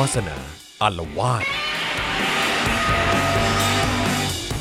[0.00, 0.38] วาสนา
[0.82, 1.46] อาละวาด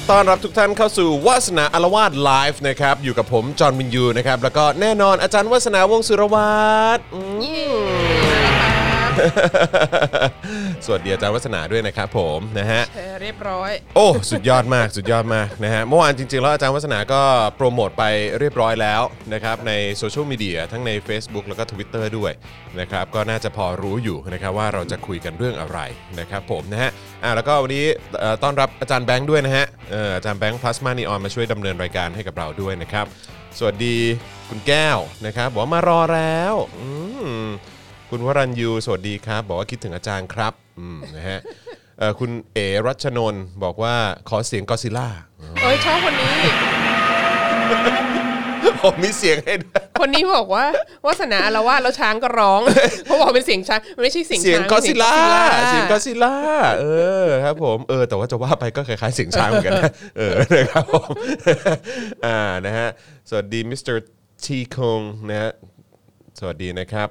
[0.09, 6.59] ต้อนรับทุกท่านเข้าสู่วาสนาอาละวาดไลฟ์นะครับ อยู่กับผม จอห์นวิญญูนะครับ แล้วก็แน่นอนอาจารย์วาสนาวงศ์สุรวั
[6.97, 7.21] ฒน์ อื
[7.71, 7.78] ม
[10.85, 17.21] สวัสดีอาจารย์วาสนาด้วยนะครับผมนะฮะแชร์เรียบร้อย โอ้ สุดยอดมากสุดยอดมากนะฮะเมื่อวานจริงๆ แล้วอาจารย์วาสนาก็
[17.55, 18.03] โปรโมทไป
[18.39, 19.01] เรียบร้อยแล้ว
[19.33, 22.31] นะครับในโซเชียลมีเดียทั้งใน Facebook แล้วก็ Twitter ด้วย
[22.79, 25.79] นะครับก็น่าจะพอรู้อยู่นะครับว่าเราจะคุยกันเรื่องอะไร
[26.19, 26.91] นะครับผมนะฮะ
[27.23, 27.85] อ่าแล้วก็วันนี้
[28.19, 33.05] เอ่อต้อนรับอาจารย์แบงค์ด้วยนะฮะเอ่ออาจารย์แบงค์พลาสมานีออนมาช่วยดำเนินรายการให้กับเราด้วยนะครับ
[33.57, 33.97] สวัสดี
[34.49, 36.87] คุณแก้วนะครับบอกว่ามารอแล้วอื
[37.41, 37.45] ม
[38.09, 41.39] คุณวรัญยูสวัสดีครับ บอกว่าคิดถึงอาจารย์ครับอืมนะฮะ
[41.99, 43.95] เอ่อคุณเอรัชนนท์บอกว่า
[44.29, 45.07] ขอเสียงกอซิล่า
[45.61, 46.35] เอ้ยชอบคนนี้
[48.81, 50.65] ผมมีเสียงให้ด้วยคนนี้บอกว่า
[51.05, 52.61] วาสนาอาละวาดแล้วช้างก็ร้อง
[53.05, 56.35] เพราะบอกเป็นเสียงช้างมันไม่ใช่เสียงเสียงช้าง ก็อดซิลล่า เป็นเสียงก็อดซิลล่า
[56.79, 56.85] เอ
[57.23, 61.09] อครับผมเออแต่ว่าจะว่าไปก็คล้ายๆเสียงช้างเหมือนกันนะเออนะครับผม
[62.25, 62.87] อ่านะฮะ
[63.29, 64.07] สวัสดีมิสเตอร์
[64.45, 65.51] ทีคงนะฮะ
[66.39, 67.09] สวัสดีนะครับ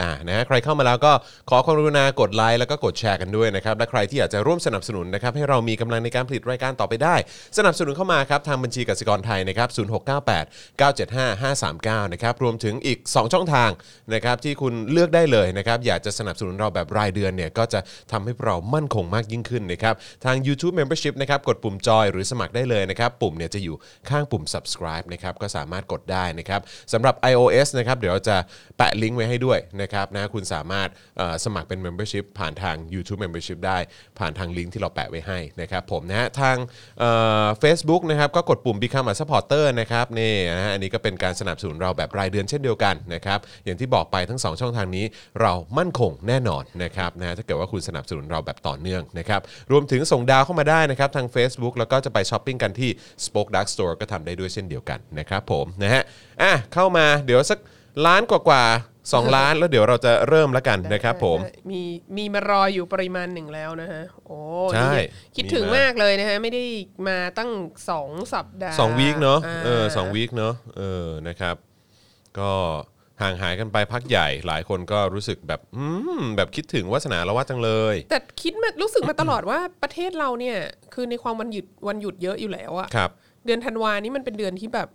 [0.00, 1.12] อ่านะฮะใครเข้ามาแล้วก็
[1.50, 7.14] ขอความกรุณากดไลค์แล้วก็กดแชร์กันด้วยนะครับและใครที่อยากจะร่วมสนับสนุนนะครับให้เรามีกำลังในการผลิตรายการต่อไปได้
[7.58, 13.70] สนับสนุนเข้ามาครับทางบัญชีกสิกรไทยนะครับ0698 975 539นะครับรวมถึงอีก 2 ช่องทาง
[14.14, 17.80] นะครับที่คุณเลือกได้เลยนะครับอยากจะสนับสนุนเราแบบรายเดือนเนี่ยก็จะ
[18.12, 23.76] ทำให้เรามั่นคงมากยิ่งขึ้นนะครับทาง YouTube Membership นะครับกดปุ่มจอยหรือสมัครได้เลยนะครับปุ่มเนี่ยจะอยู่
[24.10, 26.60] ข้างปุ่ม subscribe นะครับก็สามารถกดได้นะครับ
[26.92, 28.36] สำหรับ iOS นะครับเดี๋ยวเราจะ
[28.76, 30.88] แปะลิงก์ไว้ให้ด้วยนะนะครับนะคุณสามารถ
[31.44, 33.78] สมัครเป็น Membership ผ่านทาง YouTube Membership ได้
[34.18, 36.56] ผ่านทางลิงก์ที่เราแปะไว้ให้นะครับผมนะฮะทาง
[37.60, 45.04] เฟซบุ๊กนะครับก็กดปุ่ม Become a Supporter นะครับนี่นะฮะอันนี้ก็เป็นการสนับสนุนเราแบบรายเดือนเช่นเดียวกันนะครับอย่างที่บอกไปทั้ง 2 ช่องทางนี้
[45.40, 49.40] เรามั่นคงแน่นอนนะครับนะถ้าเกิดว่าคุณสนับสนุนเราแบบต่อเนื่องนะครับ
[49.72, 52.90] รวมถึงส่งดาวเข้ามาได้นะครับทาง Facebook แล้วก็จะไปช้อปปิ้งกันที่
[53.24, 56.02] SpokeDark Store ก็ทำได้ด้วยเช่นเดียวกันนะครับผมนะฮะ
[56.42, 57.58] อะเข้ามาเดี๋ยวสัก
[58.06, 58.64] ล้านกว่า
[59.12, 61.38] สองล้านแล้วเดี๋ยวเราจะเริ่มแล้วกันนะครับผม
[61.70, 61.82] มี
[62.16, 64.38] มีมารออยู่ปริมาณหนึ่งแล้วนะฮะ โอ้
[64.74, 64.92] ใช่
[65.36, 66.64] คิดถึงมากเลยนะฮะ ไม่ได้
[67.08, 67.50] มาตั้ง
[67.90, 71.56] สองสัปดาห์สองวีคเนาะเออสองวีคเนาะเออนะครับ
[72.38, 72.50] ก็
[73.22, 75.84] ห่างหายกันไปพักใหญ่หลายคนก็รู้สึกแบบอื
[76.20, 80.56] มแบบคิดถึงวาสนาละวัดจังเลย แต่คิดมารู้สึกมาตลอดว่าประเทศเราเนี่ย
[80.94, 83.10] คือในความวันหยุดวันหยุดเยอะอยู่แล้วอะครับ
[83.46, 84.88] เดือนธันวานี้มันเป็นเดือนที่แบบ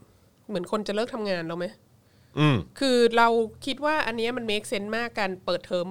[0.50, 1.66] เหมือนคนจะเลิกทำงานแล้วไหม
[2.40, 3.28] อืมคือเรา
[3.66, 5.88] คิดว่าอันเนี้ยมัน make sense มากการเปิดเทอม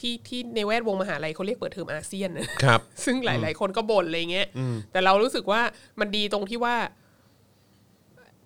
[0.00, 4.48] ที่ที่ในแวดวงมหาลัยเขาเรียกเปิดเทอมอาเซียนนะครับ ซึ่งหลาย ๆ คนก็บ่นอะไรเงี้ย
[4.92, 5.60] แต่เรารู้สึกว่า
[6.00, 6.76] มันดีตรงที่ว่า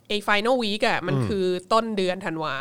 [0.08, 2.54] ไอ้ final week อะมันคือต้นเดือนธันวา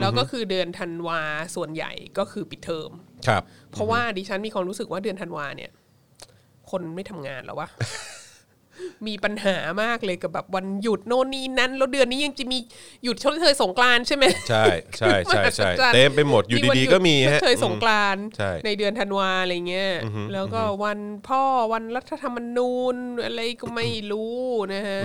[0.00, 1.20] แล้วก็คือเดือนธันวา
[1.54, 2.90] ส่วนใหญ่ก็คือปิดเทอม
[3.26, 5.70] ครับ เพราะว่าดิฉันมีความรู้สึกว่าเดือนธันวาเนี่ย
[6.70, 7.68] คนไม่ทำงานแล้ววะ
[9.06, 12.58] มีปัญหามากเลยกับแบบวันหยุดโน่นนี่นั้นแล้วเดือนนี้ยังจะมี
[13.04, 14.64] หยุดชดเชยสงกรานต์ใช่ไหมใช่
[14.98, 19.92] ใช่ใช่ใช่มหัศจรรย์เต็มไปหมดอยู่ดีๆก็มีชฮะดเชยสงกรานต์ใช่เดือนธันวาอะไรเงี้ย
[20.32, 20.98] แล้วก็วัน
[21.28, 21.42] พ่อ
[21.72, 24.36] วันรัฐธรรมนูญอะไรก็ไม่รู้
[24.74, 25.00] นะฮะ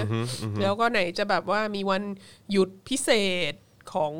[0.61, 2.03] แล้วก็ไหนจะแบบว่ามีวัน
[2.51, 3.09] หยุดพิเศ
[3.51, 3.53] ษ
[3.93, 4.13] ของ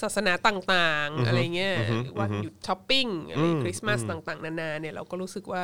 [0.00, 1.76] ศาสนาต่างๆ อะไรเงี้ย
[2.20, 5.62] วันหยุดช้อปปิ้งอะไรคริสต์มาสต่าง ๆ นานาเนี่ยเราก็รู้สึกว่า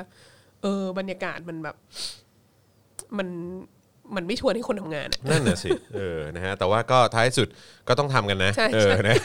[0.62, 1.77] เออบรรยากาศมันแบบ
[3.19, 3.28] มัน
[4.17, 7.49] มันไม่ชวนให้คนทำงานอะ นั่นน่ะสิ เออ นะฮะ แต่ว่าก็ท้ายสุด
[7.89, 9.17] ก็ต้องทำกันนะ ใช่เออใช่นะ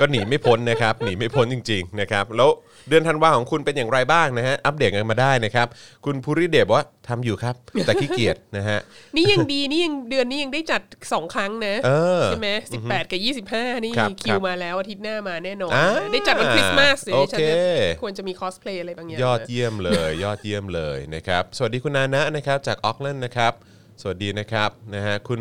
[0.00, 2.50] ก็หนีไม่พ้นนะครับ หนีไม่พ้นจริง ๆ นะครับ แล้ว
[2.88, 5.66] เดือนธันวาของคุณเป็นอย่างไรบ้างนะฮะ อัปเดตกันมาได้นะครับ
[6.04, 7.54] คุณภูริเดชบอกว่าทำอยู่ครับ
[7.86, 8.78] แต่ขี้เกียจนะฮะ
[9.16, 10.82] นี่ยังดี นี่ยังเดือนนี้ยังได้จัด
[11.12, 23.52] สองครั้งนะเออใช่ไหมสิบแปดกับยี่สิบห้านี่ครับคิครัวบมาแล้วอาทิตย์หน้ามาแน่นอนอ่าได้จัดวันคริสต์มาสเดี๋ยวดิฉันจะโอเคควรจะมีคอสเพลย์อะไรบางอย่างยอดนะ เยี่ยมเลย ยอดเยี่ยมเลยนะครับ สวัสดีคุณนานะนะครับ จากออกแลนด์นะครับ
[24.00, 25.40] สวัสดีนะครับนะฮะคุณ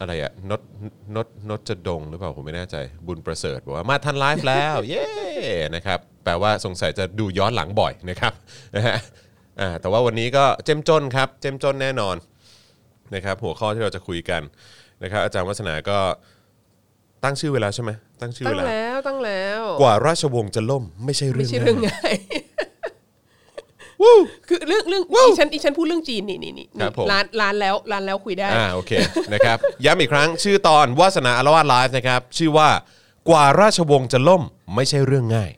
[0.00, 0.60] อะไรอะนด
[1.16, 5.06] นดนดจะดงหรือเปล่าผมไม่แน่ใจบุญประเสริฐบอกว่ามาทันไลฟ์แล้ว เย้
[5.74, 8.32] นะครับแปลว่าสงสัยจะดูย้อนหลังบ่อยนะครับ
[8.76, 8.96] นะฮะ
[9.60, 12.16] อ่าแต่ว่าวันนี้ก็เจ้มจ้นครับ เจ้มจ้นแน่นอน
[13.14, 14.42] นะครับ หัวข้อที่เราจะคุยกัน
[15.02, 15.98] นะครับ อาจารย์วัฒนาก็
[17.24, 22.14] ตั้งชื่อเวแลาใช่ไหมตั้งชื่อตั้เวงแลาแล้วตั้งแล้ว กว่าราชวงศ์จะล่มไม่ใช่เรื่ไม่องใช่ง่ายเรื่องง่าย
[24.02, 24.14] วู้
[24.48, 28.92] คือเรื่องเรื่องดิฉันดิฉันพูดเรื่องจีนนี่นี่นี่ครับผม ร้านร้านแล้วร้านแล้วคุยได้ อ่าโอเค
[29.32, 32.68] นะครับ ย้ำอีกครั้งชื่อตอนวาสนาอารวาสไลฟ์นะครับ ชื่อว่า
[33.28, 34.42] กว่าราชวงศ์จะล่ม
[34.74, 35.50] ไม่ใช่เรื่องง่าย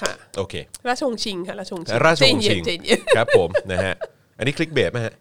[0.00, 0.54] ค่ะ โอเค
[0.88, 3.94] ราชวงศ์ชิงค่ะราชวงศ์ชิงราชวงศ์ใจชิเย็งนใจเย็นครับผม นะฮะ
[4.38, 5.12] อันนี้ clickbait ไหมฮะ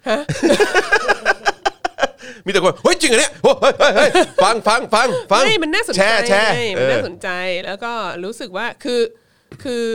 [2.46, 4.10] มีแต่คนเฮ้ยจริงเหรอเนี่ยโอ้เฮ้ยเฮ้ยเฮ้ย
[4.44, 7.30] ฟังฟังฟังฟังไม่มันน่าสนใจแชร์แชร์ไงเอมันอ น่าสนใจ
[7.66, 7.92] แล้วก็
[8.24, 9.00] รู้สึกว่าคือ
[9.64, 9.88] คือ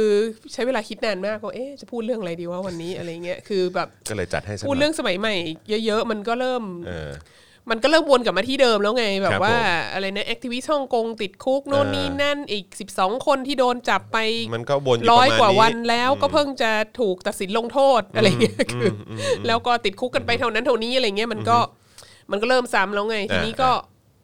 [0.52, 5.34] ใช้เวลาคิดนานมากว่าเอ๊ะจะพูดเรื่องอะไรดีว่าวันนี้อะไรเงี้ยคือแบบก็เลยจัดให้ซะหพูดน่เรื่ออยงสมัยใหม่
[5.84, 7.10] เยอะๆ มันก็เริ่มเออ
[7.70, 12.64] มันก็เริ่มวนกลับมาที่เดิมแล้วไง แบบว่าครับผมอะไรนะ activist ฮ่องกงติดคุกโน่นเออนี่นั่นอีก
[12.96, 14.18] 12 คนที่โดนจับไป
[14.54, 16.70] มันก็วนอยู่ร้อยประมณกว่าวันนี้แล้วก็เพิ่งจะ
[17.00, 19.12] ถูกตัดสินลงโทษอะไรเงี้ยคืออ
[19.46, 21.58] แล้วก็ติดคุกกันไปเท่านั้นเท่านี้อะไรเงี้ยมันก็
[22.30, 23.70] มันก็เริ่มซ้ำแล้วไง ทีนี้ก็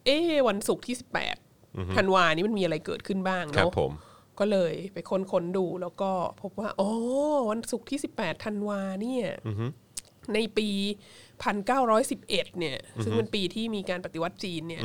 [0.05, 0.95] เอ๊ะวันศุกร์ที่
[1.45, 3.91] 18ธันวานี้มันมีอะไรเกิดขึ้นบ้างครับเนาะผม
[4.39, 6.11] ก็เลยไปค้นค้นๆดูแล้วก็
[6.41, 6.89] พบว่า อ๋อ
[7.51, 9.27] วันศุกร์ที่ 18ธันวาเนี่ย
[10.33, 10.69] ในปี
[11.59, 12.29] 1911
[12.59, 14.83] เนี่ย ซึ่งเป็นปีที่มีการปฏิวัติจีนเนี่ย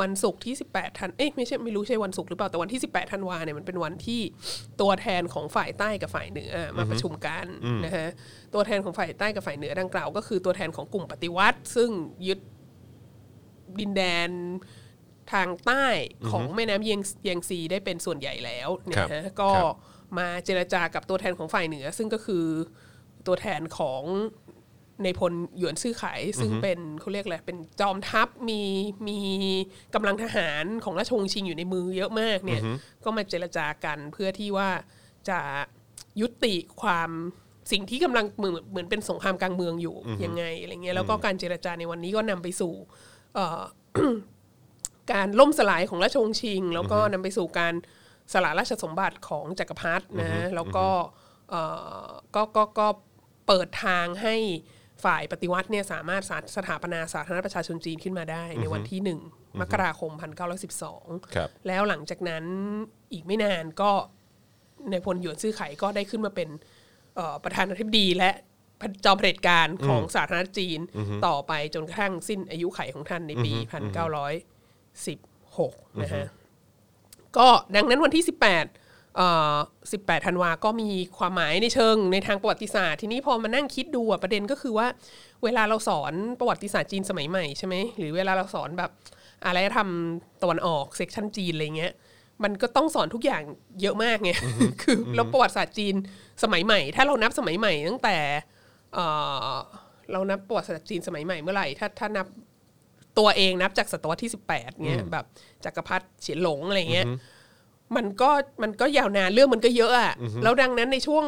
[0.00, 4.20] วันศุกร์ที่ 18ธันเอ๊ะไม่ใช่ไม่รู้ใช่วันศุกร์หรือเปล่าแต่วันที่ 18ธันวาเนี่ยมันเป็นวันที่
[4.80, 7.46] ตัวแทนของฝ่ายใต้กับฝ่ายเหนือมาประชุมกัน
[7.84, 8.08] นะฮะ
[8.54, 11.90] ตัวแทนของฝ่ายใต้กับฝ่ายเหนือดังกล่าว ก็คือตัวแทนของกลุ่มปฏิวัติ ซึ่ง
[12.26, 12.38] ยึด
[13.80, 14.30] ดินแดน
[15.32, 15.86] ทางใต้
[16.30, 19.74] ของแม่น้ำเยงเยงซีได้เป็นส่วนใหญ่แล้วเนยครับนะฮะก็ครับ
[20.18, 22.44] มาเจรจากับตัวแทนของฝ่ายเหนือ ซึ่งก็คือ
[23.26, 24.02] ตัวแทนของ
[25.04, 26.04] ในพลหยวนซื่อไข
[26.40, 28.60] ซึ่งเป็นเขาเรียกอะไรเป็นจอมทัพมี
[29.08, 29.18] มี
[29.94, 32.62] กำลังทหารของราชวงศ์ชิงอยู่ในมือเยอะมากเนี่ย
[33.04, 34.68] ก็มาเจรจากันเพื่อที่ว่า
[35.28, 35.40] จะ
[36.20, 37.10] ยุติความ
[37.72, 42.72] สิ่งที่กำลังเหมือนเหมือนเป็นสงครามกลางเมืองอยู่ยังไงอะไรเงี้ยแล้วก็การเจรจาในวันนี้ก็นำไปสู่
[43.34, 43.60] เอ่อ
[45.12, 47.74] การล่มสลายของราชวงศ์ชิง แล้วก็นำไปสู่การ
[48.32, 50.86] สละราชสมบัติของจักรพรรดินะแล้วก็
[51.50, 51.62] เอ่
[52.04, 52.88] อก็ก็ก็
[53.46, 54.36] เปิดทางให้
[55.04, 59.20] ฝ่ายปฏิวัติเนี่ยสามารถสาสถาปนาสาธารณรัฐประชาชนจีนขึ้นมาได้ ในวันที่หนึ่ง
[59.60, 60.12] มกราคม
[60.72, 62.44] 1912ครับแล้วหลังจากนั้น
[63.12, 63.90] อีกไม่นานก็
[64.90, 66.48] ในพลหยวนซื่อไขก็ได้ขึ้นมาเป็น
[67.16, 68.30] เอ่อประธานาธิบดีและ
[69.04, 70.80] จอมเผด็จการของสาธารณรัฐจีน
[71.26, 73.52] ต่อไปจนกระทั่งสิ้นอายุไขของท่านในปี
[74.94, 76.24] 1916นะฮะ
[77.36, 78.40] ก็ดังนั้นวันที่ 18
[79.16, 79.56] เอ่อ
[79.92, 84.86] 18ธันวาก็มีความหมายในเชิงในทางประวัติศาสตร์ ทีนี้พอมานั่งคิดดูอะประเด็นก็คือว่า
[85.44, 88.90] เวลาเราสอนประวัติศาสตร์จีนสมัยใหม่ใช่ไหมหรือเวลาเราสอนแบบ
[89.44, 89.88] อารยธรรม
[90.42, 91.92] ตะวันออกเซกชันจีนอะไรเงี้ย
[92.44, 93.42] มันก็ต้องสอนทุกอย่าง
[93.82, 94.30] เยอะมากไง
[94.82, 95.94] คือแล้วประวัติศาสตร์จีน
[96.42, 98.16] สมัยใหม่ ถ้าเรานับสมัยใหม่ตั้งแต่
[98.94, 99.04] เอ่
[99.46, 99.56] อ
[100.12, 102.26] เรานับประวัติศาสตร์จีนสมัยใหม่เมื่อไหร่ถ้าถ้านับ
[103.18, 105.24] ตัวเองนับจากศตวรรษที่18เงี้ยแบบ
[105.64, 107.06] จักรพรรดิเฉียนหลงอะไรเงี้ย
[107.96, 108.30] มันก็
[108.62, 111.24] มันก็ยาวนานเรื่องมันก็เยอะอะแล้วดังนั้นในช่วง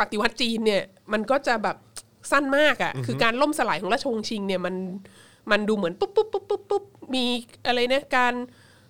[0.00, 1.76] ปฏิวัติจีนเนี่ย มันก็จะแบบ
[2.30, 4.74] สั้นมากอะคือการล่มสลายของราชวงศ์ชิงเนี่ยมัน
[5.50, 6.84] มันดูเหมือนปุ๊บปุ๊บปุ๊บปุ๊บปุ๊บ
[7.14, 7.24] มี
[7.66, 8.34] อะไรนะการ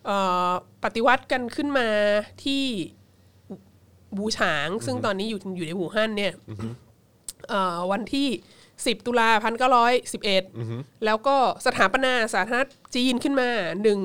[0.07, 0.17] เอ่
[0.49, 0.51] อ
[0.85, 1.87] ปฏิวัติกันขึ้นมา
[2.45, 2.65] ที่
[4.17, 6.33] บูฉาง ซึ่งตอนนี้อยู่อยู่ในหูฮั่นเนี่ย
[7.49, 8.29] เอ่อวันที่
[8.87, 10.43] 10 ตุลาพันเก้าร้อยสิบเอ็ด
[11.05, 11.37] แล้วก็
[11.67, 13.49] สถาปนาสาธารณรัฐจีนขึ้นมา
[13.83, 13.99] หนึ่ง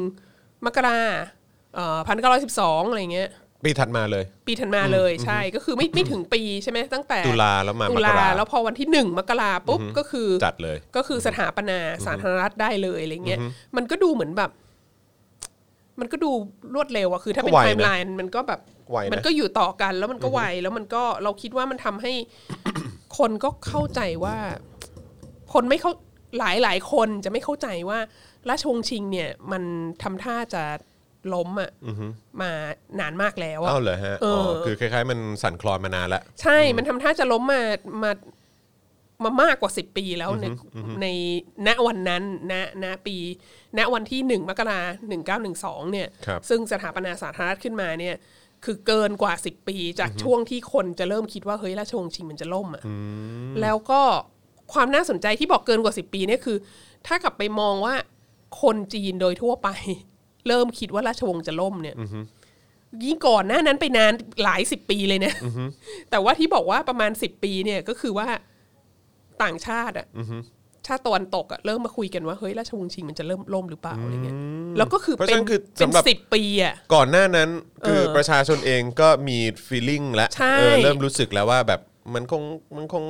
[0.65, 0.99] มกรา
[2.07, 3.29] พันเก้าร้อยสิบสองอะไรเงี้ย
[3.65, 13.39] ปีถัดมาเลย ปีถัดมาเลยใช่ก็คือไม่ไม่ถึงปีใช่ไหมตั้งแต่ตุลาแล้วมามตุกลาราแล้วพอวันที่หนึ่งมกราปุ๊บก็คือจัดเลย ก็คือสถาปนาสาธารณรัฐได้เลยอะไรเงี้ย
[13.75, 14.51] มันก็ดูเหมือนแบบ
[15.99, 16.31] มันก็ดู
[16.75, 18.59] รวดเร็วอะคือถ้าเป็นก็ไวไทนะม์ไลน์มันก็แบบ
[18.91, 22.13] ไวนะมันก็อยู่ต่อกันแล้วมันก็ไวแล้วมันก็เราคิดว่ามันทำให้
[23.17, 24.37] คนก็เข้าใจว่า
[25.53, 25.91] คนไม่เข้า
[26.39, 27.99] หลายหลายคนจะไม่เข้าใจว่า
[28.49, 29.63] ราชวงศ์ชิงเนี่ย มัน
[30.03, 30.63] ทำท่าจะ
[31.33, 31.71] ล้มอะ
[32.41, 32.51] มา
[32.99, 37.61] นานมากแล้วอะอ้าวเหรอฮะเอออ๋อคือคล้ายๆ มันสั่นคลอนมานานแล้วใช่มันทำท่าจะล้มมา
[38.03, 38.11] มา
[39.23, 40.45] มามากกว่าสิบปีแล้วใน
[41.01, 41.07] ใน
[41.67, 42.53] ณวันนั้นณ
[42.83, 43.15] ณปี
[43.77, 48.15] ณวันที่หนึ่งมกราหนึ่งเก้าหนึ่งสองเนี่ยครับซึ่งสถาปนาสาธารณรัฐขึ้นมาเนี่ย
[48.63, 52.83] คือเกินกว่าสิบปีจากช่วงที่คนจะเริ่มคิดว่าเฮ้ยราชวงศ์ชิงมันจะล่มอะ
[53.61, 54.01] แล้วก็
[54.73, 56.57] ความน่าสนใจที่บอกเกินกว่าสิบปีเนี่ยคือ
[57.07, 57.95] ถ้ากลับไปมองว่า
[58.61, 59.69] คนจีนโดยทั่วไป
[60.47, 61.95] เริ่มคิดว่าราชวงศ์จะล่มเนี่ย
[63.05, 65.35] ยิ่งก่อนหน้านั้นไปนานหลายสิบปีเลยเนี่ย
[66.09, 68.27] แต่ว่าที่บอกว่าประมาณสิบปีเนี่ยก็คือว่า
[69.43, 70.07] ต่างชาติอะ
[70.87, 74.37] ชาติตะวันตกอะเริ่มมาคุยกันว่าเฮ้ยราชวงศ์ชิงมันจะเริ่มล่มหรือเปล่าอะไรเงี้ย
[74.77, 77.49] แล้วก็คือเพราะเป็ฉะนนั้นคือเป็นสำหรับสิบปีอะก่อนหน้านั้น
[77.87, 79.37] คือเออประชาชนเองก็มี
[79.67, 81.81] feeling แล้วใช่เออเริ่มรู้สึกแล้วว่าแบบ
[82.13, 82.43] มันคง
[82.75, 83.03] มันคง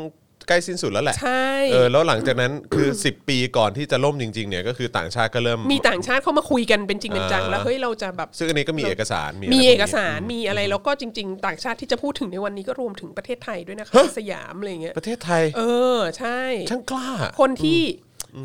[0.47, 15.61] ใกล้สิ้นสุดแล้วแหละใช่ เออแล้วหลังจากนั้นคือ 10 ปีก่อนที่จะล่มจริงๆเนี่ยก็คือต่างชาติก็เริ่ม มีต่างชาติเข้ามาคุยกันเป็นจริงเป็นจังอ่าแล้วเฮ้ยเราจะแบบ ซึ่งอันนี้ก็มีเอกสารมีมีะไรพวเอกนี้สารมีอะไรแล้วก็จริง ๆ ต่างชาติที่จะพูดถึงในวันนี้ก็รวมถึงประเทศไทยด้วยนะคะสยามอะไรเงี้ยประเทศไทย เอ
[15.97, 17.07] อใช่ช่างกล้า
[17.39, 17.81] คนที่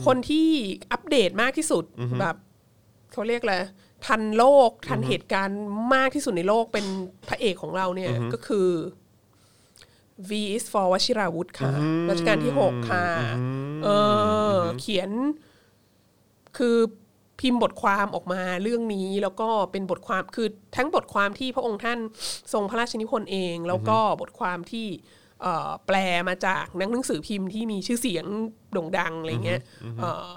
[0.07, 0.49] คนที่
[0.93, 1.85] อัปเดตมากที่สุด
[2.21, 2.37] แบบ
[3.13, 3.57] เขาเรียกอะไร
[4.07, 5.63] ทันโลกทันเหตุการณ์
[5.95, 6.87] มากที่สุดในโลกเป็น
[7.29, 8.69] พระเอกของเราเนี่ยก็คือ
[10.29, 11.73] V is for วชิราวุธค่ะ
[12.09, 13.07] รัชกาลที่หกค่ะ
[13.85, 13.89] เอ
[14.55, 15.11] อเขียน
[16.59, 16.77] คือ
[17.41, 21.99] พิมพ์บทความออกมาเรื่องนี้แล้วก็เป็นบทความคือทั้งบทความที่พระองค์ท่าน
[22.53, 24.87] ทรงพระราชนิพนธ์เอง แล้วก็บทความที่
[25.43, 25.97] เอ่อแปล
[26.29, 28.27] มาจากนักหนังสือพิมพ์ที่มีชื่อเสียง
[28.73, 29.61] โด่งดังอะไรเงี้ย
[29.99, 30.37] เอ่อ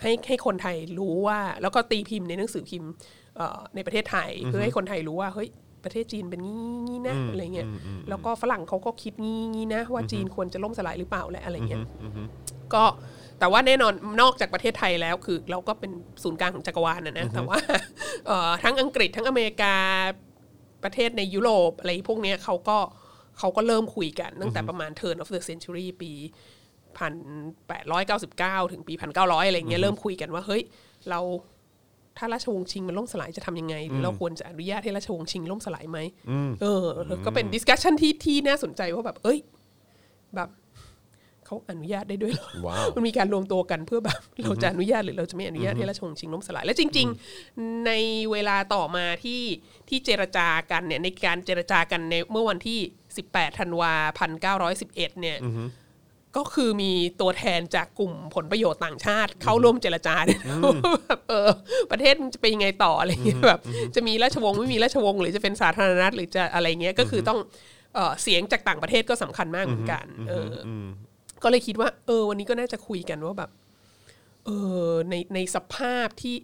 [0.00, 2.90] ให้ให้คนไทยรู้ว่า แล้วก็ตีพิมพ์ในหนังสือพิมพ์
[3.36, 5.50] เอ่อในประเทศไทย เพื่อให้คนไทยรู้ว่าเฮ้ย
[5.86, 7.68] ประเทศจีนเป็นงี้งี้นะอะไรเงี้ย
[8.08, 11.82] แล้วก็ฝรั่งเขาก็คิดงี้งี้นะ ว่าจีนควรจะล่มสลายหรือเปล่าและอะไรเงี้ย
[12.74, 12.84] ก็
[13.38, 17.58] แต่ว่าแน่นอนนอกจากประเทศไทยแล้วคือเราก็เป็นศูนย์กลางของจักรวาลนะนะแต่ว่า
[18.26, 19.74] เอ่อทั้งอังกฤษทั้งอเมริกา
[20.84, 22.78] ประเทศในยุโรปอะไรพวกเนี้ยเขาก็
[23.38, 26.12] เขาก็เริ่มคุยกันตั้งแต่ประมาณ turn of the century ปี
[26.98, 27.14] พัน
[27.68, 30.62] แปดร้อยเก้าสิบเก้าถึงปีพันเก้าร้อยอะไรเงี้ยเริ่มคุยกันว่าเฮ้ย
[31.10, 31.20] เรา
[32.18, 35.98] ถ้าราชวงศ์ชิงมันล่มสลายจะทำยังไงหรือเราควรจะอนุญาตให้ราชวงศ์ชิงล่มสลายไหม
[36.62, 39.38] เออแล้วก็เป็น discussion ที่ที่น่าสนใจว่าแบบ เอ้ย
[40.36, 40.50] แบบ
[41.48, 47.06] เขาอนุญาตได้ด้วยเหรอว้าวมันมีการรวมตัวกันเพื่อแบบเราจะอนุญาตหรือเราจะไม่อนุญาตให้ราชวงศ์ชิงล่มสลาย และจริง
[47.46, 47.92] ๆ ใน
[48.32, 49.42] เวลาต่อมาที่
[49.88, 52.78] ที่เจรจากันเนี่ยในการเจรจากันในเมื่อวันที่
[53.18, 55.36] 18ธันวาพันเก้าร้อยสิบเอ็ดเนี่ย
[56.36, 61.50] ก็คือมีตัวแทนจากกลุ่มผลประโยชน์ต่างชาติ เข้าร่วมเจรจาเนี่ยนะว่าแบบเออ
[61.90, 63.60] ประเทศมันจะเป็นยังไงต่ออะไรเงี้ยแบบ
[63.94, 67.38] จะมีราชวงศ์ไม่มีราชวงศ์หรือจะเป็นสาธารณรัฐหรือจะอะไรเงี้ยก็คือต้อง
[67.94, 70.68] เอ่อเสียงจากต่างประเทศก็สำคัญมากเหมือนกันเอออ
[71.42, 73.50] ก็เลยคิดว่า เออ วันนี้ก็น่าจะคุยกันว่าแบบ
[74.46, 74.50] เอ
[74.86, 76.34] อในในสภาพที่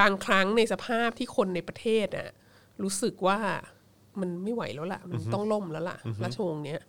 [0.00, 2.28] บางครั้งในสภาพที่คนในประเทศอะ
[2.82, 3.38] รู้สึกว่า
[4.20, 6.80] มันไม่ไหวแล้วล่ะ มันต้องล่มแล้วล่ะราชวงศ์เนี้ย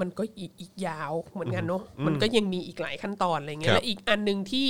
[0.00, 4.66] มันก็อีกอีกยาวเหมือนกันเนาะมันก็ยังมีอีกหลายขั้นตอนอะไรเงี้คยรับและอีกอันหนึ่งที่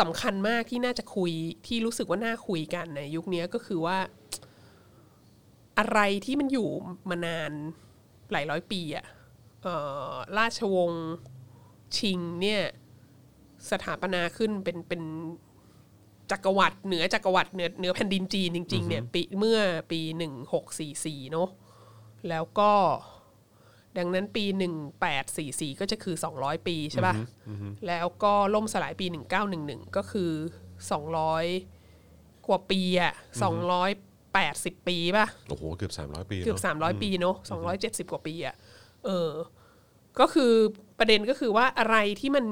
[0.00, 1.32] สำคัญมากที่น่าจะคุย
[1.66, 3.98] ที่รู้สึกว่าน่าคุยกันในยุคนี้ก็คือว่า
[5.78, 6.68] อะไรที่มันอยู่
[7.10, 7.52] มานาน
[8.32, 9.06] หลายร้อยปีอะ
[9.62, 9.74] เอ่
[10.08, 11.06] อราชวงศ์
[11.96, 12.62] ชิงเนี่ย
[13.70, 15.02] สถาปนาขึ้นเป็นเป็น
[16.30, 21.48] จักรวรรดิเหนือจักรวรรดิเหนือเหนือแผ่นดินจีนจริง ๆ เนี่ยปีเมื่อปีหนึ่งหกสี่สี่เนาะ
[22.28, 22.72] แล้วก็
[23.98, 24.44] ดังนั้นปี
[25.12, 27.14] 1844 ก็จะคือ 200 ปีใช่ป่ะ
[27.86, 29.06] แล้วก็ล่มสลายปี
[29.50, 30.30] 1911 ก็คือ
[31.58, 33.12] 200 กว่าปีอะ
[34.00, 38.54] 280 ปีป่ะ โอ้โห เกือบ 300 ปีเกือบเนอะสามร้อยปีเนอะสองร้อยเจ็ดสิบกว่าปีอะ
[39.04, 39.30] เออ
[40.20, 40.52] ก็คือ
[40.98, 42.44] ประเด็นก็คือว่าอะไรที่มัน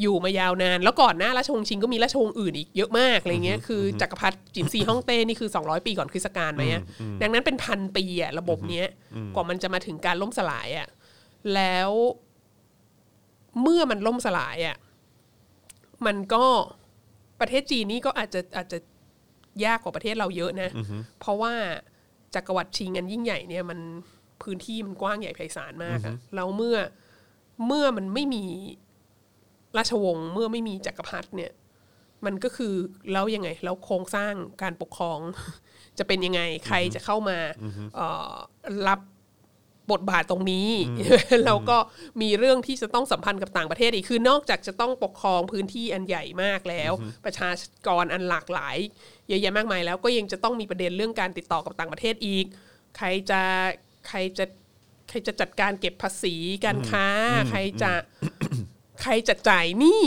[0.00, 6.82] อยู่มายาวนาน แล้วก่อนหน้าราชวงศ์ชิงก็มีราชวงศ์อื่นอีกเยอะมากอะไรเงี้ยคือจักรพรรดิจินซีฮ่องเต้นี่คือ 200 ปีก่อนคริสตกาลไหมอะ
[7.22, 8.86] ดังนั้นเป็นพันปีอะระบบเนี้ย
[9.34, 10.88] กว่ามันจะมาถึงการล่มสลายอะ
[11.54, 11.90] แล้ว
[13.62, 14.76] เมื่อมันล่มสลายอะ
[16.06, 16.44] มันก็
[17.40, 18.78] ประเทศจีนนี่ก็อาจจะอาจจะ
[19.64, 20.70] ยากกว่าประเทศเราเยอะนะ
[21.20, 21.52] เพราะว่า
[22.34, 23.78] จักรวรรดิชิงอันยิ่งใหญ่เนี่ยมัน
[24.42, 26.76] พื้นที่มันกว้างใหญ่ไพศาลมากอะแล้วเมื่อ
[27.66, 28.44] เมื่อมันไม่มี
[29.76, 31.52] ราชวงศ์เมื่อไม่มีจักรพรรดิเนี่ย
[32.26, 32.74] มันก็คือ
[33.12, 35.18] แล้วยังไงแล้วโครงสร้างการปกครอง
[35.98, 37.38] จะเป็นยังไงใครจะเข้ามา
[37.94, 38.32] เอ่อ
[38.88, 39.00] รับ
[39.92, 40.68] บทบาทตรงนี้
[41.44, 41.78] แล้วก็
[42.22, 46.92] มีเรื่องที่จะต้องสัมพันธ์กับต่างประเทศอีกคือนอกจากจะต้องปกครองพื้นที่อันใหญ่มากแล้ว
[47.24, 47.50] ประชา
[47.86, 48.76] กรอันหลากหลาย
[49.28, 52.46] เยอะแยะมากมายแล้วก็ยังจะต้องมีประเด็นเรื่องการติดต่อกับต่างประเทศอีก
[52.96, 53.42] ใครจะ
[54.08, 54.44] ใครจะ
[55.08, 57.06] ใครจะจัดการเก็บภาษีการค้า
[57.50, 57.92] ใครจะ
[59.02, 60.02] ใครจะจ่ายหนี้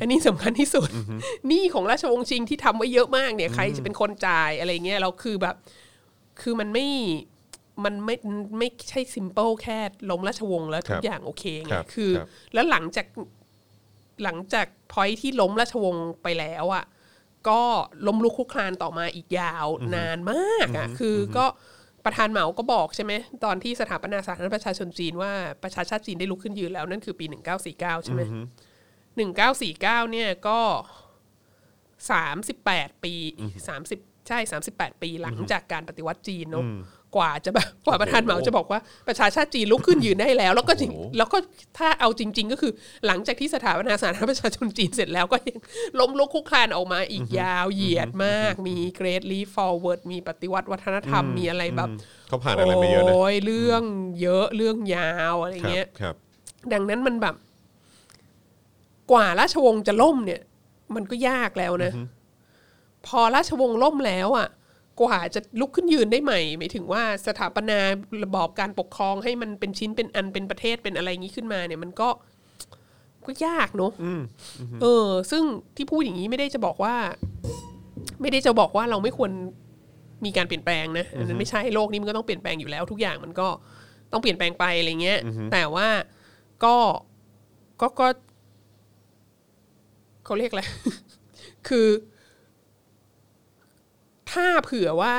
[0.00, 0.88] อันนี้สำคัญที่สุด
[1.48, 5.56] หนี้ของราชวงศ์ชิงที่ทำไว้เยอะมากเนี่ย ใครจะเป็นคนจ่ายอะไรเงี้ยเราคือแบบ
[6.40, 6.88] คือมันไม่
[7.84, 8.14] มันไม่
[8.58, 9.78] ไม่ใช่ซิมเปิลแค่
[10.10, 13.06] ล้มราชวงศ์แล้วทุครักบอย่างโอเคไงครับคือครับแล้วหลังจาก
[14.24, 16.84] หลังจากพอยที่ล้มราชวงศ์ไปแล้วอะ
[17.48, 17.62] ก็
[18.06, 19.66] ล้มลุกคลุกคลานต่อมาอีกยาว
[19.96, 21.46] นานมากอะคืออก็
[22.06, 23.12] ประธานเหมาก็บอกใช่ไหม
[23.44, 25.32] ตอนที่สถาปนาสาธารณรัฐประชาชนจีนว่า
[25.62, 27.26] ประชาชาติจีนได้ลุกขึ้นยืนแล้วนั่นคือปี
[27.64, 28.22] 1949ใช่ไหม
[29.16, 30.60] หนึ่งเก้าสี่เก้าเนี่ยก็
[32.10, 33.14] สามสิบแปดปี
[33.68, 33.98] สามสิบ
[34.28, 36.64] ใช่สามสิบแปดปีหลังจากการปฏิวัติจีนเนอะ
[37.16, 41.38] กว่าจะแบบกว่าประธานเหมาจะบอกว่าประชาชาติจีนลุกขึ้นยืนได้แล้ว แล้วก็จริงโอ้โหแล้วก็
[41.78, 42.72] ถ้าเอาจริง ๆ ก็คือ
[43.06, 45.58] หลังจากที่สถาปนาสาธารณรัฐประชาชนจีนเสร็จแล้วก็ยัง
[46.00, 51.88] ล้มลุกคลุกคลานออกมาอีกยาวเหยียดมาก มี Great Leap Forward มีปฏิวัติวัฒนธรรมมีอะไรแบบ
[52.28, 53.82] เขาผ่านอะไรมาเยอะนะโอ้ยเรื่อง
[54.22, 56.14] เยอะเรื่องยาวอะไรครับเงี้ยครับ
[56.72, 57.34] ดังนั้นมันแบบ
[59.12, 60.40] กว่าราชวงศ์จะล่มเนี่ย
[60.94, 61.92] มันก็ยากแล้วนะ
[63.06, 64.48] พอราชวงศ์ล่มแล้วอะ
[65.00, 67.78] กว่าจะลุกขึ้นยืนได้ใหม่หมายถึงว่าสถาปนา
[68.24, 72.08] ระบอบการปกครองให้มันเป็นชิ้นเป็นอันเป็นประเทศเป็นอะไรอย่างนี้ขึ้นมาเนี่ยมันก็
[73.26, 73.92] ก็ยากเนอะ
[74.82, 75.42] เออ ซึ่ง
[75.76, 76.94] ที่พูดอย่างนี้ไม่ได้จะบอกว่า
[78.20, 79.30] ไม่ได้จะบอกว่าเราไม่ควร
[80.24, 83.48] มีการเปลี่ยนแปลงนะอันนั้นไม่ใช่โลกนี้มันก็ต้องเปลี่ยนแปลงอยู่แล้ว ทุกอย่างมันก็
[84.12, 85.20] ต้องเปลี่ยนแปลงไปอะไรเงี้ย
[85.52, 85.88] แต่ว่า
[86.64, 86.76] ก็
[87.80, 88.06] ก็ก็
[90.24, 90.62] เขาเรียกอะไร
[91.68, 91.86] คือ
[94.36, 95.14] ถ้าเผื่อว่า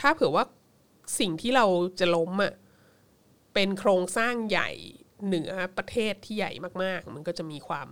[0.00, 0.44] ถ้าเผื่อว่า
[1.20, 1.66] สิ่งที่เรา
[2.00, 2.52] จะล้มอะ
[3.54, 4.70] เป็นโครงสร้างใหญ่
[5.26, 6.52] เหนือประเทศที่ใหญ่
[6.82, 7.88] มาก ๆ มันก็จะมีความ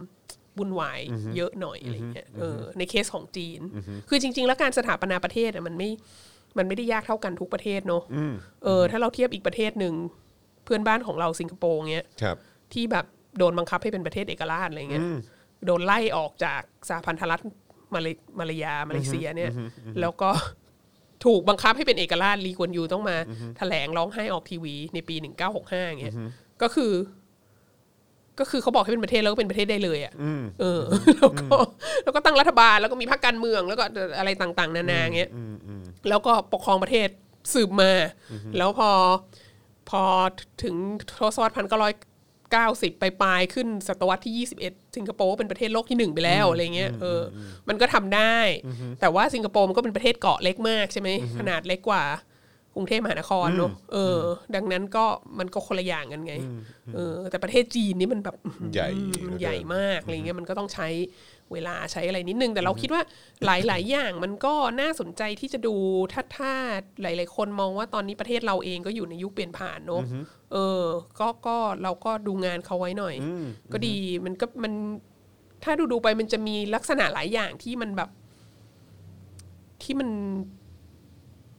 [0.58, 1.00] วุ่นวาย
[1.36, 3.60] เยอะหน่อยอะไรเงี้ยเออในเคสของจีน
[4.08, 5.90] คือจริง ๆ แล้วการสถาปนาประเทศอะมันไม่
[6.58, 8.02] มันไม่ได้ยากเท่ากันทุกประเทศเนอะ
[8.64, 9.94] เออ ถ้าเราเทียบอีกประเทศหนึ่ง
[10.64, 12.36] เพื่อนบ้านของเราสิงคโปร์เงี้ยครับ
[12.72, 13.06] ที่แบบ
[13.38, 15.04] โดนบังคับให้เป็นประเทศเอกราชอะไรเงี้ย
[15.66, 17.40] โดนไล่ออกจากสหพันธรัฐ
[17.94, 19.52] มาเลมาเลยามาเลเซียเนี่ย
[20.00, 20.30] แล้วก็
[21.24, 23.16] ถูกบังคับให้เป็นเอกราชลีกวนยูต้องมา
[23.58, 26.14] แถลงร้องไห้ออกทีวี ในปีหนึ่งเก้าหกห้าเงี้ย
[26.62, 26.92] ก็คือ
[28.38, 30.12] ก็คือเขาบอกให้เป็นประเทศแล้วก็เป็นประเทศได้เลยอะ
[30.60, 30.82] เออ
[31.18, 31.56] แล้วก็
[32.04, 33.84] แล้วก็ตั้งรัฐบาลแล้วก็มีพรรคการเมืองแล้วก็
[34.18, 35.30] อะไรต่างๆ นานาเงี้ย
[36.08, 37.08] แล้วก็ปกครองประเทศ
[37.54, 37.92] สืบมา
[38.58, 38.90] แล้วพอ
[39.90, 40.02] พอ
[40.62, 40.74] ถึง
[41.18, 41.92] ทศวรรษพันเก้าร้อย
[42.52, 48.36] เก้าสิบไปปลายๆขึ้นศตวรรษที่ยี่สิบเอ็ดสิงคโปร์เป็นประเทศโลกที่หนึ่งไปแล้วอะไรเงี้ยเอออมันก็ทำได้
[49.00, 52.04] แต่ว่าสิงคโปร์มันก็เป็นประเทศเกาะเล็กมากใช่ไหมขนาดเล็กกว่า
[52.74, 54.18] กรุงเทพมหานครเนอะเออ
[54.54, 55.04] ดังนั้นก็
[55.38, 56.34] มันก็คนละอย่างกันไง
[56.94, 58.36] เออแต่ประเทศจีนนี่มันแบบ
[58.74, 58.88] ใหญ่
[59.26, 60.88] มันใหญ่มากอะไรเงี้ยมันก็ต้องใช้
[61.52, 63.02] เวลาใช้อะไรนิดนึง แต่เราคิดว่า
[63.44, 65.74] หลาย ๆ อย่างมันก็น่าสนใจที่จะดู
[66.12, 66.52] ถ้าถ้า
[67.02, 70.02] หลาย ๆ คนมองว่าตอนนี้ประเทศเราเองก็อยู่ในยุคเปลี่ยนผ่านเนอะ
[70.52, 70.84] เออ
[71.20, 73.14] ก็ก็เราก็ดูงานเขาไว้หน่อย
[73.72, 74.72] ก็ดีมันก็มัน
[75.64, 78.10] ถ้าดูดูๆไปมันจะมีลักษณะหลายอย่างที่มันแบบ
[79.82, 80.10] ที่มัน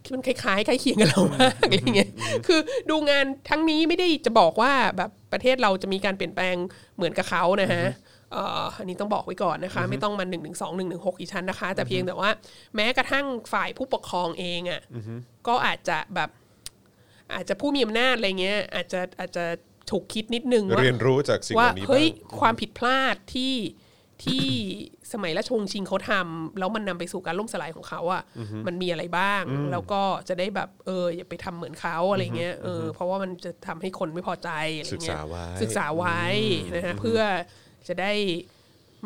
[0.04, 2.12] ที่มันคล้ายๆใกล้เคียงกับเรามากอะไรเงี้ย
[2.48, 6.56] คือดูงานทั้งนี้ไม่ได้จะบอกว่าแบบประเทศเราจะมีการเปลี่ยนแปลง
[6.96, 12.30] เหมือนกับเขานะฮะเอ่ออันนี้ต้องบอกไว้ก่อนนะคะ ไม่ต้องมาหนึ่งหนึ่งสองหนึ่งหนึ่งหกอีชั้นนะคะ แต่เพียงแต่ว่า
[12.76, 14.82] แม้กระทั่งฝ่ายผู้ปกครองเองอะ
[15.48, 16.30] ก็อาจจะแบบ
[17.34, 19.46] อาจจะผู้มีอำนาจอะไรเงี้ยอาจจะอาจจะ
[19.92, 22.06] ถูกคิดนิดนึงว่าเรียนรู้จากสิ่งเหว่าล่านี้บ้าเฮ้ย
[22.36, 23.56] งความผิดพลาดที่
[24.26, 24.48] ที่
[25.14, 28.24] สมัยราชวงศ์ชิงเขาทำแล้วมันนำไปสู่การล่มสลายของเขาอะ
[28.68, 36.22] มันมีอะไรบ้าง แล้วก็จะได้แบบเอออย่าไปทำเหมือนเขาอะไรเงี้ยเออเพราะว่ามันจะทำให้คนไม่พอใจอะไรศึกเงี้ษายไว้ศึกษาไว้
[36.76, 37.22] นะฮะเพื่อ
[37.88, 38.12] จะได้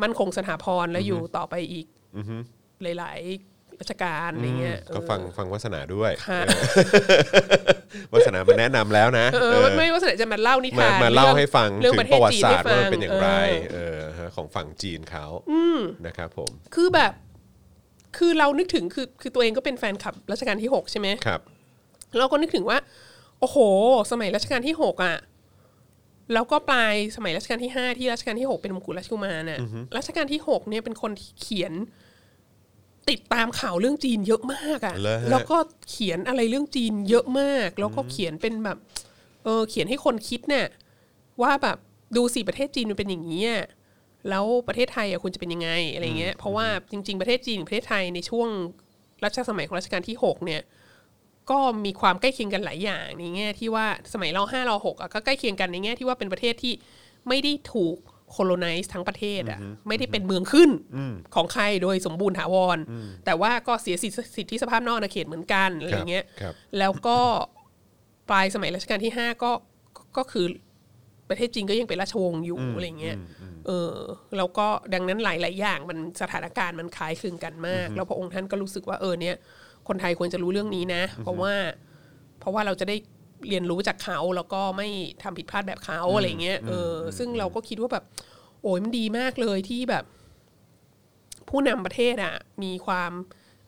[0.02, 1.86] มั่นคงสถาพรและอยู่ต่อไปอีก
[2.82, 6.40] หลาย ๆ ราชการอะไรเงี้ยก็เออฟังฟังวัสนาด้วยค่ะ
[8.12, 13.30] วัสนามาแนะนำแล้วนะเอเอออไม่ว่าสนจะมาเล่านิมาทานมาเล่าให้ฟังเรื่องถึงประเทประศวัจีตินศาให้สตร์ฟัว่ามันเป็นอย่างไร
[13.72, 15.26] เออเออฮะของฝั่งจีนเขา
[16.06, 17.12] นะครับผม คือแบบ
[18.16, 21.40] คือเรานึกถึงคือคือตัวเองก็เป็นแฟนคลับรัชกาลที่หกใช่ไหมครับ
[22.18, 22.78] เราก็นึกถึงว่า
[23.40, 23.56] โอ้โห
[24.10, 25.16] สมัยรัชกาลที่หกอะ
[26.32, 29.58] แล้วก็ปลายสมัยรัชกาลที่ห้าที่รัชกาลที่หกเป็นมงกุฎราชกุมารน่ะ
[29.96, 31.72] รัชกาลที่หกเนี่ยเป็นคนที่เขียน
[33.10, 35.56] ติดตามข่าวเรื่องจีนเยอะมากอะ เหรอฮะ แล้วก็
[35.90, 38.78] เขียนอะไรเรื่องจีนเยอะมาก แล้วก็เขียนเป็นแบบ
[39.44, 40.66] เออเขียนให้คนคิดเนี่ย
[41.42, 41.78] ว่าแบบ
[42.16, 43.64] ดูสิประเทศจีนมันเป็นอย่างนี้อะ
[44.30, 48.48] แล้วประเทศไทยอะควรจะเป็นยังไงอะไรเงี้ยเพราะว่าจริง ๆ ประเทศจีนกับประเทศไทยในช่วง
[49.24, 50.60] รัชสมัยของรัชกาลที่หกเนี่ย
[51.50, 56.72] ก็มีความใกล้เคียงกันหลายอย่างในแง่ที่ว่าสมัยเราห้าเราหกอะก็ใกล้เคียงกันในแง่ที่ว่าเป็นประเทศที่
[57.28, 57.96] ไม่ได้ถูก
[58.30, 60.70] โคโลไนซ์ทั้งประเทศอะไม่ได้เป็นเมืองขึ้น
[61.34, 62.78] ของใครโดยสมบูรณ์ถาวร
[63.24, 67.18] แต่ว่าก็เสียสิทธิสิทธิสภาพนอกอาณาเขตเหมือนกันอะไรเงี้ยครับแล้วก็
[68.28, 69.50] ปลายสมัยรัชกาลที่ห้าก็
[70.16, 70.46] ก็คือ
[71.28, 73.16] ประเทศจีนก็ยังเป็นราชวงศ์อยู่อะไรเงี้ย
[73.66, 73.94] เออ
[74.36, 79.36] แล้วก็ดังนั้นหลาย ๆ อย่างมันสถานการณ์มันคล้ายคลึงกันมาก แล้วพระองค์ท่านก็รู้สึกว่าเออเนี่ย
[79.88, 81.54] คนไทยควรจะรู้เรื่องนี้นะ เพราะว่า
[82.40, 82.96] เพราะว่าเราจะได้
[83.48, 84.88] เรียนรู้จากเขาแล้วก็ไม่
[85.22, 88.04] ทำผิดพลาดแบบเขาอะไรเงี้ยเอออซึ่งเราก็คิดว่าแบบ
[88.62, 90.04] โอ้ยมันดีมากเลยที่แบบ
[91.48, 93.12] ผู้นำประเทศอะ มีความ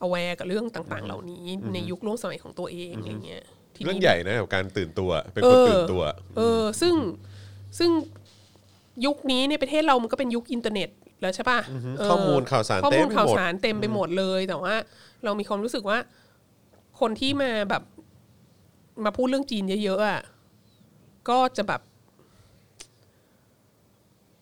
[0.05, 6.02] aware กับเรื่องต่าง ๆ เหล่านี้ ในยุคร่วมสมัยของตัวเองอะไรเงี้ยทีนี้เรื่องใหญ่นะกับการตื่นตัวเป็นคนตื่นตัว
[6.37, 6.94] เออ ซึ่ง
[7.79, 7.90] ซึ่ง
[9.07, 10.88] ยุคนี้ในประเทศเรามันก็เป็นยุคอินเทอร์เน็ต
[11.22, 11.59] แล้วใช่ป่ะ
[12.05, 14.74] เข้อมูลข่าวสารข้อเต็มูมลไปข่าวหมดสารเต็มไปหมดเลยแต่ว่า
[15.24, 15.98] เรามีความรู้สึกว่า
[17.00, 17.83] คนที่มาแบบ
[19.05, 20.20] มาพูดเรื่องจีนเยอะๆอะ
[21.29, 21.81] ก็จะแบบ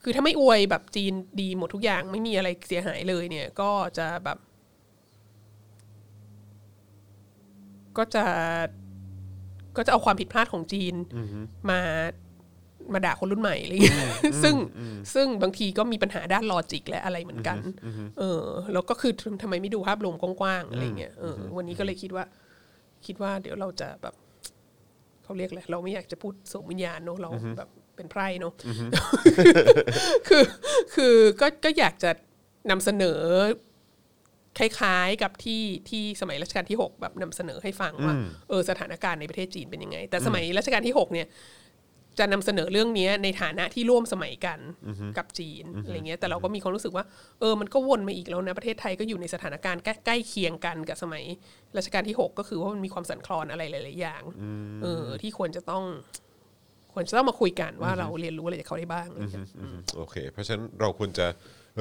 [0.03, 4.39] คือถ้าไม่อวยแบบจีนดีหมดทุกอย่าง ไม่มีอะไรเสียหายเลย เนี่ย ก็จะแบบ
[7.99, 8.25] ก็จะ
[9.77, 10.95] ก็จะเอาความผิดพลาดของจีน
[11.71, 11.81] มา
[12.93, 13.99] มาด่าคนรุ่นใหม่อะไรเงี้ย
[14.43, 14.55] ซึ่ง
[15.15, 17.59] ซึ่งบางทีก็มีปัญหาด้านลอจิกและอะไรเหมือนกัน
[18.19, 22.25] เออ แล้วก็คือทำไมไม่ดูภาพรวมกว้างๆอะไรเงี้ยเออวันนี้ก็เลยคิดว่า
[23.07, 24.15] คิดว่าเดี๋ยวเราจะแบบ
[25.25, 28.53] เขาเรียกอะไรเราไม่อยากจะพูดส่งวิญญาณเนอะเราแบบเป็นไพร่เนอะ
[30.29, 30.45] คือ
[30.95, 32.11] คือก็ก็อยากจะ
[32.71, 33.21] นำเสนอ
[34.59, 38.15] คล้ายๆกับที่ที่สมัยรัชกาลที่ 6 แบบนำเสนอให้ฟังว่า
[38.49, 41.27] เออสถานการณ์ในประเทศจีนเป็นยังไง แต่สมัยรัชกาลที่ 6 เนี่ย
[42.19, 44.59] จะนำเสนอเรื่องเนี้ยในฐานะที่ร่วมสมัยกัน
[45.19, 47.05] กับจีนอะไรเงี้ยแต่เราก็มีความรู้สึกว่า
[47.41, 51.25] เออมันก็วนมาอีกแล้วนะประเทศไทยก็อยู่ในสถานการณ์ใกล้ใกล้เคียงกันกับสมัย
[51.77, 54.23] รัชกาลที่ 6 ก็คือว่ามันมีความสั่นคลอนอะไรหลาย ๆ อย่าง
[54.83, 55.85] เออที่ควรจะต้อง
[56.95, 61.27] ควรจะต้องมาคุยกันว่าเราเรียนรู้อะไรจากเขาได้บ้างอะไรเงี้ยอืมโอเค เพราะฉะนั้นเราควรจะ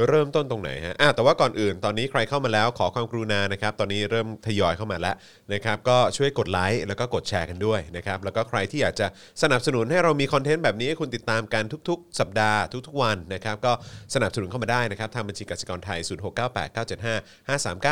[0.10, 5.16] เริ่มต้นตรงไหนฮะอะแต่ว่าก่อนอื่นตอนนี้ใครเข้ามาแล้วขอความกรุณานะครับ ตอนนี้เริ่มทยอยเข้ามาแล้ว
[5.54, 9.08] นะครับ ก็ช่วยกดไลค์แล้วก็กดแชร์กันด้วยนะครับ แล้วก็ใครที่อยากจะ
[9.42, 13.74] สนับสนุนให้เรามีคอนเทนต์แบบนี้ให้คุณติดตามกันทุก ๆ สัปดาห์ทุกๆวันนะครับ ก็
[14.16, 16.00] สนับสนุนเข้ามาได้นะครับ ทางบัญชีกสิกรไทย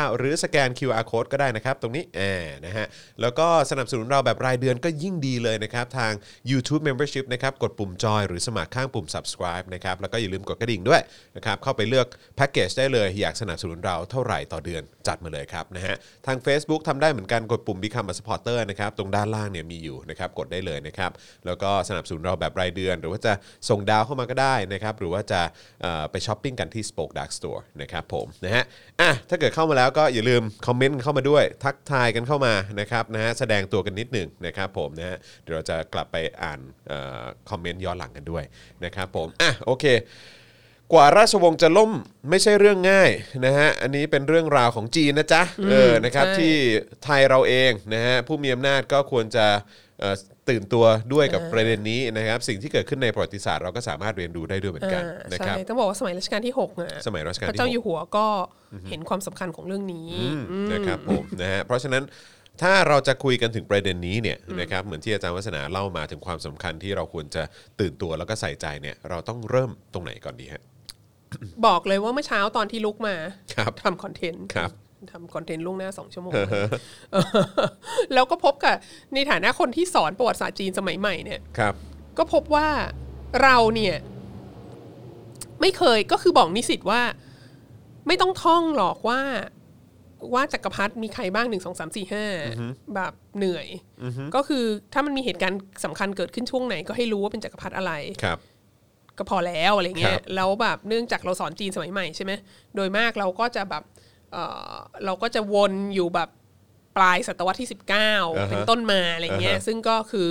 [0.08, 2.86] 0698975539 หรือสแกน QR code ก็ได้นะครับ ตรงนี้แอบนะฮะ
[3.20, 6.12] แล้วก็สนับสนุนเราแบบรายเดือนก็ยิ่งดีเลยนะครับ ทาง
[6.50, 11.00] YouTube Membership นะครับ กดปุ่มจอยหรือสมัครข้างปุ่ม subscribe นะครับ แล้วก็อย่าลืมกดกระดิ่งด้วย
[11.36, 21.10] นะครับ เข้าไปเลือกแพ็กเกจได้เลย อยากสนับสนุนเราเท่าไหร่ต่อเดือนจัดมาเลยครับนะฮะทาง Facebook ทำได้เหมือนกันกดปุ่ม Become a supporter นะครับตรงด้านล่างเนี่ยมีอยู่นะครับกดได้เลยนะครับ
[21.46, 23.32] แล้วก็สนับสนุนเราแบบรายเดือน หรือว่าจะ
[23.68, 25.40] ส่งดาวเข้ามาก็ได้นะครับหรือว่าจะ
[26.10, 28.64] ไปช้อปปิ้งกันที่ Spoke Dark Store นะครับผมนะฮะ
[29.00, 36.60] อะถ้าเกิดเข้ามาแล้วก็อย่าลืมคอมเมนต์เข้ามาด้วย ทักทายกันเข้ามานะครับนะฮะแสดงตัวกันนิดหนึ่งนะครับผมนะฮะเดี๋ยวเราจะกลับไปอ่าน
[37.50, 38.44] คอมเมนต์ย้อนหลังกันด้วย
[38.84, 39.84] นะครับผมอะโอเค
[40.92, 41.92] กว่าราชวงศ์จะล่ม
[42.30, 43.10] ไม่ใช่เรื่องง่าย
[43.44, 46.54] นะฮะอันนี้เป็นเรื่องราวของจีนนะจ๊ะเออนะครับใช่ที่
[47.04, 49.46] ไทยเราเองนะฮะผู้มีอำนาจก็ควรจะ
[50.00, 50.14] เอ่อ
[50.50, 58.26] ตื่นตัวด้วยกับประเด็นนี้นะครับ สิ่งที่เกิดขึ้นในประวัติศาสตร์เราก็สามารถเรียนรู้ได้ด้วยเหมือนกันอ่านะครับใช่ต้องบอกว่าสมัยรัชกาลที่6อะสมัยรัชกาลพระที่เจ้าหก อยู่หัวก็
[58.88, 60.10] เห็นความสำคัญของเรื่องนี้
[60.72, 62.04] นะครับผมนะฮะเพราะฉะนั้น
[62.62, 67.42] ถ้าเราจะคุยกันถึงประเด็นนี้เนี่ยนะครับเหมือนที่อาจารย์วัฒนาเล่ามาถึงความสำคัญที่เราควรจะ
[67.80, 70.62] ตื่นตัวแล้วก็ใส่ใจเนี่ยเราต้องเริ่มตรงไหนก่อนดีฮะ
[71.66, 73.14] บอกเลยว่าเมื่อเช้าตอนที่ลุกมา
[73.54, 74.70] ครับทำคอนเทนต์ครับ
[75.12, 76.32] ทำคอนเทนต์ล่วงหน้าสองชั่วโมง
[77.12, 77.26] เออ
[78.14, 78.76] แล้วก็พบกับ
[79.14, 81.74] ในฐานะคนที่สอนประวัติศาสตร์จีนสมัยใหม่เนี่ยครับ
[82.18, 82.68] ก็พบว่า
[83.42, 83.96] เราเนี่ย
[85.60, 87.02] ไม่เคยก็คือบอกนิสิตว่า
[88.06, 89.20] ไม่ต้องท่องหรอกว่า
[90.34, 92.24] ว่าจักรพรรดิมีใครบ้างหนึ่งสองสามสี่ห้า
[92.94, 93.66] แบบเหนื่อย
[94.34, 97.92] ก็คือถ้ามันมีเหตุการณ์สำคัญเกิดขึ้นช่วงไหน ก็ให้รู้ว่าเป็นจักรพรรดิอะไร
[98.22, 98.38] ครับ
[99.18, 102.32] ก็พอแล้วอะไรเงี้คยรับแล้วแบบเนื่องจากเราสอนจีนสมัยใหม่ใช่ไหม
[102.74, 103.82] โดยมากเราก็จะแบบ
[104.32, 104.36] เอ
[104.70, 106.28] อเราก็จะวนอยู่แบบ
[106.96, 110.30] ปลายศตวรรษที่ 19 เป็นต้นมาอะไรเงี้ยซึ่งก็คือ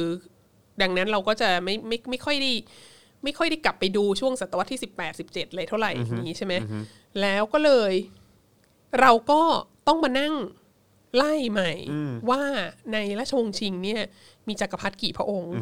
[0.82, 2.54] ดังนั้นเราก็จะไม่ไม่ไม่ค่อยได้
[3.24, 6.54] ไม่ค่อยได้กลับไปดูช่วงศตวรรษที่ 18 17เลยเท่าไหร่อย่างนี้ใช่ไหม
[7.22, 7.94] แล้วก็เลย
[9.02, 9.42] เราก็
[9.88, 10.34] ต้องมานั่ง
[11.18, 11.72] ไล่ใหม่
[12.30, 12.44] ว่า
[12.94, 14.02] ในราชวงศ์ชิงเนี่ย
[14.48, 15.54] มีจักรพรรดิกี่พระองค์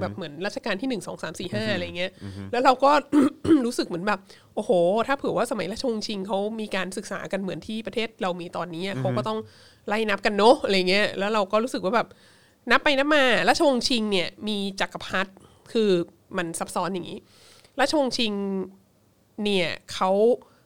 [0.00, 2.10] แบบเหมือนรัชกาลที่หนึ่งสองสามสี่ห้าอะไรเงี้ย
[2.52, 2.90] แล้วเราก็
[3.64, 4.20] รู้สึกเหมือนแบบ
[4.54, 4.70] โอ้โห
[5.06, 9.38] ถ้าเผื่อว่าสมัยราชวงศ์ชิงเขามีการศึกษากันเหมือนที่ประเทศเรามีตอนนี้อะเขาก็ต้อง
[9.88, 12.08] ไล่นับกันเนอะอะไรเงี้ย แล้วเราก็รู้สึกว่าแบบ
[12.70, 15.30] นับไปนับมาราชวงศ์ชิงเนี่ยมีจักรพรรดิ
[15.72, 15.90] คือ
[16.36, 17.18] มันซับซ้อนอย่างนี้
[17.80, 18.32] ราชวงศ์ชิง
[19.44, 20.10] เนี่ยเขา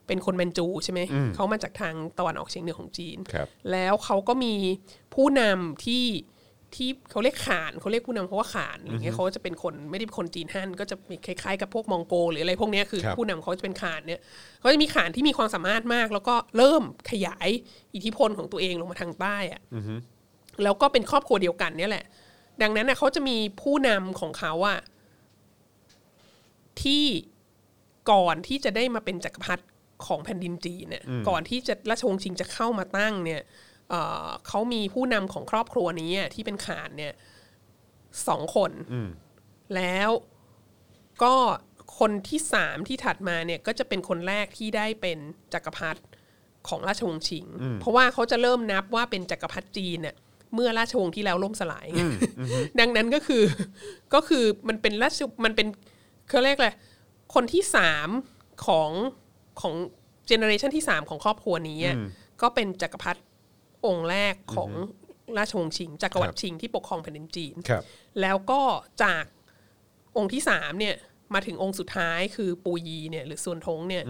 [0.07, 1.01] เป็นคนแมนจูใช่ไหม
[1.35, 4.55] เขามาจากทางตะวันออกเฉียงเหนือของจีนครับแล้วเขาก็มี
[5.15, 6.05] ผู้นำที่
[6.75, 14.21] ที่เขาเรียกขานเขาเรียกผู้นำเขาว่าขานอย่างเงี้ยเขาจะเป็นคนไม่ได้เป็นคนจีนฮั่นก็จะมีคล้ายๆกับพวกมองโกหรืออะไรพวกเนี้ยคือครับผู้นำเขาจะเป็นขานเนี่ย
[14.61, 17.49] เขาจะมีขานที่มีความสามารถมาก แล้วก็เริ่มขยาย
[17.95, 19.61] อิทธิพลของตัวเองลงมาทางใต้อะ
[20.63, 22.05] แล้วก็เป็นครอบครัวเดียวกันเนี่ยแหละ
[22.63, 24.81] ดังนั้นน่ะเขาจะมีผู้นำของเขาอะ
[26.83, 27.05] ที่
[28.11, 29.65] ก่อนที่จะได้มาเป็นจักรพรรดิ
[30.07, 33.41] ของแผ่นดินจีนเนี่ยก่อนที่จะราชวงศ์ชิงจะเข้ามาตั้งเนี่ย
[33.91, 37.15] เอ่อเขามีผู้นำของครอบครัวนี้อะที่เป็นขานเนี่ย
[38.29, 38.73] สองคน
[39.77, 40.11] แล้ว
[41.23, 41.35] ก็
[41.99, 45.19] คนที่สามที่ถัดมาเนี่ยก็จะเป็นคนแรกที่ได้เป็น
[45.55, 46.01] จักรพรรดิ
[46.69, 47.47] ของราชวงศ์ชิง
[47.81, 50.17] เพราะว่าเขาจะเริ่มนับว่าเป็นจักรพรรดิจีนเนี่ย
[50.55, 51.87] เมื่อราชวงศ์ที่แล้วล่มสลาย
[52.81, 53.43] ดังนั้นก็คือ
[54.15, 55.67] ก็คือมันเป็นราชมันเป็น
[56.29, 56.71] เขาเรียกอะไร
[57.35, 58.09] คนที่สาม
[58.67, 58.91] ของ
[59.61, 59.75] ของ
[60.27, 61.97] เจเนอเรชันที่สามของครอบครัวนี้อะ
[62.43, 63.21] ก็เป็นจักรพรรดิ
[63.87, 64.71] องค์แรกของ
[65.39, 67.83] ราชวงศ์ชิงจักรวรรดิชิงที่ปกครองแผ่นดินจีนครับ
[68.21, 68.61] แล้วก็
[69.03, 69.25] จาก
[70.17, 70.95] องค์ที่สามเนี่ย
[71.35, 74.05] มาถึงองค์สุดท้ายคือปูยีเนี่ยหรือส่วนทงเนี่ย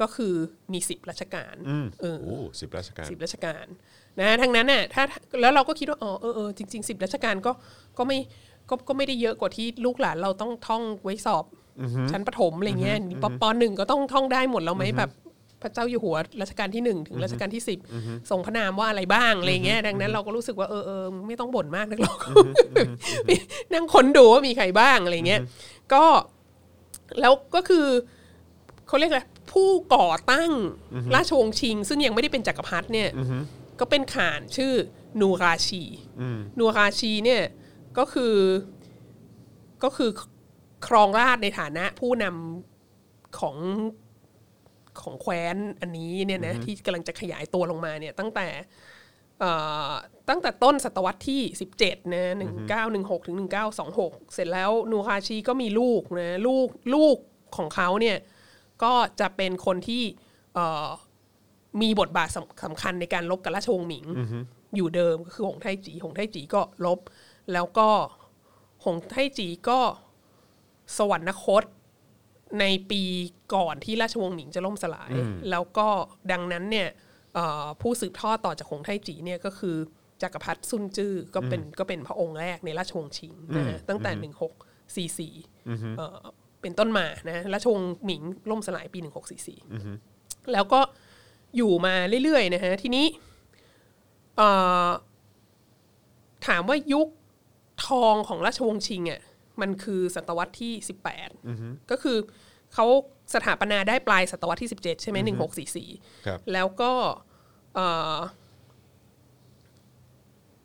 [0.00, 0.34] ก็คือ
[0.72, 1.54] มีสิบราชการ
[2.00, 3.66] เออโอ้สิบราชการสิบราชการ
[4.20, 5.02] นะทั้งนั้นน่ะถ้า
[5.40, 7.52] แล้วเราก็คิดว่าอ๋อเออเออจริงๆสิบราชการก็
[7.98, 8.18] ก็ไม่
[8.68, 11.44] ก็ก็ไม่ได้เยอะกว่าที่ลูกหลานเราต้องท่องไว้สอบ
[12.10, 15.10] ชั้นประถมอะไรเงี้ยปปหนึ่งก็ต้องท่องได้หมดแล้วไหมแบบ
[15.62, 17.78] พระเจ้าอยู่หัวรัชกาลที่หนึ่งถึงรัชกาลที่สิบ
[18.30, 22.18] ทรงพระนามว่าอะไรบ้างอะไรเงี้ยดังนั้นเราก็รู้สึกว่าเออเออไม่ต้องบ่นมากนักหรอก
[23.72, 25.40] นั่งค้นดูว่ามีใครบ้างอะไรเงี้ย
[25.92, 26.04] ก็
[27.20, 27.86] แล้วก็คือ
[28.86, 30.50] เขาเรียกอะไรผู้ก่อตั้ง
[31.14, 33.10] ราชวงศ์ชิง ซึ่งยังไม่ได้เป็นจักรพรรดิเนี่ย
[33.80, 34.72] ก็เป็นข่านชื่อ
[35.20, 35.82] นูราชี
[36.58, 37.42] นูราชีเนี่ย
[37.98, 38.34] ก็คือ
[39.84, 40.10] ก็คือ
[40.86, 43.56] ครองราชย์ในฐานะผู้นำของ
[45.02, 48.46] ของแคว้นอันนี้เนี่ยนะที่กำลังจะขยายตัวลงมาเนี่ยตั้งแต่
[49.40, 49.52] เอ่
[49.88, 49.92] อ
[50.28, 51.42] ตั้งแต่ต้นศตวรรษที่
[51.76, 52.24] 17นะ
[52.78, 53.36] 1916ถึง
[53.84, 57.16] 1926 เสร็จแล้วนูคาชีก็มีลูกนะลูกลูก
[57.56, 58.16] ของเขาเนี่ย
[58.82, 60.02] ก็จะเป็นคนที่
[60.54, 60.86] เอ่อ
[61.82, 64.06] มีบทบาทสำสำคัญในการลบกับราชวงศ์หมิง
[64.76, 66.98] อยู่เดิมก็คือหงไทจีหงไทจีก็ลบ
[67.52, 67.88] แล้วก็
[68.84, 69.80] หงไทจีก็
[70.96, 71.64] สวรรคต
[72.60, 73.02] ในปี
[73.54, 75.12] ก่อนที่ราชวงศ์หมิงจะล่มสลาย
[75.50, 75.88] แล้วก็
[76.32, 76.88] ดังนั้นเนี่ย
[77.34, 79.76] เอ่อผู้สืบทอดต่อจากหงไทจีเนี่ยก็คือ
[80.22, 84.52] จักรพรรดิซุนจื้อก็เป็นก็เป็นพระองค์แรกในราชวงศ์ชิงนะฮะตั้งแต่หนึ่งหก
[84.96, 85.34] สี่สี่
[86.62, 89.58] เป็นต้นมานะราชวงศ์หมิงล่มสลายปีหนึ่งหกสี่สี่
[90.52, 90.80] แล้วก็
[91.56, 93.06] อยู่มาเรื่อยๆนะฮะทีนี้
[94.36, 94.48] เอ่
[94.86, 94.88] อ
[96.46, 97.08] ถามว่ายุค
[97.86, 99.20] ทองของราชวงศ์ชิงอะ
[99.62, 101.30] มันคือศตวรรษที่สิบแปด
[101.90, 102.18] ก็คือ
[102.74, 102.86] เขา
[103.34, 105.88] สถาปนาได้ปลายศตวรรษที่สิบเจ็ดใช่ไหมหนึ่งหกสี่สี่
[106.26, 106.92] ครับแล้วก็
[107.74, 108.18] เอ่อ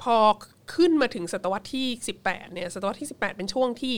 [0.01, 0.17] พอ
[0.75, 1.87] ขึ้นมาถึงศตวรรษที่
[2.21, 3.95] 18 เนี่ย ศตวรรษที่ 18 เป็นช่วงที่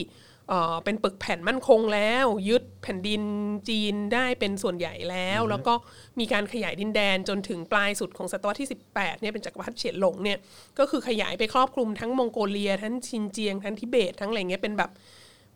[0.48, 3.22] เอ่อเป็นปึกแผ่นมั่นคงแล้ว ยึดแผ่นดิน
[3.68, 5.74] จีนได้เป็นส่วนใหญ่แล้ว แล้วก็
[6.18, 10.38] มีการขยายดินแดนจนถึงปลายสุดของศตวรรษที่ 18เนี่ยเป็นจักรพรรดิเฉียนหลงเนี่ย
[10.78, 14.90] ก็คือขยายไปครอบคลุมทั้งมองโกเลีย ทั้งชินเจียง ทั้งทิเบต ทั้งอะไรเงี้ยเป็นแบบ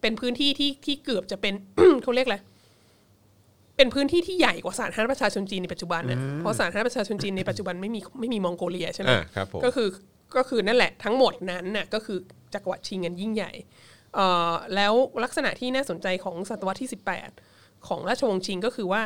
[0.00, 1.54] เป็นพื้นที่ที่ที่เกือบจะเป็น
[2.02, 2.38] เขาเรียกอะไร
[3.76, 9.88] เป็นพื้นที่ที่ใหญ่กว่าสาธารณรัฐประชาชนจีนในปัจจุบันนะเพราะสาธารณรัฐประชาชนจีนในปัจจุบันไม่มีไม่มีมองโกเลียใช่ไหมอ่าครับผมก็คือ
[10.36, 12.18] ก็คือนั่นแหละทั้งหมดนั้นน่ะก็คือ
[12.54, 13.91] จักรวรรดิชิงกันยิ่งใหญ่เอ่อ
[14.74, 14.94] แล้ว
[15.24, 16.90] ลักษณะที่น่าสนใจของศตวรรษที่
[17.38, 19.02] 18 ของราชวงศ์ชิงก็คือว่า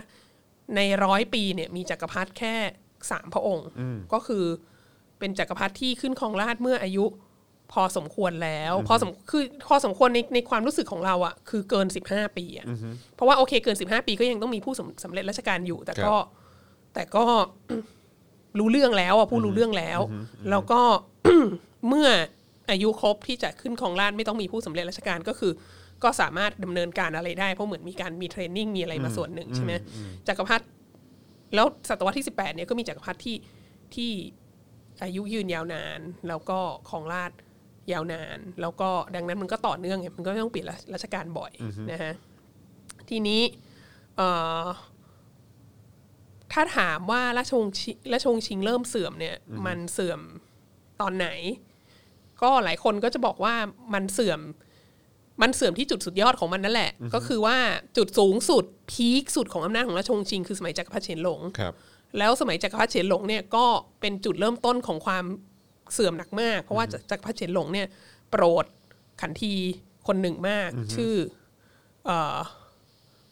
[0.77, 2.55] ในร้อยปีเนี่ยมีจักรพรรดิแค่
[3.11, 3.69] สามพระองค์
[4.13, 4.45] ก็คือ
[5.19, 7.07] เป็นจักรพรรดิที่ขึ้นครองราชย์เมื่ออายุ
[7.73, 12.67] พอสมควรแล้ว พอสมคือพอสมควรในในความรู้สึกของเราอะคือเกิน15ปีอะ
[13.15, 16.27] เพราะว่าโอเคเกิน15ปีก็ยังต้องมีผู้สำสำเร็จราชการอยู่ แต่ก็ครับ
[16.95, 17.25] แต่ก็
[18.59, 20.01] รู้เรื่องแล้วอะผู้รู้เรื่องแล้ว
[20.51, 20.81] แล้วก็
[21.89, 22.09] เมื่อ
[22.71, 25.53] อายุครบที่จะขึ้นของราชย์ไม่ต้องมีผู้สำเร็จราชการก็คือ
[26.05, 29.73] ก็สามารถดำเนินการอะไรได้เพราะเหมือนมีการมีเทรนนิ่งมีอะไรมาส่วนหนึ่งใช่ไหม
[30.29, 30.65] จักรพรรดิ
[31.55, 33.37] แล้วศตวรรษที่ 18เนี่ยก็มีจักรพรรดิที่
[33.95, 34.11] ที่
[35.03, 36.59] อายุยืนยาวนาน แล้วก็
[36.91, 37.39] ของราชย์
[37.93, 41.53] ยาวนาน แล้วก็ดังนั้นมันก็ต่อเนื่องไงมันก็ต้องเปลี่ยนราชการบ่อย
[41.91, 42.15] นะฮะ
[43.09, 43.43] ทีนี้
[44.17, 44.29] เอ่
[44.63, 44.67] อ
[46.53, 50.21] ถ้าถามว่าราชวงศ์ชิราชวงศ์ชิงเริ่มเสื่อมเนี่ย มันเสื่อม
[51.01, 51.29] ตอนไหน
[52.43, 53.55] ก็หลายคนก็จะบอกว่า
[53.95, 54.41] มันเสื่อม
[55.43, 57.57] มันเสื่อมที่จุดสุดยอดของมันนั่นแหละ ก็คือว่า
[57.97, 61.75] จุดสูงสุดพีคสุดของอำนาจของราชวงศ์ชิงคือสมัยจักรพรรดิเฉินหลงครับ
[62.19, 63.67] แล้วสมัยจักรพรรดิเฉินหลงเนี่ยก็
[64.01, 65.25] เป็นจุดเริ่มต้นของความ
[65.93, 67.87] เสื่อมหนักมาก เพราะว่าจักรพรรดิเฉินหลงเนี่ย
[68.31, 68.65] โปรด
[69.21, 69.55] ขันที
[70.07, 71.15] คนหนึ่งมาก ชื่อ
[72.07, 72.39] เอ่อ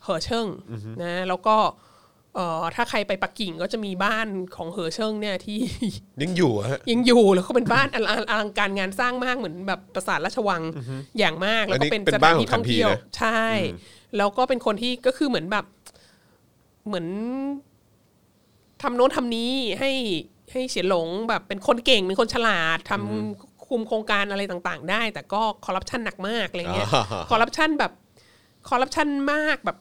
[0.02, 0.46] เหอเชิง
[1.02, 1.56] นะแล้วก็
[2.34, 5.58] เอ่อถ้าใครไปปักกิ่งก็จะมีบ้านของเหอเชิงเนี่ยที่
[6.22, 10.62] ยังอยู่อะฮะ ยังอยู่แล้วก็เป็นบ้านอลังอลังการงานสร้างมากเหมือนแบบปราสาทราชวัง
[11.18, 13.44] อย่างมากแล้วก็เป็นอันนี้เป็นสถานที่บ้านของท่องเที่ยวขันทีนะ ใช่
[14.16, 15.64] แล้วก็เป็นคนที่ก็คือเหมือนแบบ
[16.86, 17.06] เหมือน
[18.82, 19.92] ทำโน้นทำนี้ให้
[20.52, 27.92] ให้เฉียนหลงแบบเป็นคนเก่งเป็นคนฉลาดทำคุมโครงการอะไรต่าง ๆ ได้ แต่ก็คอร์รัปชันหนักมากอะไรเงี้ยอ่า คอร์รัปชันแบบ
[28.68, 29.78] คอร์รัปชันมากแบบ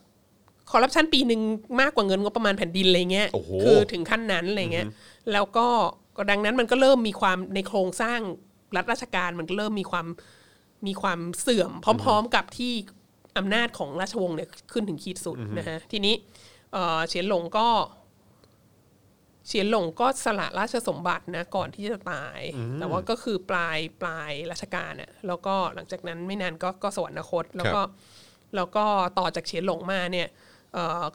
[0.72, 1.42] คอร์รัปชันปีหนึ่ง
[1.82, 4.88] มากกว่าเงินงบประมาณแผ่นดินอะไรเงี้ยโอ้โหคือถึงขั้นนั้นอะไรเงี้ย
[5.32, 5.68] แล้วก็
[6.18, 8.20] ก็ดังนั้นมันก็เริ่มมีความในโครงสร้าง
[8.76, 10.08] รัฐราชการมันก็เริ่มมีความ
[10.88, 11.72] มีความเสื่อม
[12.04, 12.74] พร้อม ๆ กับที่
[13.38, 16.16] อำนาจของราชวงศ์เนี่ยขึ้นถึงขีดสุดนะฮะทีนี้
[16.74, 17.68] เอ่อเฉียนหลงก็
[19.48, 22.40] เฉียนหลงก็สละราชสมบัตินะก่อนที่จะตาย
[22.80, 27.82] แต่ว่าก็คือปลายปลายรัชกาลน่ะแล้วก็หลังจากนั้นไม่นานก็ก็สวรรคตแล้วก็
[28.56, 28.86] แล้วก็
[29.20, 30.43] ต่อจากเฉียนหลงมาเนี่ยเอ่อ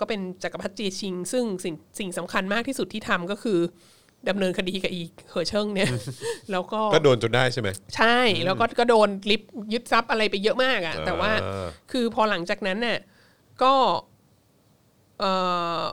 [0.01, 3.59] ก็เป็นจักรพรรดิเจียชิง ซึ่งสิ่งสิ่งสำคัญมากที่สุดที่ทำก็คือ
[4.29, 5.90] ดำเนินคดีกับอีเหอเชิงเนี่ย
[6.53, 9.42] แล้วก็ก็โดนจนได้ใช่ไหมใช่ แล้วก็ก็โดนลิฟ
[9.73, 12.99] ยึดทรัพย์อะไรไปเยอะมากอะ่ะแต่ว่าอ่าคือพอหลังจากนั้นเนี่ย
[13.62, 13.75] ก็
[15.21, 15.33] เอ่
[15.81, 15.85] อ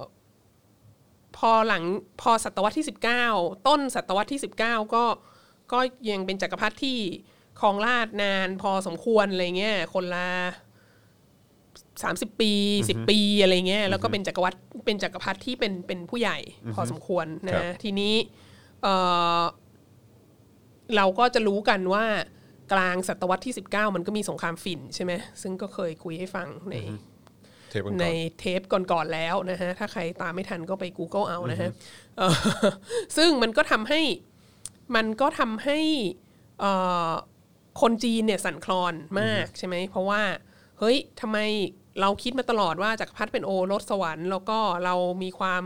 [1.37, 1.83] พอหลัง
[2.21, 3.25] พอศตวรรษที่สิบเก้า
[3.67, 5.03] ต้นศตวรรษที่สิบเก้าก็
[5.71, 6.97] ก็ยังเป็นจักรพรรดิที่
[7.59, 10.29] ครองราชย์นานพอสมควรอะไรเงี้ยคนละ
[12.03, 12.51] สามสิบปี
[12.89, 16.37] สิบปีอะไรเงี้ยแล้วก็เป็นจักรวรรดิเป็นจักรพรรดิที่เป็นเป็นผู้ใหญ่
[16.73, 18.13] พอสมควรครันะบทีนี้
[18.83, 18.93] เอ่
[19.39, 19.41] อ
[20.95, 22.05] เราก็จะรู้กันว่า
[22.73, 26.75] กลางศตวรรษที่ 19 มันก็มีสงครามฝิ่นใช่ไหมซึ่งก็เคยคุยให้ฟังใน
[27.69, 28.05] เทปก่อนใน
[28.39, 31.69] เทปก่อนๆแล้วนะฮะถ้าใครตามไม่ทันก็ไป Google เอานะฮะ
[32.17, 32.35] เอ่อ
[33.17, 34.01] ซึ่งมันก็ทำให้
[34.95, 35.79] มันก็ทำให้
[36.59, 36.71] เอ่
[37.09, 37.11] อ
[37.81, 40.21] คนจีนเนี่ยสั่นคลอนมากใช่ไหมเพราะว่า
[40.79, 41.37] เฮ้ยทำไม
[42.01, 45.63] เราคิดมาตลอดว่าจักรพรรดิเป็นโอรสสวรรค์ แล้วก็เรามีความ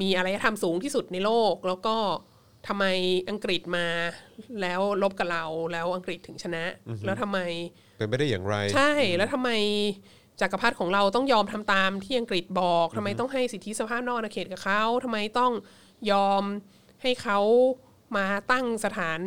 [0.00, 1.96] มีอารยธรรมสูงที่สุดในโลก แล้วก็
[2.68, 2.84] ทำไม
[3.28, 3.86] อังกฤษมา
[4.60, 6.64] แล้วลบกับเราแล้วอังกฤษถึงชนะ
[7.04, 7.38] แล้วทำไม
[7.98, 9.50] เป็นไม่ได้อย่างไร ใช่แล้วทำไม
[10.40, 15.52] จักรพรรดิของเราต้องยอมทำตามที่อังกฤษบอกทำไมต้องให้สิทธิสภาพนอกอาณาเขตกับเขาทำไมต้อง
[16.10, 16.42] ยอม
[17.02, 17.38] ให้เขา
[18.16, 19.20] มาตั้งสถาน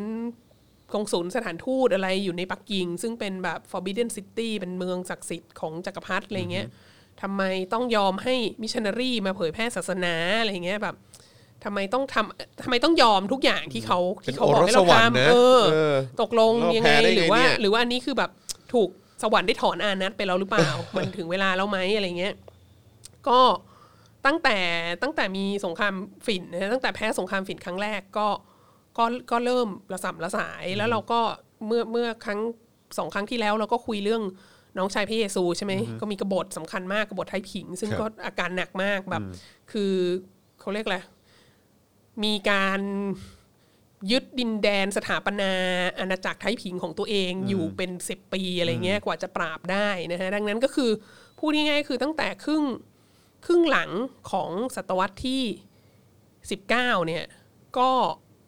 [0.94, 6.68] กงศูนย์สถานทูตอะไรอยู่ในปักกิ่ง ซึ่งเป็นแบบ forbidden city เป็นเมืองศักดิ์สิทธิ์ของจักรพรรดิอะไรเงี้ย
[7.22, 7.42] ทำไม
[7.74, 10.96] ต้องยอมให้มิชชันนารีมาเผยแพร่ศาสนาอะไรเงี้ยแบบ
[11.64, 18.32] ทำไมต้องทำทำไมต้องยอมทุกอย่างที่เขาที่เขาบอกให้เราเป็นโอรสสวรรค์นะทำเออเออ ตกลงเรายังไงแพ้ได้ไงหรือว่าเนี่ยหรือว่าอันนี้คือแบบ
[18.74, 18.90] ถูก
[19.24, 22.34] สวรรค์ได้ถอนอานัตไปแล้วหรือเปล่า มันถึงเวลาแล้วไหมอะไรเงี้ย
[23.28, 23.40] ก็
[24.26, 24.58] ตั้งแต่
[25.04, 25.94] ตั้งแต่มีสงคราม
[26.26, 28.28] ฝิ่นนะตั้งแต่แพ้สงครามฝิ่นครั้งแรกก็
[28.98, 31.20] ก็ก็เริ่มระสับระสายแล้วเราก็
[31.66, 32.40] เมื่อเมื่อครั้ง
[32.98, 34.24] สองครั้งที่แล้วเราก็คุยเรื่อง
[34.78, 39.22] น้องชายพระเยซูใช่ไหมก็มีกบฏสำคัญมากกบฏไทยผิง ซึ่งครับก็อาการหนักมากแบบ
[39.72, 39.94] คือ
[40.60, 40.98] เขาเรียกอะไร
[42.24, 42.82] มีการ
[44.12, 45.52] ยึดดินแดนสถาปนา
[46.00, 50.92] อาณาจักรไทยผิงของตัวเองอยู่เป็นสิบปีอะไรเงี้ยกว่าจะปราบได้นะฮะดังนั้นก็คือ
[51.40, 52.64] พูดง่ายๆคือตั้งแต่ครึ่ง
[53.46, 53.90] ครึ่งหลัง
[54.32, 55.44] ของศตวรรษที่
[56.64, 56.68] 19
[57.08, 57.26] เนี่ย
[57.78, 57.92] ก็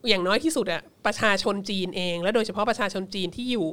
[0.08, 3.68] อย่างน้อยที่สุดอะประชาชนจีนเอง และโดยเฉพาะประชาชนจีนที่อยู่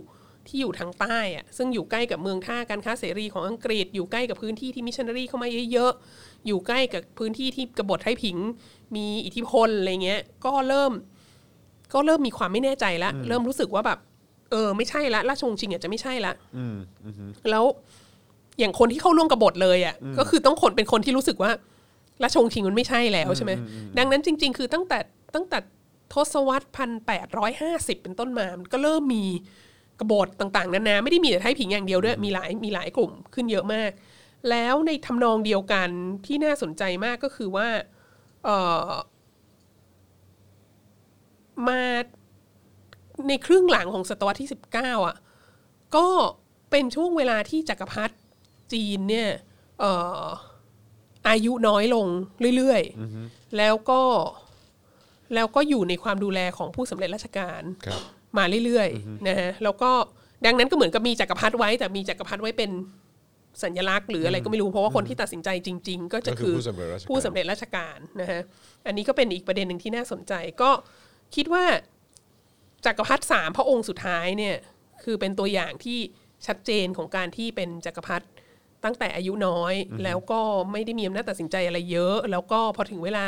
[0.48, 8.36] ที่อยู่ทางใต้อะซึ่งอยู่ใกล้กับเมืองท่าการค้าเสรีของอังกฤษ อยู่ใกล้กับพื้นที่ที่มิชชันนารีเข้ามาเยอะๆอยู่ใกล้กับพื้นที่ที่กบฏไทยผิง
[8.96, 10.92] มีอิทธิพลอะไรเงี้ย ก็เริ่ม
[11.94, 13.98] ก็เริ่มมีความไม่แน่ใจแล้วเริ่มรู้สึกว่าแบบ
[14.50, 16.32] เออไม่ใช่ละราชวงศ์ชิงอาจจะไม่ใช่ละ
[17.50, 17.64] แล้ว
[18.58, 21.50] อย่างคนที่เข้าร่วมกบฏเลยอะก็คือต้องคนเป็นคนที่รู้สึกว่า
[22.22, 23.52] ราชวงศ์ชิงมันไม่ใช่แล้วใช่ไหม
[23.98, 24.98] ดังนั้นจริง ๆ คือตั้งแต่
[25.34, 25.58] ตั้งแต่
[26.12, 29.24] ทศวรรษพันแปดร้อยห้าสิบเป็นต้นมามันก็เริ่มมี
[30.00, 33.90] กบฏต่างๆนานาไม่ได้มีแต่ไทยผิงอย่างเดียวด้วยมีหลายมีหลายกลุ่มขึ้นเยอะมาก
[34.50, 35.88] แล้วในทำนองเดียวกัน
[36.26, 37.68] ที่น่าสนใจมากก็คือว่า
[38.44, 38.48] เอ
[38.88, 38.90] อ
[41.68, 41.82] มา
[43.28, 45.16] ในครึ่งหลังของศตวรรษที่สิบเก้าอะ
[45.96, 46.06] ก็
[46.70, 48.14] เป็นช่วงเวลาที่จักรพรรดิ
[48.72, 49.30] จีนเนี่ย
[49.80, 49.92] เอ่
[50.22, 50.24] อ
[51.28, 52.06] อายุน้อยลง
[52.56, 54.02] เรื่อยๆ แล้วก็
[55.34, 58.00] แล้วก็อยู่ในความดูแลของผู้สำเร็จราชการครับ
[58.38, 59.90] มาเรื่อยๆนะฮะแล้วก็
[60.46, 62.70] ดังนั้นก็เหมือนกับมีจักรพรรดิไว้ แต่มีจักรพรรดิไว้เป็น
[63.62, 68.40] สัญลักษณ์หรืออะไรก็ไม่รู้เพราะว่าคนที่ตัดสินใจจริง ๆ ก็จะก็คืคืออผู้สำเร็จราชการผู้สำเร็จราชการนะฮะ
[68.86, 70.70] อันนี้ก็เป็นอีกประเด็นหนึ่งที่น่าสนใจ ก็
[71.34, 71.64] คิดว่า
[72.86, 74.56] จักรพรรดิสามพระองค์สุดท้ายเนี่ย
[75.04, 75.98] คือเป็นตัวอย่างที่
[76.46, 78.26] ชัดเจนของการที่เป็นจักรพรรดิ
[78.84, 80.40] ตั้งแต่อายุน้อย แล้วก็
[80.72, 83.24] ไม่ได้มีอำนาจตัดสินใจอะไรเยอะ แล้วก็พอถึงเวลา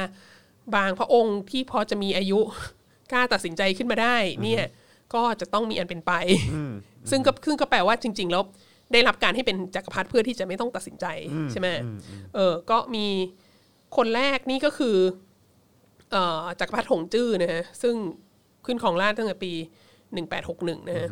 [0.77, 2.41] บางพระองค์ที่พอจะมีอายุ
[3.13, 4.65] กล้าตัดสินใจขึ้นมาได้ เนี่ย
[5.15, 6.13] ก็จะต้องมีอันเป็นไป
[7.11, 8.43] ซึ่งก็ซึ่งก็แปลว่าจริง ๆ แล้ว
[8.93, 11.07] ได้รับการให้เป็นจักรพรรดิเพื่อที่จะไม่ต้องตัดสินใจ
[11.51, 11.69] ใช่ไหม
[12.35, 13.07] เออก็มี
[13.97, 14.97] คนแรกนี่ก็คือ
[16.13, 17.95] เอ่อจักรพรรดิหงจื้อนะฮะซึ่ง
[18.67, 19.53] ขึ้นของราชย์ตั้งแต่ปี
[20.21, 21.09] 1861นะฮะ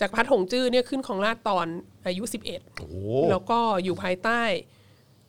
[0.00, 1.66] จักรพรรดิหงจื้อเนี่ยขึ้นของราชย์ตอน
[2.06, 2.96] อายุ11โอ้โห
[3.30, 4.42] แล้วก็อยู่ภายใต้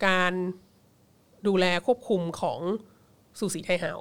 [0.08, 0.34] การ
[1.48, 2.60] ดูแลควบคุมของ
[3.40, 3.94] สูสีไทเฮา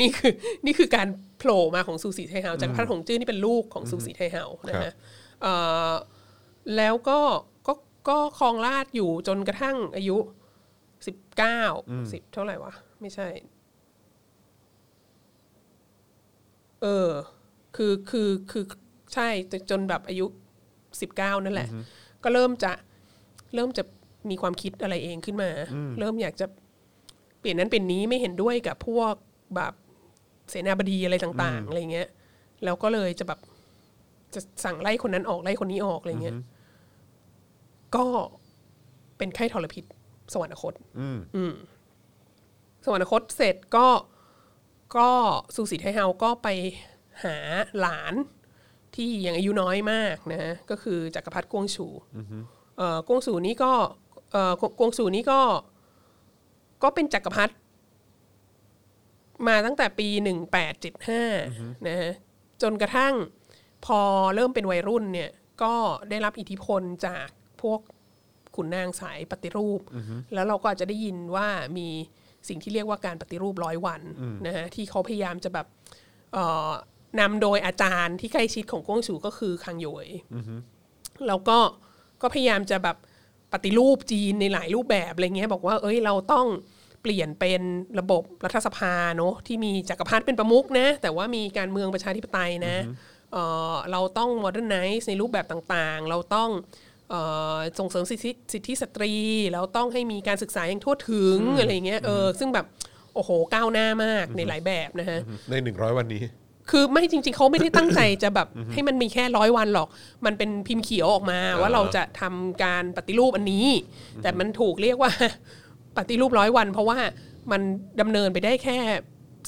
[0.00, 0.32] นี่คือ
[0.66, 4.94] นี่คือการโผล่มาของสูสีไทเฮาจากรพรรดิหงจื้อนี่เป็นลูกของสูสีไทเฮานะครัฮะบ
[5.42, 5.52] เอ่
[5.90, 5.92] อ
[6.76, 7.20] แล้วก็
[7.66, 7.74] ก็
[8.08, 10.16] ก็ครองราชย์อยู่จนกระทั่งอายุ
[11.06, 11.60] สิบเก้า
[12.12, 13.28] สิบเท่าไหร่วะ ไม่ใช่
[16.82, 17.10] เออ
[17.76, 18.64] คือคือคือ
[19.14, 20.26] ใช่จจนแบบอายุ
[21.00, 21.68] สิบเก้านั่นแหละ
[22.24, 22.72] ก็เริ่มจะ
[23.54, 23.82] เริ่มจะ
[24.30, 25.50] มีความคิดอะไรเองขึ้นมา
[25.98, 26.46] เริ่มอยากจะ
[27.44, 29.14] เปลี่ยนนั้นเป็นนี้ไม่เห็นด้วยกับพวก
[29.56, 29.72] แบบ
[30.50, 32.08] เสนาบดีอะไรต่าง ๆอะไรเงี้ย
[32.64, 33.40] แล้วก็เลยจะแบบ
[34.34, 36.36] จะสั่งไล่คนนั้นออกไล่คนนี้ออกอะไรเงี้ย
[37.96, 38.04] ก็
[39.18, 39.84] เป็นไข้ทรพิษ
[40.32, 40.74] สวรรคต
[41.36, 41.54] อืม
[42.84, 43.88] สวรรคตเสร็จก็
[44.96, 45.08] ก็
[45.54, 46.48] สูสีไทเฮาก็ไป
[47.24, 47.36] หา
[47.80, 48.14] หลาน
[48.96, 51.86] ที่ยังอายุน้อยมากนะฮะก็คือจักรพรรดิกวงชู
[52.78, 53.72] เอ่อกวงสูนี่ก็
[54.32, 55.40] เอ่อกวงสูนี่ก็
[56.84, 57.54] ก็เป็นจักรพรรดิ
[59.46, 61.22] มาตั้งแต่ปีหนึ่งแปดเจ็ดห้า
[61.86, 62.12] นะฮะ
[62.62, 63.14] จนกระทั่ง
[63.86, 64.00] พอ
[64.34, 65.30] เริ่มเป็นวัยรุ่นเนี่ย
[65.62, 65.74] ก็
[66.10, 67.26] ได้รับอิทธิพลจาก
[67.62, 67.80] พวก
[68.56, 69.80] ขุนนางสายปฏิรูป
[70.34, 71.88] แล้วเราก็อาจจะได้ยินว่ามี
[72.48, 74.02] สิ่งที่เรียกว่าการปฏิรูปร้อยวัน
[74.46, 75.66] นะฮะที่เขาพยายามจะแบบ
[76.32, 76.70] เอ่อ
[77.20, 80.06] นำโดยอาจารย์ที่ใกล้ชิดของก้วงฉูก็คือคังโยย
[81.26, 81.58] แล้วก็
[82.22, 82.96] ก็พยายามจะแบบ
[83.52, 86.46] ปฏิรูปจีนในหลายรูปแบบอะไรเงี้ยบอกว่า เอ้ยเราต้อง
[87.04, 87.62] เปลี่ยนเป็น
[88.00, 92.76] ระบบรัฐสภาเนอะที่มีจักรพรรดิเป็นประมุขนะ แต่ว่ามีการเมืองประชาธิปไตยนะ
[93.32, 96.50] เอ่อเราต้อง modernize ในรูปแบบต่างๆ เราต้อง
[97.10, 97.20] เอ่
[97.54, 99.14] อส่งเสริมสิทธิสิทธิสตรี
[99.52, 102.66] แล้วต้องให้มีการศึกษาอย่างทั่วถึงอะไรเงี้ยเออซึ่งแบบ
[103.14, 106.24] โอ้โหก้าวหน้ามากในหลายแบบนะฮะใน100วันนี้
[106.70, 109.88] คือไม่จริง ๆเขาไม่ได้ตั้งใจจะแบบให้มันมีแค่ร้อยวันหรอก
[110.26, 113.68] มันเป็นพิมพ์เขียวออกมาว่าเราจะทำการปฏิรูปอันนี้
[114.22, 115.12] แต่มันถูกเรียกว่า
[115.96, 116.98] ปฏิรูปร้อยวัน เพราะว่า
[117.50, 117.60] มัน
[118.00, 118.78] ดำเนินไปได้แค่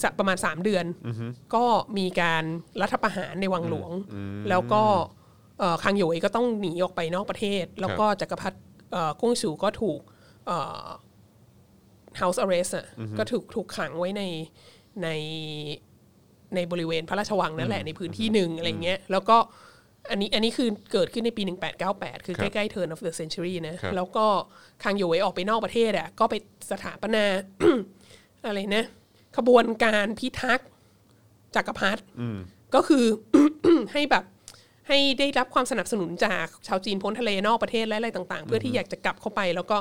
[0.03, 0.85] สักประมาณ 3 เดือน
[1.55, 1.65] ก็
[1.99, 2.45] มีการ
[2.83, 3.91] รัฐประหารในวังหลวง
[4.49, 4.83] แล้วก็
[5.59, 8.59] เอ่อคังโยยก็ต้องหนีออกไปนอกประเทศ แล้วก็จักรพรรดิ
[8.93, 10.01] เอ่อกุ้งฉูก็ถูก
[10.47, 10.85] เอ่อ
[12.21, 12.87] house arrest อะ
[13.19, 14.23] ก็ถูกถูกขังไว้ใน
[15.03, 15.09] ใน
[16.55, 19.37] ในบริเวณพระราชวังนั่นแหละในพื้นที่หนึ่งอะไรเงี้ยแล้วก็
[20.11, 21.43] อันนี้อันนี้คือเกิดขึ้นในปี
[21.85, 24.27] 1898 คือครัใกบล้ๆ turn of the century นะครับแล้วก็
[24.83, 26.35] คังโยยออกไปนอกประเทศอะก็ไป
[26.71, 27.25] สถาปนา
[28.47, 28.87] อะไรนะ
[29.37, 30.69] ขบวนการพิทักษ์
[31.57, 32.03] จักรพรรดิ
[32.75, 33.05] ก็คือ
[33.93, 34.25] ให้แบบ
[34.89, 39.79] ให้ได้รับความสนับสนุนจากชาวจีนพ้นทะเลนอกประเทศและอะไรต่าง ๆ เพื่อที่อยากจะกลับเข้าไปแล้วก็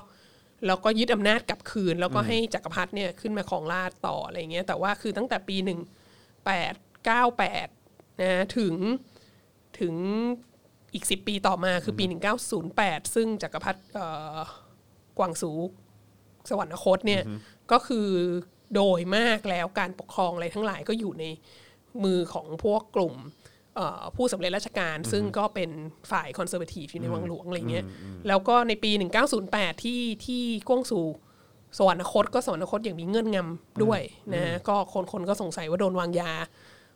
[0.67, 5.79] แล้วก็ยึดอำนาจกลับคืน แล้วก็ให้จักรพรรดิเนี่ยขึ้นมาของราชย์ต่ออะไรเงี้ยแต่ว่าคือตั้งแต่ปีหนึ่ง
[6.45, 6.73] แปด
[7.05, 7.67] เก้าแปด
[8.21, 8.73] นะถึง
[9.79, 9.95] ถึง
[10.93, 14.37] อีกสิบปีต่อมาคือปีหนึ่งเก้าศูนย์แปดซึ่งจักรพรรดิเอ่อ
[15.17, 15.51] กวางซู
[16.49, 17.23] สวรรคตเนี่ย
[17.71, 18.07] ก็คือ
[18.75, 21.25] โดยมากแล้วการปกครองอะไรทั้งหลายก็อยู่ใน
[22.03, 23.15] มือของพวกกลุ่ม
[23.75, 25.69] เอ่อผู้สำเร็จราชการ ซึ่งก็เป็น
[26.11, 27.85] ฝ่ายคอนเซอร์เวทีฟอยู่ในวังหลวงอะไรเงี้ย
[28.27, 28.91] แล้วก็ในปี
[29.37, 31.01] 1908 ที่ที่กวงซู
[31.77, 34.01] สวรรคตก็สวรรคตอย่างมีเงื่อนงำด้วย
[34.33, 36.31] นะก็คนคนก็สงสัยว่าโดนวางยา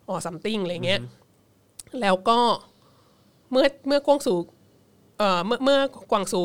[0.08, 1.00] อ๋อซัมติงอะไรเงี้ย
[2.02, 2.40] แล้วก็
[3.52, 4.36] เมื่อเมื่อกวงซู
[5.18, 5.80] เอ่อเมื่อเมื่อ
[6.12, 6.42] กวางซู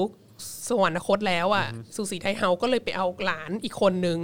[0.68, 1.66] สวรรคตแล้วอะ
[1.96, 4.18] สุสีไทเฮาก็เลยไปเอาหลานอีกคนนึง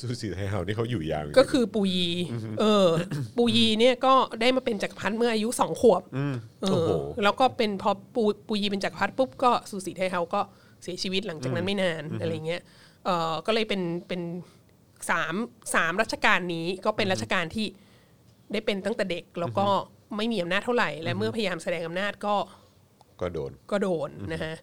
[0.00, 2.08] ซูสีไทยเฮานี่เขาอยู่ยาวจริงๆก็คือปูยี
[2.60, 2.88] เออ
[3.36, 6.20] ปูยีเนี่ยก็ได้มาเป็นจักรพรรดิเมื่ออายุสองขวบเอ
[6.60, 6.90] โอ้อโห
[7.22, 10.40] แล้วก็เป็นพอปูปูยีเป็นจักรพรรดิปุ๊บก็สุสีไทเฮาก็
[10.82, 12.62] เสียชีวิตหลังจากนั้นไม่นานอะไรเงี้ย
[13.04, 14.20] เออก็เลยเป็นเป็น
[15.10, 15.34] สาม
[15.74, 17.66] สามรัชกาลนี้ก็เป็นรัชกาลที่
[18.52, 19.66] ได้เป็นตั้งแต่เด็กแล้วก็
[20.18, 22.34] ไม่มีอำนาจเท่าไหร่ และเมื่อพยายามแสดงอำนาจก็
[23.20, 24.54] ก็โดนก็โดนนะฮะ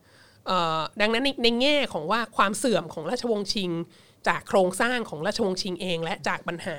[0.47, 3.71] เอ่อดังนั้นในในแง่ของว่าความเสื่อมของราชวงศ์ชิง
[4.27, 6.75] จากโครงสร้างของราชวงศ์ชิงเอง และจากปัญหา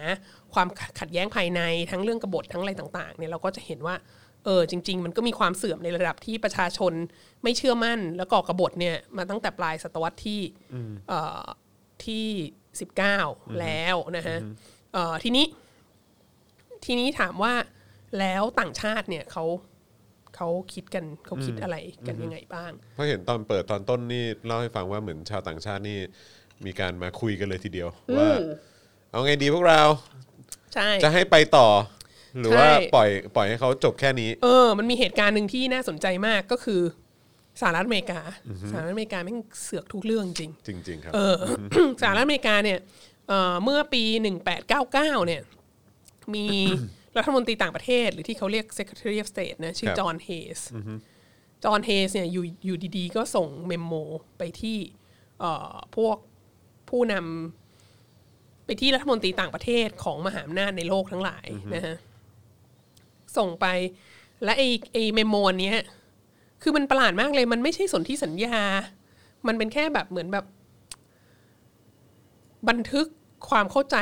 [0.55, 0.69] ความ
[1.01, 1.61] ขัดแย้งภายใน
[1.91, 3.97] ทั้งเรื่องกบฏทั้งอะไรต่างๆเนี่ยเราก็จะเห็นว่า
[4.45, 6.93] เออจริง ๆ มันก็มีความเสื่อมในระดับที่ประชาชน
[7.43, 10.41] ไม่เชื่อมั่น แล้วก่อกบฏเนี่ยมาตั้งแต่ปลายศตวรรษที่
[11.09, 11.45] เอ่อ
[12.05, 12.27] ที่
[12.81, 13.19] สิบเก้า
[13.61, 14.39] แล้วนะฮะ
[14.93, 15.47] เอ่อทีนี้
[16.85, 17.53] ทีนี้ถามว่า
[18.19, 19.45] แล้วต่างชาติเนี่ยเขา
[20.37, 25.99] เขาคิดกันเขาคิดอะไรกันยังไงบ้าง เพราะเห็นตอนเปิดตอนต้นนี่เล่าให้ฟังว่าเหมือนชาวต่างชาตินี่
[26.67, 28.29] มีการมาคุยกันเลยทีเดียวว่า
[29.11, 29.81] เอาไงดีพวกเรา
[30.75, 31.69] ใช่จะให้ไปต่อ
[32.41, 36.81] หรือว่าใช่ปล่อยปล่อยให้เขาจบแค่นี้ เออ มันมีเหตุการณ์หนึ่งที่น่าสนใจมากก็คือ
[37.61, 38.21] สหรัฐอเมริกา
[38.71, 40.51] สหรัฐอเมริกาแม่งเสือกทุกเรื่องจริง
[40.87, 41.37] จริง ๆ ครับเออ
[42.03, 42.79] สหรัฐอเมริกาเนี่ย
[43.29, 44.03] เอ่อเมื่อปี
[44.65, 45.43] 1899เนี่ย
[46.35, 46.47] มี
[47.19, 50.59] รัฐมนตรีต่างประเทศ หรือที่เขาเรียก Secretary of State นะชื่อครับจอห์นเฮส
[51.65, 53.95] จอห์นเฮสเนี่ยอยู่อยู่ดีๆ ก็ส่งเมมโม
[54.39, 54.79] ไปที่
[55.41, 56.17] เอ่อพวก
[56.91, 61.97] ผู้นำไปที่รัฐมนตรีต่างประเทศของมหาอำนาจในโลกทั้งหลายนะฮะ
[63.37, 63.67] ส่งไป
[64.45, 65.77] และไอไอเมมโมอันเนี้ย
[66.63, 68.59] คือมันประหลาดมากเลย มันไม่ใช่สนธิสัญญา
[69.47, 70.47] มันเป็นแค่แบบเหมือนแบบ
[72.69, 73.07] บันทึก
[73.49, 73.97] ความเข้าใจ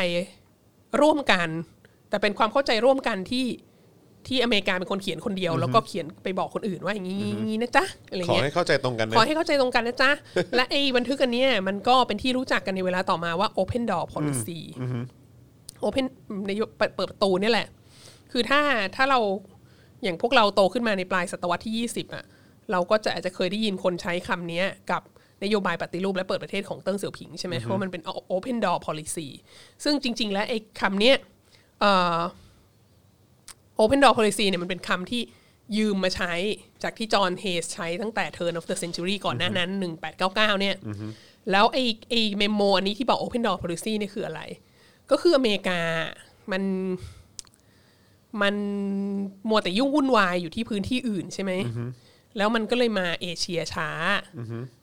[1.00, 1.48] ร่วมกัน
[2.11, 3.46] แต่เป็นความเข้าใจร่วมกันที่
[4.26, 10.11] ที่อเมริกาเป็นคนเขียนคนเดียว แล้วก็เขียนไปบอกคนอื่นว่าอย่างนี้อย่างนี้นะจ๊ะอะไรขอเงี้ยให้เข้าใจตรงกันนะขอให้เข้าใจตรงกันนะจ๊ะ
[10.56, 14.61] และไอ้บันทึกอันเนี้ยมันก็เป็นที่รู้จักกันในเวลาต่อมาว่า Open Door Policy
[15.84, 16.04] Open
[16.46, 17.66] ในยุคเปิดเปิดประตูเนี่ยแหละ
[18.32, 18.61] คือถ้า
[18.96, 19.18] ถ้าเรา
[20.02, 22.24] อย่างพวกเราโตขึ้นมาในปลายศตวรรษที่ 20อะ
[22.72, 25.02] เราก็จะอาจจะเคยได้ยินคนใช้คำเนี้ยกับ
[25.42, 28.02] นโยบายปฏิรูปและเปิดประเทศของเติ้งเสี่ยวผิงใช่ไหมว่ามันเป็น
[28.32, 29.28] Open Door Policy
[29.84, 31.24] ซึ่งจริง ๆ แล้วไอ้คำเนี้ยเอ่อ
[33.81, 35.22] Open Door Policy เนี่ยมันเป็นคำที่
[35.76, 36.33] ยืมมาใช้
[36.83, 39.70] จากที่จอห์นเฮย์ใช้ตั้งแต่ Turn of the Century ก่อนหน้านั้น
[40.16, 40.76] 1899 เนี่ย
[41.51, 44.41] แล้วไอ้ไอ้ memo อันนี้ที่บอก Open Door Policy เนี่ยคืออะไร
[45.11, 45.81] ก็คืออเมริกา
[46.53, 46.62] มัน
[48.43, 48.55] มัน
[49.49, 51.53] มัวแต่ยุ่งวุ่นวายอยู่ที่พื้นที่อื่นใช่ไหม
[52.37, 53.91] แล้วมันก็เลยมาเอเชียช้า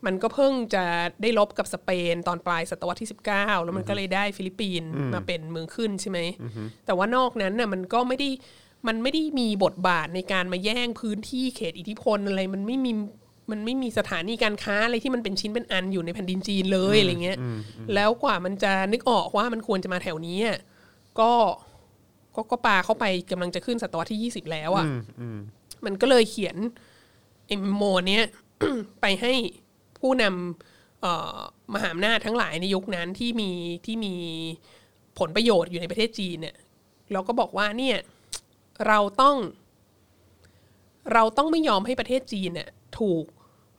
[0.05, 0.83] มันก็เพิ่งจะ
[1.21, 6.19] ได้รบกับสเปนตอนปลายศตวรรษที่ 19 แล้วมันก็เลยได้ฟิลิปปินส์มาเป็นเมืองขึ้นใช่ไหม
[6.85, 8.29] แต่ว่านอกนั้นน่ะมันก็ไม่ได้
[8.87, 12.91] มันไม่ได้มีบทบาทในการมาแย่งพื้นที่เขตอิทธิพลอะไรมันไม่มี
[13.51, 17.37] มันไม่มีสถานีการค้าอะไรที่มันเป็นชิ้นเป็นอันอยู่ในแผ่นดินจีนเลยอะไรเงี้ย
[17.93, 20.57] แล้วกว่ามันจะนึกออกว่ามันควรจะมาแถวนี้อะ
[21.19, 21.31] ก็
[22.35, 24.85] ก็ก็ปาเข้าไปกำลังจะขึ้นศตวรรษที่ 20 แล้วอะ
[25.85, 26.57] มันก็เลยเขียน
[27.47, 28.25] เอ็มโมเนี้ย
[29.01, 29.33] ไปให้
[29.99, 31.37] ผู้นำเอ่อ
[31.73, 33.51] มหาอำนาจทั้งหลายในยุคนั้นที่มี
[33.85, 34.15] ที่มี
[35.19, 36.55] ผลประโยชน์อยู่ในประเทศจีนเนี่ย
[37.11, 37.97] เราก็บอกว่าเนี่ย
[38.87, 39.37] เราต้อง
[41.13, 42.69] เราต้องไม่ยอมให้ประเทศจีนเนี่ย
[42.99, 43.23] ถูก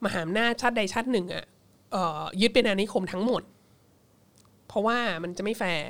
[0.05, 1.45] มหาอำนาจชาติใดชาติหนึ่งอะ
[1.93, 3.43] เอ่อยึดเป็นอาณานิคมทั้งหมด
[4.69, 5.89] เพราะว่ามันจะไม่แฟร์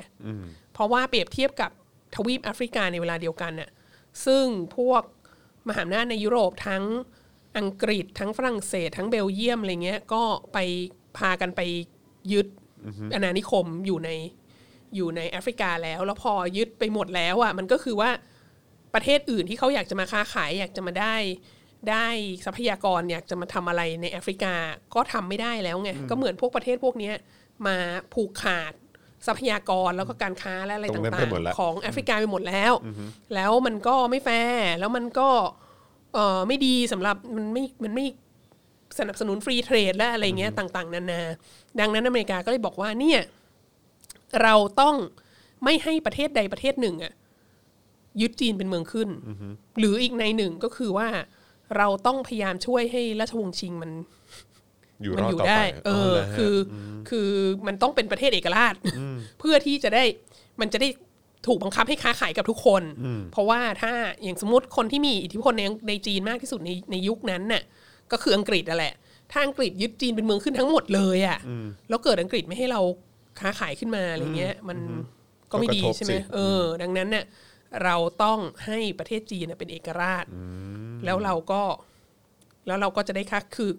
[0.73, 1.71] เพราะว่าเปรียบเทียบกับ
[2.15, 3.69] ทวีปแอฟริกาในเวลาเดียวกันน่ะ
[4.25, 4.45] ซึ่ง
[4.77, 5.03] พวก
[5.67, 6.83] มหาอำนาจในยุโรปทั้ง
[7.57, 10.23] อังกฤษทั้งฝรั่งเศส ทั้งเบลเยียมอะไรเงี้ย ก็
[10.53, 10.57] ไป
[11.17, 11.61] พากันไป
[12.31, 12.47] ยึด
[13.13, 14.09] อาณานิคมอยู่ใน
[14.95, 18.09] อยู่ในแอฟริกาแล้ว แล้วพอยึดไปหมดแล้วอะมันก็คือว่า
[18.93, 21.15] ประเทศอื่นที่เขาอยากจะมาค้าขายอยากจะมาได้
[21.89, 22.07] ได้
[22.45, 24.53] ทรัพยากรอยากจะมาทำอะไรในแอฟริกา
[24.95, 27.15] ก็ทำไม่ได้แล้วไงก็เหมือนพวกประเทศพวกเนี้ย
[27.67, 27.77] มา
[28.13, 28.73] ผูกขาด
[29.27, 32.73] ทรัพยากรแล้วก็การค้าและอะไรตรงนั้นต่าไปงหมดแล้วๆของแอฟริกาไปหมดแล้ว
[33.35, 35.29] แล้วมันก็ไม่แฟร์แล้วมันก็
[36.13, 38.05] เออไม่ดีสำหรับมันไม่มันไม่
[38.99, 41.21] สนับสนุนฟรีเทรดและอะไรเงี้ยต่างๆ นานา
[41.79, 43.19] ดังนั้นอเมริกาก็เลยบอกว่าเนี่ย
[44.41, 44.95] เราต้อง
[45.63, 47.13] ไม่ให้ประเทศใดประเทศหนึ่งอะ
[48.21, 49.09] ยึดจีนเป็นเมืองขึ้น
[49.79, 51.07] หรืออีกในหนึ่งก็คือว่า
[51.77, 53.91] เราต้องพยายามช่วยให้ราชวงศ์ชิงมัน
[55.01, 56.75] อยู่มันรอดอยู่ต่อได้ไปเออเหรฮะคืออ
[57.09, 57.29] คือ
[57.67, 58.73] มันต้องเป็นประเทศเอกราช
[59.39, 60.03] เพื่อที่จะได้
[60.61, 60.89] มันจะได้
[61.47, 62.83] ถูกบังคับให้ค้าขายกับทุกคน
[63.31, 67.63] เพราะว่าถ้าอย่างสมมติคนที่มีอิทธิพลในในจีนมากที่สุดในในยุคนั้นน่ะ
[68.11, 68.93] ก็คืออังกฤษนั่นแหละ
[69.31, 71.39] ถ้าอังกฤษยึดจีนเป็นเมืองขึ้นทั้งหมดเลยอะ
[71.89, 72.81] แล้วเกิดอังกฤษไม่ให้เรา
[73.39, 74.77] ค้าขายขึ้นมาอะไรเงี้ย มัน
[75.51, 77.25] ก็ไม่ดีก็กระทบใช่ไหมสิเออ ดังนั้นเนี่ย
[77.83, 80.25] เราต้องให้ประเทศจีนน่ะเป็นเอกราช
[81.05, 81.61] แล้วเราก็
[82.67, 83.71] แล้วเราก็จะได้ค่าคือ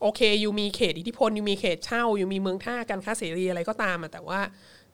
[0.00, 4.40] โอเคอยู่มีเขตอิทธิพลอยู่มีเขตเช่าอยู่มีเมืองท่าการค้าเสรีอะไรก็ตามอะแต่ว่า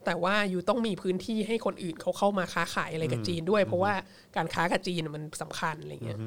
[0.08, 3.92] แต่ว่าอยู่ต้องมีพื้นที่ให้คนอื่นเขาเข้ามาค้าขายอะไรกับจีนด้วย เพราะว่า
[4.36, 6.18] การค้ากับจีนมันสำคัญอะไรเงี้ย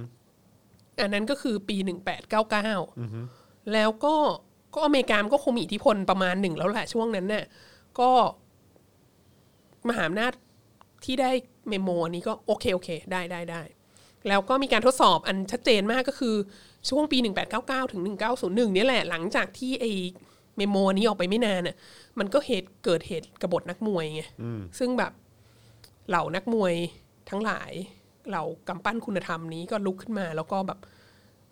[1.01, 2.69] อันนั้นก็คือปีหนึ่งแปดเก้าเก้า
[3.73, 4.15] แล้วก็
[4.75, 7.45] ก็อเมริกามนก็คงมีอิทธิพลประมาณหนึ่งแล้วแหละช่วงนั้นเนี่ย
[7.99, 8.09] ก็
[9.87, 10.33] มหาอำนาจ
[11.05, 11.31] ที่ได้
[11.69, 13.61] เมโมอันนี้ก็โอเคโอเค ได้ได้ได้
[14.27, 16.35] แล้วก็มีการทดสอบอันชัดเจนมากก็คือ
[16.89, 17.17] ช่วงปี
[17.55, 18.01] 1899 ถึง
[18.31, 21.75] 1901เนี่ยแหละ หลังจากที่ไอเมโมอันนี้ออกไปไม่นานน่ะ
[22.19, 24.21] มันก็เหตุเกิดเหตุกบฏนักมวยไง
[24.79, 25.11] ซึ่งแบบ
[26.09, 26.73] เหล่านักมวย
[27.29, 27.71] ทั้งหลาย
[28.29, 30.79] เหล่ากำปั้นคุณธรรมนี้ก็ลุกขึ้นมา แล้วก็แบบ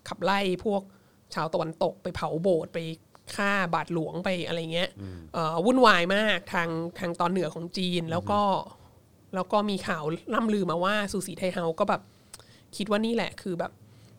[0.08, 0.82] ขับไล่พวก
[1.34, 2.78] ชาวตะวันตกไปเผาโบสถ์ไป
[3.34, 4.90] ฆ่าบาทหลวงไปอะไรเงี้ย
[5.34, 8.40] เอ่อวุ่นวายมากทางทางตอนเหนือของจีนแล้วก็
[9.34, 10.04] แล้วก็มีข่าว
[10.34, 12.02] ล่ำลือมาว่าซูสีไทเฮาก็แบบ
[12.76, 13.72] คิดว่านี่แหละคือแบบ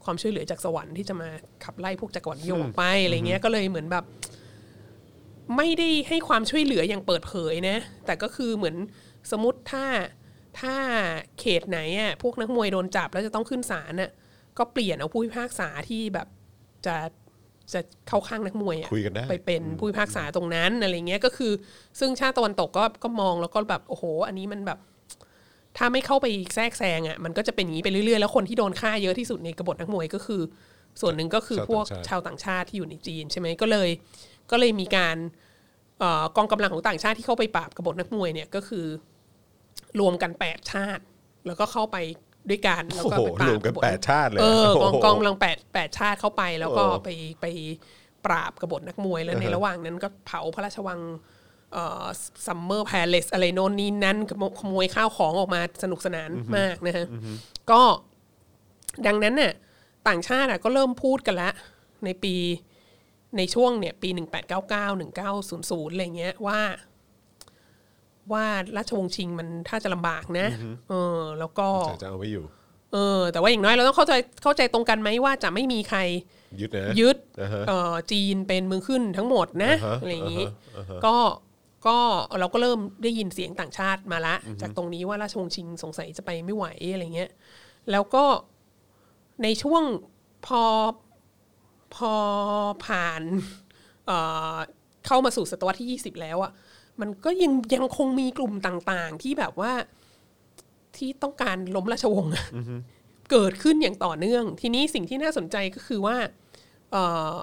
[0.04, 1.30] ความช่วยเหลือจากสวรรค์ที่จะมา
[1.64, 4.06] ขับไล่พวกจักรวรรดินิยมออกไปอะไรเงี้ยก็เลยเหมือนแบบ
[5.58, 8.76] ไม่ได้ให้ความช่วยเหลืออย่างเปิดเผยนะ แต่ก็คือเหมือน
[9.32, 9.86] สมมติถ้า
[10.60, 10.76] ถ้า
[11.40, 14.12] เขตไหนอะพวกนักมวยโดนจับแล้วจะต้องขึ้นศาลน่ะ
[14.58, 16.28] ก็เปลี่ยนเอาผู้พิพากษาที่แบบ
[16.86, 16.96] จะ
[17.74, 21.52] จะเข้าข้างนักมวยอะคุยกันได้ไปเป็นผู้พิพากษาตรงนั้นอะไรเงี้ยก็คือ
[22.00, 24.80] ซึ่งชาติตะวันตกก็ก็มองแล้วก็แบบโอ้โห อันนี้มันแบบ
[25.78, 30.42] ถ้าไม่เข้าไปแทรกแซงอะมันก็จะเป็นอย่างนี้ไปเรื่อยๆแล้วคนที่โดนฆ่าเยอะที่สุดในกบฏนักมวยก็คือ
[31.02, 33.90] ส่วนหนึ่งก็คือชาวพวกต่างชาติชาวต่างชาติที่อยู่ในจีนใช่ไหมก็เลย
[34.52, 35.18] ก็เลยมีการ
[36.00, 38.86] เอ่อกองกำลังของต่างชาติที่เข้าไปปราบกบฏนักมวยเนี่ยก็คือ
[40.00, 41.04] รวมกันแปดชาติ
[41.48, 41.98] แล้วก็เข้าไป
[42.50, 47.10] ด้วยกันแล้วโอ้ก็โหไปปรารวบมกันกบฏแปดชาติเลยเออกองโโหกองกำลังแปดแปดชาติเข้าไป แล้วก็โอ้ไป
[47.42, 47.46] ไป
[48.26, 51.00] ปราบกบฏนักมวยแล้วในระหว่างนั้นก็เผาพระราชวัง
[52.48, 54.18] ซัมเมอร์แพลสอะไรโน่นนี่นั่น
[54.60, 57.06] ขโมยข้าวของออกมาสนุกสนานมากนะฮะ
[57.72, 57.82] ก็
[59.08, 59.54] ดังนั้นน่ะ
[60.08, 61.50] ต่างชาติอะก็เริ่มพูดกันละ
[62.06, 62.36] ในปี
[63.38, 64.20] ในช่วงเนี่ยปี 1899
[64.62, 66.60] 1900 อะไรเงี้ยว่า
[68.32, 68.46] ว่า
[68.78, 70.48] ราชวงศ์ชิงมันถ้าจะลำบากนะ
[70.90, 71.68] เออ แล้วก็
[72.04, 72.44] จะเอาไว้อยู่
[72.94, 74.14] เออ แต่ว่าอย่างน้อยเราต้องเข้าใจ
[74.44, 76.00] เข้าใจตรงกันไหมว่าจะไม่มีใคร
[76.60, 80.46] ยึดนะยึดอ่าฮะเอ่อจีนเป็นเมืองขึ้นทั้งหมดนะอ่าฮะอะไรอย่างนี้
[80.78, 81.16] อ่าฮะก็
[81.88, 81.98] ก็
[82.40, 87.32] เราก็เริ่มได้ยินเสียงต่างชาติมาละ จากตรงนี้ว่าราชวงศ์ชิงสงสัยจะไปไม่ไหวอะไรเงี้ย
[87.92, 88.26] แล้วก็
[89.44, 89.84] ในช่วง
[90.46, 90.64] พอ
[91.96, 92.14] พอ
[92.86, 93.22] ผ่าน
[94.06, 94.18] เอ่
[94.54, 94.56] อ
[95.08, 96.52] เข้ามาสู่ศตวรรษที่ 20 แล้วอะ่ะ
[97.02, 99.72] มันก็ยังยังคงมีกลุ่มต่าง ๆ ที่แบบว่า
[100.98, 102.46] ที่ต้องการล้มราชวงศ์อะ
[103.32, 106.16] เกิดขึ้นอย่างต่อเนื่อง ทีนี้สิ่งที่น่าสนใจก็คือว่า
[106.92, 107.36] เอ่อ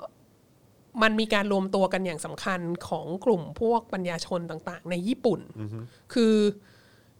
[1.02, 5.40] มันมีการรวมตัวกันอย่างสำคัญของกลุ่มพวกปัญญาชนต่าง ๆ ในญี่ปุ่น
[6.14, 6.34] คือ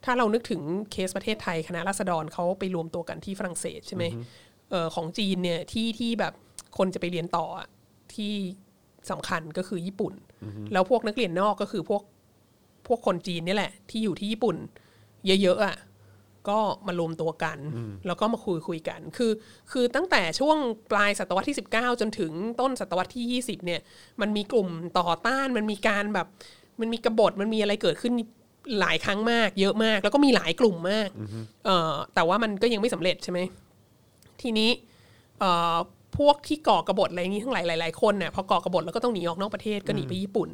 [0.05, 0.63] ถ้าเรานึกถึง
[0.93, 4.05] เคสประเทศไทยคณะราษฎรเขาไปรวมตัวกันที่ฝรั่งเศสใช่ไหม
[4.71, 6.35] เออของจีนเนี่ยที่ที่แบบ
[6.77, 7.69] คนจะไปเรียนต่ออะ
[8.15, 8.35] ที่
[9.11, 10.15] สำคัญก็คือญี่ปุ่น
[10.73, 12.03] แล้วพวกนักเรียนนอกก็คือพวก
[12.87, 14.57] พวกคนจีนเนี่ยแหละ ที่อยู่ที่ญี่ปุ่น
[15.27, 15.77] เยอะๆอะ
[16.49, 17.59] ก็มารวมตัวกัน
[18.07, 19.33] แล้วก็มาคุยคุยกัน คือ
[19.73, 20.57] คือตั้งแต่ช่วง
[20.91, 23.81] ปลายศตวรรษที่ 19 จนถึงต้นศตวรรษที่ 20 เนี่ย
[24.21, 26.27] มันมีกลุ่มต่อต้าน มันมีการแบบ
[26.81, 28.13] มันมีกบฏ มันมีอะไรเกิดขึ้น
[28.81, 31.09] หลายครั้งมาก เยอะมาก แล้วก็มีหลายกลุ่มมาก
[31.65, 33.41] เอ่อแต่ว่ามันก็ยังไม่สำเร็จใช่ไหม
[34.43, 34.71] ทีนี้
[35.41, 35.77] เอ่อ
[36.19, 40.49] พวกที่ก่อกบฏอะไรนี้ทั้งหลายหลายๆคนเนี่ยพอก่อกบฏแล้วก็ต้องหนีออกนอกประเทศก็หนีไปญี่ปุ่น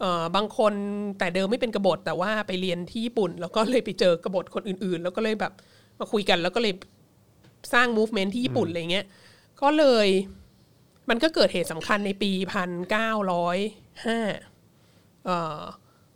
[0.00, 0.72] เอ่อบางคน
[1.18, 5.52] แต่เดิมไม่เป็นกบฏแต่ว่าไปเรียนที่ญี่ปุ่น แล้วก็เลยไปเจอกบฏคนอื่น ๆ แล้วก็เลยแบบ
[5.98, 6.74] มาคุยกัน แล้วก็เลย
[7.72, 9.06] สร้าง movement ที่ญี่ปุ่นอะไรเงี้ย
[9.62, 10.08] ก็เลย
[11.10, 13.58] มันก็เกิดเหตุสำคัญในปีพันเก้าร้อย
[14.06, 14.18] ห้า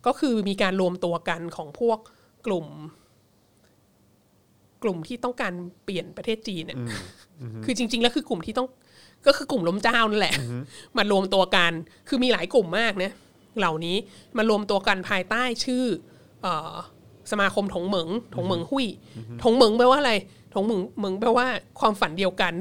[0.07, 1.99] ก็คือมีการรวมตัวกันของพวก
[2.47, 2.67] กลุ่ม
[4.83, 5.53] กลุ่มที่ต้องการ
[5.85, 6.79] เปลี่ยนประเทศจีนเนี่ย
[7.65, 8.69] คือจริง ๆ แล้วคือกลุ่มที่ต้อง
[9.27, 10.35] ก็คือกลุ่มล้มเจ้านั่นแหละ
[10.99, 11.73] มารวมตัวกัน
[12.09, 13.11] คือมีหลายกลุ่มมากนะ
[13.59, 13.97] เหล่านี้
[14.39, 15.85] มารวมตัวกันภายใต้ชื่อ
[16.43, 16.75] เออ
[17.31, 18.87] สมาคมถงเหมิงถงเหมิงหุย
[19.43, 20.13] ถงเหมิงแปลว่าอะไร
[20.55, 21.47] ถงเหมิงเหมิงแปลว่า
[21.81, 22.55] ความฝันเดียวกัน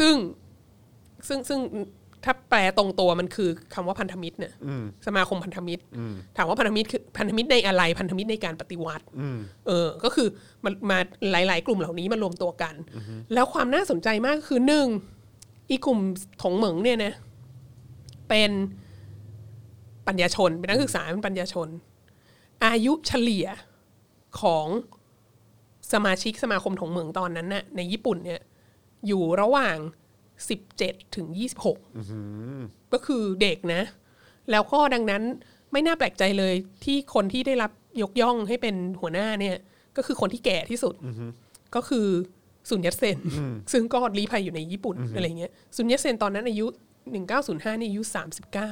[0.00, 0.14] ซึ่ง
[1.28, 1.60] ซึ่งซึ่ง
[2.24, 4.52] ถ้าแปลตรงตัวมันคือคำว่าพันธมิตรเนี่ย
[5.06, 5.82] สมาคมพันธมิตร
[6.36, 9.04] ถามว่าพันธมิตรคือพันธมิตรในอะไรพันธมิตรในการปฏิวัติ
[9.66, 10.28] เออ ก็คือ
[10.64, 10.98] มันมา
[11.32, 12.74] หลาย ๆ กลุ่มเหล่านี้มารวมตัวกัน
[13.34, 14.88] แล้วความน่าสนใจมากคือหนึ่ง
[15.70, 16.00] อีกลุ่ม
[16.42, 17.14] ถงเหมิงเนี่ยนะ
[18.28, 18.50] เป็น
[20.06, 21.68] ปัญญาชน เป็นนักศึกษาเป็นปัญญาชน
[22.64, 23.46] อายุเฉลี่ย
[24.40, 24.66] ของ
[25.92, 28.40] สมาชิกสมาคมถงเหมิงตอนนั้นน่ะในญี่ปุ่นเนี่ย
[29.06, 29.76] อยู่ระหว่าง
[30.48, 31.78] สิบเจ็ดถึงยี่สิบหก
[32.92, 33.82] ก็คือเด็กนะ
[34.50, 35.22] แล้วก็ดังนั้น
[35.72, 36.54] ไม่น่าแปลกใจเลย
[36.84, 37.70] ที่คนที่ได้รับ
[38.02, 39.56] ยกย่องให้เป็นหัวหน้าเนี่ย
[39.96, 40.94] ก็คือคนที่แก่ที่สุด
[41.74, 42.06] ก็คือ
[42.68, 43.16] ซุนยัตเซน
[43.72, 46.66] ซึ่งก็รีภัยอยู่ในญี่ปุ่นอะไรเงี้ยซุนยัตเซนตอนนั้นอายุ
[47.12, 48.70] หนึ่งเก้าศูนย์ห้านี่อายุสามสิบเก้า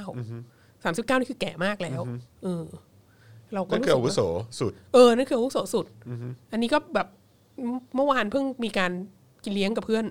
[0.84, 2.00] สามสิบเก้านี่คือแก่มากแล้ว
[2.42, 2.64] เออ
[3.54, 5.86] เราก็นั่นรู้คือสึอากวุโสว่าสุด เออนั่นคืออาวุโสสุด
[6.52, 7.08] อันนี้ก็แบบ
[7.96, 8.92] เมื่อวานเพิ่งมีการ
[9.44, 10.04] กินเลี้ยงกับเพื่อน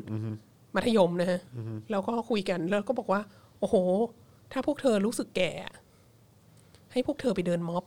[0.75, 1.39] มัธยมนะฮะ
[1.91, 3.21] แล้วก็คุยกันแล้วก็บอกว่า
[3.59, 3.75] โอ้โห
[4.51, 5.51] ถ้าพวกเธอรู้สึกแก่
[6.91, 7.83] ให้พวกเธอไปเดินม็อบ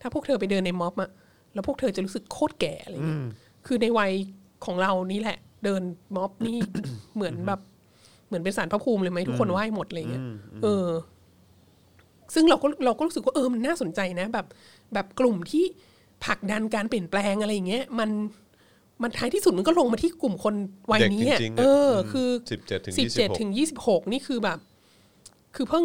[0.00, 1.10] ถ้าพวกเธอไปเดินในม็อบอะ
[1.54, 3.22] แล้วพวกเธอจะรู้สึกโคตรแก่อะไรเงี้ย
[3.66, 4.12] คือในวัย
[4.64, 5.82] ของเรานี่แหละ เดิน
[6.16, 6.58] ม็อบนี่
[7.14, 7.60] เหมือนแบบ
[8.26, 10.22] เหมือนเป็นสารพระภูมิเลยไหมทุกคนไหว้หมดอะไรเงี้ย
[10.62, 10.88] เออ
[12.34, 14.46] ซึ่งเราก็เราก็รู้สึกว่าเออมันน่าสนใจนะ แบบ
[14.94, 15.64] แบบกลุ่มที่
[16.24, 18.10] ผลักดันการเปลี่ยนแปลงอะไรอย่างเงี้ย มัน
[19.02, 20.54] มันท้ายที่สุดมันก็ลงมาที่กลุ่มคน
[20.92, 22.28] วัยนี้อะเด็กจริงๆอะเอออืมคือ
[22.58, 24.58] 17ถึงสิบเจ็ด26ถึงยี่สิบหกนี่คือแบบ
[25.56, 25.84] คือเพิ่ง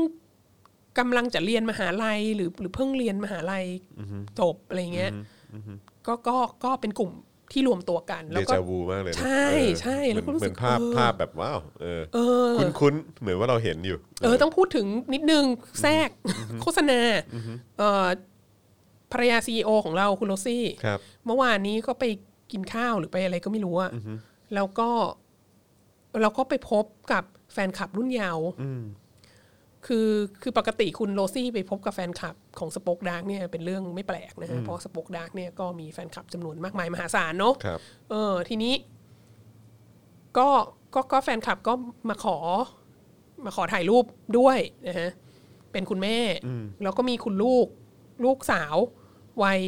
[1.00, 3.66] กำลังจะเรียนมหาลัยหรือหรือเพิ่งเรียนมหาลัย
[4.40, 5.12] จบอะไรเงี้ย
[6.08, 7.12] ก็ก็ก็เป็นกลุ่ม
[7.54, 12.50] ที่รวมตัวกันเดแล้วก็จาวูมากเลยนะใช่เออใช่แล้วก็รู้สึกเหมือนภาพเออภาพแบบว้าวเออเออ
[12.80, 15.46] คุ้นๆเหมือนว่าเราเห็นอยู่ เออต้องพูดถึงนิดนึง
[15.82, 16.10] แทรก
[16.62, 17.00] โฆษณา
[17.78, 18.08] เอ่อ
[19.12, 22.04] ภรรยาซีอของเราคุณโรซี่ ครับ เมื่อวานนี้ก็ไป
[22.52, 23.92] กินข้าวหรือไปอะไรก็ไม่รู้อะ
[24.56, 24.90] แล้วก็
[26.22, 27.24] เราก็ไปพบกับ
[27.54, 28.48] แฟนคลับรุ่นเยาว์
[29.88, 30.10] คือ
[30.42, 37.80] คือปกติคุณโรซี่ไปพบกับแฟนคลับของสป o อ e ดาร์กเนี่ยเป็นเรื่องไม่แปลกนะฮะเพราะสป o อ e ดาร์กเนี่ยก็มีแฟนคลับจำนวนมากมายมหาศาลเนาะครับ
[38.10, 38.74] เออทีนี้
[40.38, 40.50] ก็
[40.96, 41.74] ก็ก็แฟนคลับก็
[42.10, 42.38] มาขอ
[43.46, 44.06] มาขอถ่ายรูป
[44.38, 44.58] ด้วย
[44.88, 45.10] นะฮะ
[45.72, 46.18] เป็นคุณแม่
[46.84, 47.68] แล้วก็มีคุณลูก
[48.26, 48.76] ลูกสาว
[49.44, 49.62] วัย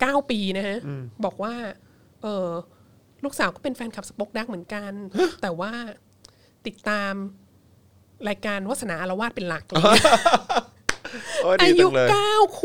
[0.00, 0.78] เก้าปีนะฮะ
[1.24, 1.54] บอกว่า
[2.22, 2.48] เออ
[3.24, 4.92] ลูกสาวก็เป็นแฟนคลับสป o อ e ดักเหมือนกัน
[5.42, 5.72] แต่ว่า
[6.66, 7.12] ติดตาม
[8.28, 10.14] รายการวัสนาอารวาสเป็นหลักอะไรเงี้ย
[11.42, 12.60] โอ้ยอาดียุจังเลยเก้าข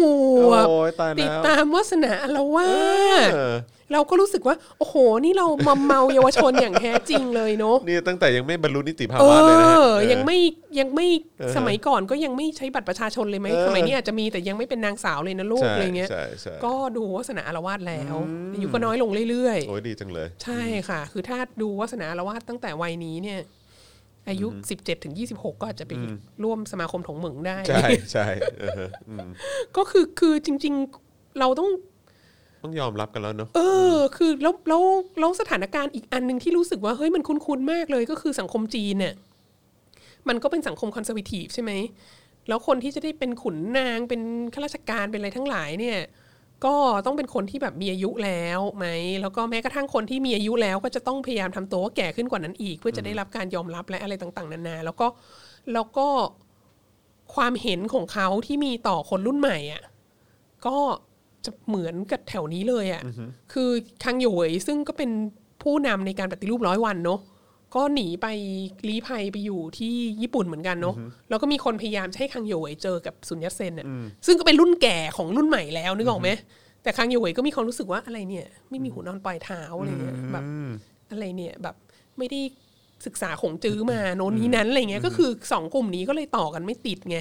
[0.47, 2.67] วบโอ้ยตายแล้วติดตามวัสนาอารวา
[3.29, 3.55] สเออ
[3.93, 10.37] เราก็รู้สึกว่า โอ้โห นี่เรามอมเมาเยาวชนอย่างแท้จริงเลยเนาะนี่ตั้งแต่ยังไม่บรรลุนิติภาเอวะเลยนะฮะอเออยังไม่
[10.79, 11.07] ยังไม่
[11.55, 18.15] สมัยก่อนก็ยังไม่ใช้บัตรประชาชนเลยไหมเออสมัยนี้อาจจะมีแต่ยังไม่เป็นนางสาวเลยนะลูกใช่อะไรเงี้ยใช่ใช่ก็ดูวาสนาอารวาสแล้ว
[18.53, 23.39] อายุก็น้อยลงเรื่อยโอ้ยดีจังเลยๆใช่ค่ะ คือถ้าดูวาสนาอารวาสตั้งแต่วัยนี้เนี่ย
[24.29, 24.47] อายุ
[24.77, 25.91] 17ถึง26 ก็อาจจะไป
[26.43, 28.27] ร่วมสมาคมถงเหมึงได้ ใช่ใช่
[28.59, 29.27] เอออืม
[29.77, 30.73] ก็คือคือจริง
[31.05, 31.69] ๆ เราต้อง
[32.63, 33.61] ต้องยอมรับกันแล้วเนอะเอ
[33.93, 34.83] อ คือแล้วแล้ว
[35.19, 39.13] แล้วสถานการณ์อีกอันหนึ่งที่รู้สึกว่าเฮ้ยมันคุ้นๆมากเลยก็คือสังคมจีนเนี่ย
[40.29, 41.71] มันก็เป็นสังคมคอนเซอร์วทีฟใช่ไหม
[42.47, 44.21] แล้วคนที่จะได้เป็นขุนนางเป็น
[44.53, 45.97] ข้าราชการเป็นอะไรทั้งหลายเนี่ย
[46.65, 48.85] ก็ต้องเป็นคนที่แบบมีอายุแล้วไหม
[49.21, 55.07] แล้วก็แม้กระทั่งคนที่มีอายุแล้วก็จะต้องพยายามทำตัวว่าแก่ขึ้นกว่านั้นอีก เพื่อจะได้รับการยอมรับและอะไรต่างๆ นานาแล้วก็
[55.73, 56.07] แล้วก็
[57.35, 59.83] ความเห็นของเขาที่มีต่อคนรุ่นใหม่อะ
[60.65, 60.77] ก็
[61.45, 63.01] จะเหมือนกับแถวนี้เลยอะ่ะ
[63.53, 63.69] คือ
[64.03, 65.11] คังโยยซึ่งก็เป็น
[65.63, 67.19] ผู้นำในการปฏิรูปร้อยวันเนาะ
[67.75, 68.27] ก็หนีไป
[68.87, 70.95] ลี้ภัยไปอยู่ที่ญี่ปุ่นเหมือนกันเนาะ
[71.29, 73.85] แล้วก็มีคนพยายามจะให้คังโยยเจอกับซุนยัตเซนอะ
[74.25, 76.29] ซึ่งก็เป็นรุ่นแก่ของรุ่นใหม่แล้วนึกออกไหม
[76.83, 80.43] แต่คังยูเวยก็มีความรู้สึกว่าอะไรเนี่ย ไม่มีหัวนอนปลายเท้าอะไรเงี้ยแบบ
[81.11, 81.75] อะไรเนี่ยแบบ
[82.17, 82.41] ไม่ได้
[83.05, 87.17] ศึกษาของจื้อมาโน้นนี้นั้นอะไรเงี้ยก็คือสองกลุ่มนี้ก็เลยต่อกันไม่ติดไง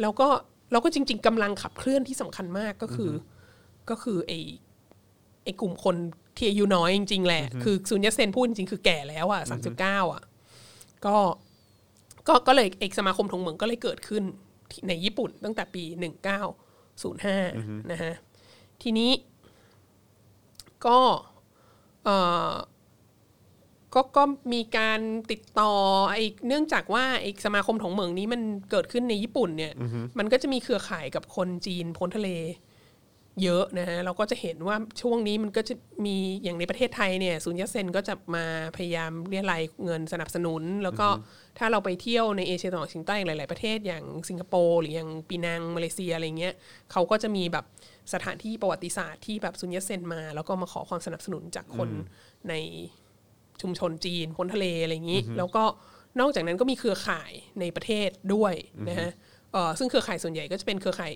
[0.00, 0.28] แล้วก็
[0.72, 3.14] แล้วก็จริง ๆกำลังขับเคลื่อนที่สำคัญมากก็คืออ
[3.90, 4.40] ก็คือไอ้
[5.44, 5.96] ไอ้กลุ่มคน
[6.36, 10.22] ที่อายุน้อยจริงๆแหละ คือซุนยัตเซนพูดจริงๆคือแก่แล้วอะสามสิบเก้าอะ
[11.06, 11.16] ก็
[12.28, 14.22] ก็ก็เลยเอกสมาคมทงเหมืองก็เลยเกิดขึ้น
[14.70, 16.40] ที่ในญี่ปุ่นตั้งแต่ปีหนึ่งเก้า
[17.02, 17.36] ศูนย์ห้า
[17.90, 18.12] นะฮะ
[18.82, 19.10] ทีนี้
[20.86, 20.98] ก็
[22.04, 22.16] เอ่
[22.50, 22.52] อ
[23.94, 24.22] ก็ก็
[24.52, 25.72] มีการติดต่อ
[26.10, 29.72] ไอ้เนื่องจากว่าไอ้สมาคมถงเหมืองนี้มันเกิดขึ้นในญี่ปุ่นเนี่ย
[30.18, 32.30] มันก็จะมีเครือข่ายกับคนจีนพ้นทะเล
[33.42, 35.74] เยอะนะฮะเราก็จะเห็นว่าช่วงนี้มันก็จะ
[36.06, 38.44] มีอย่างในประเทศไทยเนี่ยศูนย์ยัตเซนก็จะมา
[38.76, 41.08] พยายามเรียรายเงินสนับสนุน แล้วก็
[41.58, 46.54] ถ้าเราไปเที่ยวในเอเชียตะวันออกเฉียงใต้หลาย ๆประเทศอย่างสิงคโปร์หรืออย่างปีนังมาเลเซียอะไรเงี้ย
[46.92, 47.64] เขาก็จะมีแบบ
[48.12, 51.88] สถานที่ประวัติศาสตร์ที่แบบศูนย์ยัตเซนมา แล้วก็มาขอความสนับสนุนจากคน
[52.48, 52.54] ใน
[53.62, 55.64] ชุมชนจีนพ้นทะเลอะไรอย่างนี้ แล้วก็
[56.20, 58.54] นอกจากนั้นก็มีเครือข่ายในประเทศด้วย
[58.88, 59.10] นะฮะ
[59.52, 61.12] เอ่อซึ่งเครือข่ายส่วนใหญ่ก็จะเป็นเครือข่าย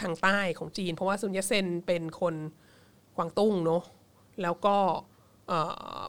[0.00, 2.34] ทางใต้ของจีน เพราะว่าซุนยัตเซนเป็นคน
[3.16, 3.82] กวางตุ้งเนาะ
[4.42, 4.76] แล้วก็
[5.48, 5.60] เอ่
[5.96, 6.00] อ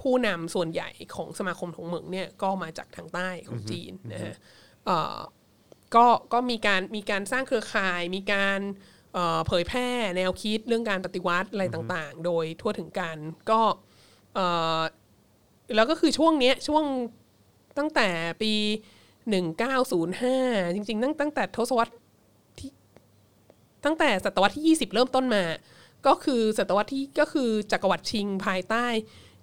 [0.00, 4.34] ผู้นำส่วนใหญ่ของสมาคมถงเหมิงเนี่ยก็มาจากทางใต้ของจีนนะฮะ
[4.86, 5.18] เอ่อ
[5.94, 8.60] ก็ก็มีการมีการสร้างเครือข่าย มีการ
[9.14, 13.18] เอ่อเผยแพร่แนวคิดเรื่องการปฏิวัติอะไรต่างๆ โดยทั่วถึงกัน
[13.50, 13.60] ก็
[14.34, 14.46] เอ่
[14.78, 14.80] อ
[15.76, 16.84] แล้วก็คือช่วงเนี้ยช่วง
[17.78, 18.08] ตั้งแต่
[18.42, 18.52] ปี
[19.38, 21.92] 1905 จริงๆตั้งตั้งแต่ทศวรรษ
[23.84, 25.44] ตั้งแต่ศตวรรษที่ 20 เริ่มต้นมา
[26.06, 28.86] ก็คือศตวรรษที่ก็คือจักรวรรดิชิงภายใต้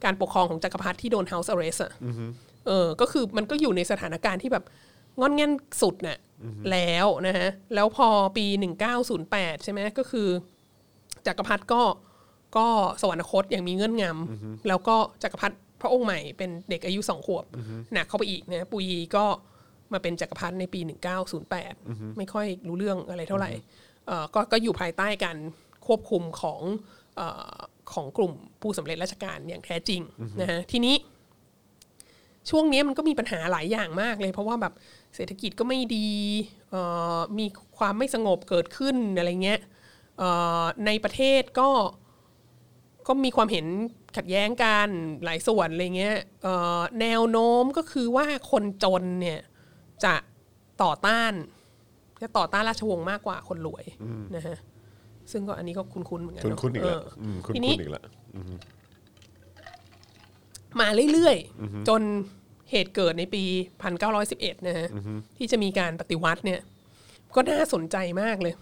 [0.03, 1.91] การปกครองของจักรพรรดิที่โดน House Arrest อะ
[2.67, 4.63] เออ ก็คือมันก็อยู่ในสถานการณ์ที่แบบ
[5.19, 6.17] งอนแง่นสุดน่ะ
[6.71, 8.07] แล้วนะฮะ แล้วพอ
[8.37, 8.45] ปี
[9.05, 10.27] 1908 ใช่ไหมก็คือ
[11.27, 11.81] จักรพรรดิก็
[12.57, 12.67] ก็
[13.01, 17.45] สวรรคตอย่างมีเงื่อนงำแล้วก็จักรพรรดิพระองค์ใหม่เป็นเด็กอายุสองขวบ
[17.93, 19.25] หนักเข้าไปอีกนะปุยก็
[19.93, 20.79] มาเป็นจักรพรรดิในปี
[21.49, 23.84] 1908 ไม่ค่อยรู้เรื่องอะไรเท่าไหร่เอ่อ
[24.33, 25.37] ก็ก็อยู่ภายใต้การ
[25.85, 26.61] ควบคุมของ
[27.15, 27.21] เอ
[27.53, 27.55] อ
[27.93, 30.01] ของกลุ่มผู้สำเร็จราชการอย่างแท้จริง
[30.41, 30.95] นะฮะทีนี้
[32.49, 34.73] ช่วงนี้มันก็มีปัญหาหลายอย่างมากเลย เพราะว่าแบบ
[35.15, 36.09] เศรษฐกิจก็ไม่ดี
[36.69, 36.81] เอ่
[37.17, 37.45] อมี
[37.77, 39.61] ความไม่สงบเกิดขึ้นอะไรเงี้ย
[40.17, 40.29] เอ่
[40.61, 41.69] อในประเทศก็
[43.07, 43.65] ก็มีความเห็น
[44.17, 44.87] ขัดแย้งกัน
[45.23, 49.41] หลายส่วนอะไรเงี้ยเอ่อแนวโน้มก็คือว่าคนจนเนี่ย
[50.03, 50.15] จะ
[50.83, 51.33] ต่อต้าน
[52.21, 53.83] จะต่อต้านราชวงศ์มากกว่าคนรวย
[54.35, 54.57] นะฮะ
[55.31, 58.05] ซึ่งก็อันนี้ก็คุ้นๆเหมือนกันคุณเนอะคุณอีกแล้วเออมคุณทีคุนี้ณอีกแล้ว
[60.79, 62.01] มาเรื่อยๆ จน
[62.71, 63.43] เหตุเกิดในปี
[64.05, 64.87] 1911 นะฮะ
[65.37, 66.59] ที่จะมีการปฏิวัติเนี่ย
[67.35, 68.53] ก็น่าสนใจมากเลย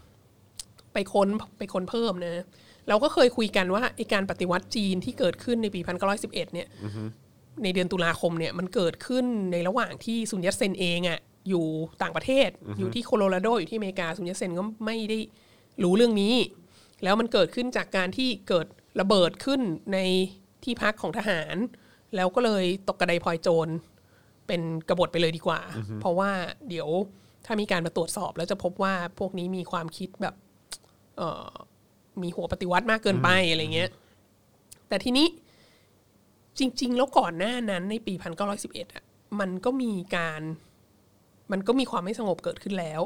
[0.93, 1.27] ไปค้น
[1.57, 2.43] ไปค้นเพิ่มนะ
[2.89, 5.79] เราก็เคยคุยกันว่าไอการปฏิวัติจีนที่เกิดขึ้นในปี
[6.11, 6.67] 1911 เนี่ย
[7.63, 11.19] ในเดือนตุลาคมเนี่ยมันเกิดขึ้นในระหว่างที่ซุนยัตเซนเองอะ่ะ
[11.49, 11.65] อยู่
[12.01, 15.19] ต่างประเทศ อยู่ที่โคโลราโดอยู่ที่อเมริกาซุนยัตเซนก็ไม่ได้
[15.83, 16.35] รู้เรื่องนี้
[17.03, 18.67] แล้วมันเกิดขึ้นจากการที่เกิด
[18.99, 19.61] ระเบิดขึ้น
[19.93, 19.97] ใน
[20.63, 21.55] ที่พักของทหาร
[22.15, 23.67] แล้วก็เลยตกกระไดพลอยโจร
[24.47, 25.61] เป็นกบฏไปเลยดีกว่า
[26.01, 26.31] เพราะว่า
[26.69, 26.89] เดี๋ยว
[27.45, 30.35] ถ้ามีการมาตรวจสอบแล้วจะพบว่าพวกนี้มีความคิดแบบ
[31.17, 31.51] เอ่อ
[32.21, 33.89] มีหัวปฏิวัติมากเกินไปอะไรเงี้ย
[34.87, 35.27] แต่ทีนี้
[36.59, 39.03] จริง ๆ แล้วก่อนหน้านั้นในปีพันเก้าร้อยสิบเอ็ดอะ
[39.39, 40.41] มันก็มีการ
[41.51, 43.01] มันก็มีความไม่สงบเกิดขึ้นแล้ว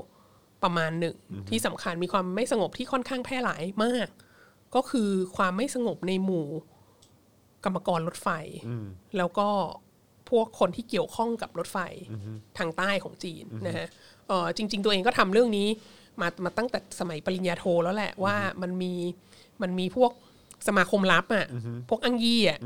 [0.64, 1.16] ประมาณหนึ่ง
[1.50, 4.08] ที่สำคัญมีความไม่สงบที่ค่อนข้างแพร่หลายมาก
[4.76, 6.48] ก็คือความไม่สงบในหมู่
[7.64, 8.30] กรรมกรรถไฟ
[9.18, 9.48] แล้วก็
[10.30, 11.78] พวกคนที่เกี่ยวข้องกับรถไฟ
[12.58, 13.88] ทางใต้ของจีนนะฮะ
[14.28, 15.68] เออจริง ๆ ตัวเองก็ทำเรื่องนี้
[16.22, 18.94] มามาตั้งแต่สมัยปริญญาโทแล้วแหละว่ามันมี
[19.62, 20.12] มันมีพวก
[20.68, 21.48] สมาคมลับอะ
[21.90, 22.60] พวกอังยี่อะ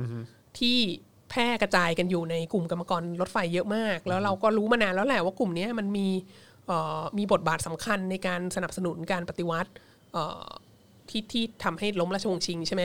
[0.59, 0.77] ที่
[1.31, 6.07] แพร่กระจายกันอยู่ในกลุ่มกรรมกรรถไฟเยอะมาก แล้วเราก็รู้มานานแล้วแหละว่ากลุ่มเนี้ยมันมี
[6.67, 9.71] เอ่อมีบทบาทสำคัญในการสนับสนุนการปฏิวัติ
[10.13, 10.45] เอ่อ
[11.09, 12.83] ที่ที่ทำให้ล้มราชวงศ์ชิงใช่ไหม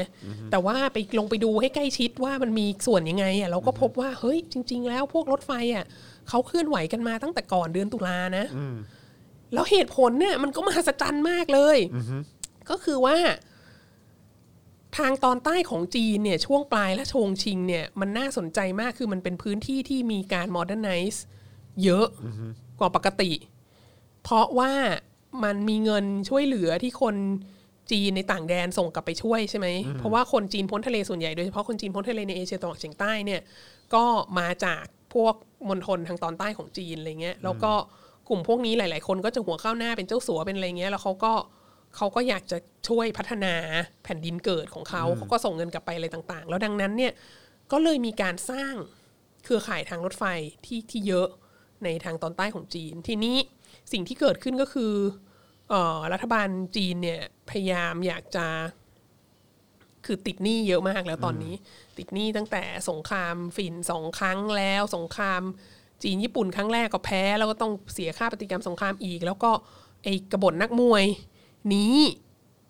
[0.51, 5.85] แต่ว่าไปลงไปดูให้ใกล้ชิดว่ามันมีส่วนยังไงอะเราก็พบว่าเฮ้ยจริง ๆ แล้วพวกรถไฟอะ
[6.29, 8.45] เขาเคลื่อนไหวกันมาตั้งแต่ก่อนเดือนตุลานะ
[9.55, 11.79] แล้วเหตุผลเนี่ยมันก็มหัศจรรย์มากเลย
[12.71, 13.17] ก็คือว่า
[14.97, 21.19] ทางตอนใต้ของจีนเนี่ยช่วงปลายราชวงศ์ชิงเนี่ยมันน่าสนใจมากคือมันเป็นพื้นที่ที่มีการ modernize
[21.85, 22.07] เยอะ
[22.79, 23.33] กว่าปกติ
[24.23, 24.73] เพราะว่า
[25.45, 27.17] มันมีเงินช่วยเหลือที่คน
[27.91, 29.69] จีนในต่างแดนส่งกลับไปช่วยใช่ไหม
[29.99, 33.41] เพราะว่าคนจีนพ้นทะเลส่วนใหญ่โดยเฉพาะคนจีนพ้นทะเลในเอเชียตะวันออกเฉียงใต้เนี่ย
[33.95, 34.05] ก็
[34.39, 34.85] มาจาก
[35.15, 35.35] พวก
[35.69, 37.73] มณฑลทางตอนใต้ของจีนอะไรเงี้ยแล้วก็
[38.29, 41.33] กลุ่มพวกนี้หลาย ๆ คนก็จะหัวข้าวหน้าเป็นเจ้าสัวเป็นอะไรเงี้ยแล้วเขาก็
[41.97, 43.55] เขาก็อยากจะช่วยพัฒนา
[44.05, 47.13] แผ่นดินเกิดของเขาเขาก็ส่งเงินกลับไปอะไรต่างๆ แล้วดังนั้นเนี่ย
[47.73, 48.75] ก็เลยมีการสร้าง
[49.45, 50.25] เครือข่ายทางรถไฟ
[50.67, 51.29] ที่ที่เยอะ
[51.85, 53.37] ในทางตอนใต้ของจีน ทีนี้
[53.93, 54.95] สิ่งที่เกิดขึ้นก็คือ
[55.71, 57.21] เออรัฐบาลจีนเนี่ย
[57.51, 58.47] พยายามอยากจะ
[60.07, 61.55] คือติดหนี้เยอะมากแล้วตอนนี้
[61.99, 65.43] ติดหนี้ตั้งแต่สงครามฝิ่นสองครั้งแล้ว สงคราม
[66.03, 69.51] จีนญี่ปุ่นครั้งแรกก็แพ้ แล้วก็ต้องเสียค่าปฏิกรรมสงครามอีก แล้วก็
[70.05, 71.05] ไอ้กบฏนักมวย
[71.75, 71.95] นี้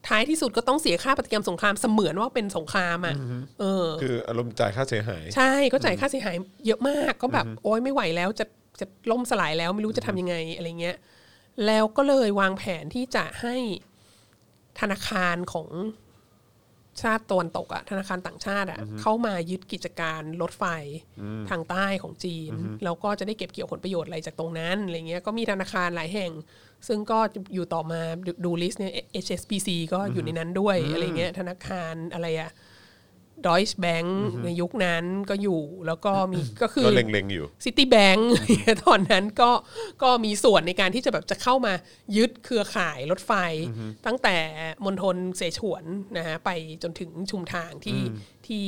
[0.09, 3.17] ท้ายที่สุดก็ต้องเสียค่าปฏิกรรมสงครามเสมือนว่าเป็นสงครามอะ
[3.61, 6.37] เออ คืออารมณ์จ่ายค่าเสียหาย ใช่ก็จ่ายค่าเสียหาย
[6.67, 8.47] เยอะมากก็แบบโอ๊ยไม่ไหวแล้วจะ
[8.81, 10.97] จะล่มสลายแล้วไม่รู้จะทำยังไงอะไรเงี้ย
[11.67, 13.57] แล้วก็เลยวางแผนที่จะให้
[14.81, 15.69] ธนาคารของ
[17.03, 20.65] ชาติตะวันตกอะธนาคารต่างชาติอะเข้ามายึดกิจการรถไฟ
[21.51, 22.53] ทางใต้ของจีน
[22.85, 26.33] แล้วก็จะได้เก็บเกี่ยวผลประโยชน์อะไรจากตรงนั้นอะไรเงี้ยก็มีธนาคารหลายแห่ง
[26.89, 27.19] ซึ่งก็
[27.55, 28.93] อยู่ต่อมาดูดูลิสต์เนี่ย
[29.25, 32.51] HSBC ก็อยู่ในนั้นด้วยอะไรเงี้ยธนาคารอะไรอะ
[33.47, 38.31] ดอยช์แบงก์ในยุคนั้นก็อยู่แล้วก็มีก็คือก็เล็งๆอยู่ซิตี้แบงก์
[38.87, 39.51] ตอนนั้นก็
[40.03, 41.73] ก็มีส่วนในการที่จะแบบจะเข้ามา
[42.17, 43.33] ยึดเครือข่ายรถไฟ
[44.07, 44.37] ตั้งแต่
[44.85, 45.85] มณฑลเสฉวน
[46.17, 46.51] นะฮะไป
[46.83, 48.01] จนถึงชุมทางที่
[48.47, 48.65] ที่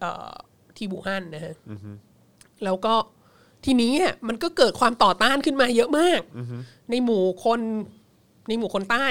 [0.00, 0.32] เอ่อ
[0.76, 1.54] ที่บูฮั่นนะฮะ
[2.64, 2.94] แล้วก็
[3.64, 6.20] ทีนี้อะมันก็เกิดความต่อต้านขึ้นมาเยอะมาก
[6.90, 7.60] ในหมู่คน
[8.48, 9.04] ในหมู่คนใต้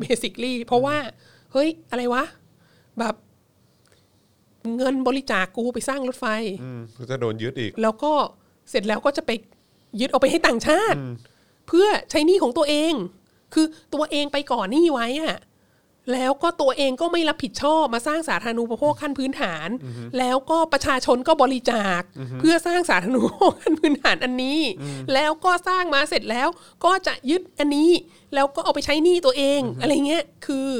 [0.00, 0.96] เบสิคลี่เพราะว่า
[1.52, 2.24] เฮ้ย อะไรวะ
[2.98, 3.14] แบบ
[4.76, 6.26] เงินบริจาคกูไปสร้างรถไฟ
[6.62, 8.12] อืมก็จะโดนยึดอีก แล้วก็
[8.70, 9.30] เสร็จแล้วก็จะไป
[10.00, 10.98] ยึดเอาไปให้ต่างชาติ
[11.68, 12.92] เพื่อใช้หนี้ของตัวเอง
[13.54, 15.36] คือตัวเองไปก่อนหนี้ไว้อะ
[16.12, 19.68] แล้วก็ตัวเองก็ไม่รับผิดชอบมาสร้างสาธารณูปโภคขั้นพื้นฐาน
[20.18, 22.00] แล้วก็ประชาชนก็บริจาค
[22.40, 24.60] เพื่อสร้างสาธารณูปโภคขั้นพื้นฐานอันนี้
[25.14, 26.48] แล้วก็สร้างมาเสร็จแล้ว
[26.84, 27.90] ก็จะยึดอันนี้
[28.34, 30.70] แล้วก็เอาไปใช้หนี้ตัวเอง อะไรเงี้ยคือ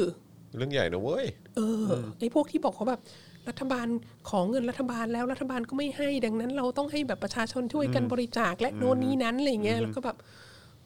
[0.57, 1.25] เรื่องใหญ่นะเว้ย
[1.55, 1.85] เออ
[2.19, 3.01] ไอ้พวกที่บอกเขาแบบ
[3.49, 3.87] รัฐบาล
[4.29, 10.17] ของเงินรัฐบาลแล้วรัฐบาลก็ไม่ให้ ดังนั้น เราต้องให้แบบประชาชนช่วยกันบริจาคและโน่นนี้นั้นอะไรเงี้ยแล้วก็แบบ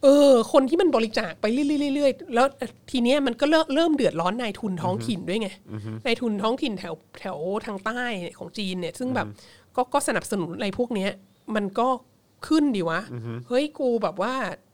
[0.04, 2.48] เออ คนที่มันบริจาคไปเรื่อยๆๆแล้ว
[2.92, 5.50] ทีเนี้ยมันก็เริ่มเริ่มเดือดร้อนนายทุนท้องถิ่นด้วยไง
[6.06, 8.02] นายทุนท้องถิ่นแถวแถวทางใต้
[8.40, 9.28] ของจีนเนี่ย ซึ่งแบบ
[9.76, 11.12] ก็ก็สนับสนุนอะไรพวกเนี้ย
[11.56, 11.88] มันก็
[12.48, 13.02] ขึ้นดีวะ
[13.48, 14.34] เฮ้ยกูแบบว่า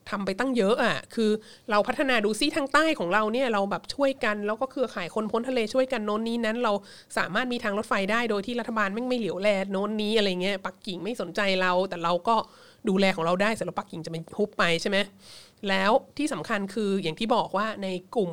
[0.09, 1.31] ทำไปตั้งเยอะอะ คือ
[1.71, 6.73] เราพัฒนาดูซิทางใต้ของเราเนี่ยเราแบบช่วยกันแล้วก็เครือข่ายคนพ้นทะเลช่วยกันโน้นนี้นั้น เรา
[7.17, 12.35] สามารถมีทางรถไฟได้โดยที่รัฐบาลไม่ไม่เหลียวแลโน้นนี้อะไรเงี้ยปักกิ่งไม่สนใจเรา แต่เราก็
[12.89, 14.97] ดูแลของเราได้เสร็จแล้วปักกิ่งจะมาฮุบไปใช่ไหม
[15.69, 18.31] แล้วที่สำคัญคืออย่างที่บอกว่าในกลุ่ม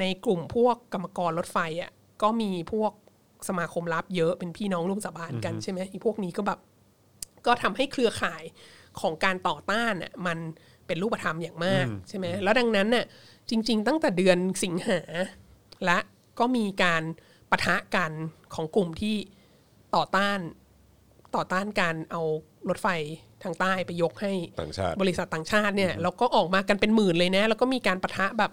[0.00, 1.90] ในกลุ่มพวกกรรมกรรถไฟอะ
[2.22, 2.92] ก็มีพวก
[3.48, 6.58] สมาคมลับเยอะเป็นพี่น้องร่วมสาบานกันใช่ไหมอีพวกนี้ก็แบบ
[7.46, 8.42] ก็ทำให้เครือข่าย
[9.00, 10.38] ของการต่อต้านน่ะมัน
[10.92, 13.04] เป็นรูปธรรมอย่างมากใช่ไหมแล้วดังนั้นน่ะ
[13.50, 15.00] จริง ๆ ตั้งแต่เดือนสิงหา
[15.84, 15.98] และ
[16.38, 17.02] ก็มีการ
[17.50, 18.12] ปะทะกัน
[18.54, 19.16] ของกลุ่มที่
[19.94, 20.38] ต่อต้าน
[21.36, 22.22] ต่อต้านการเอา
[22.68, 22.88] รถไฟ
[23.42, 28.52] ทางใต้ไปยกให้ต่างชาติบริษัทต่างชาติเนี่ยแล้วก็ออกมากันเป็นหมื่นเลยนะ แล้วก็มีการปะทะแบบ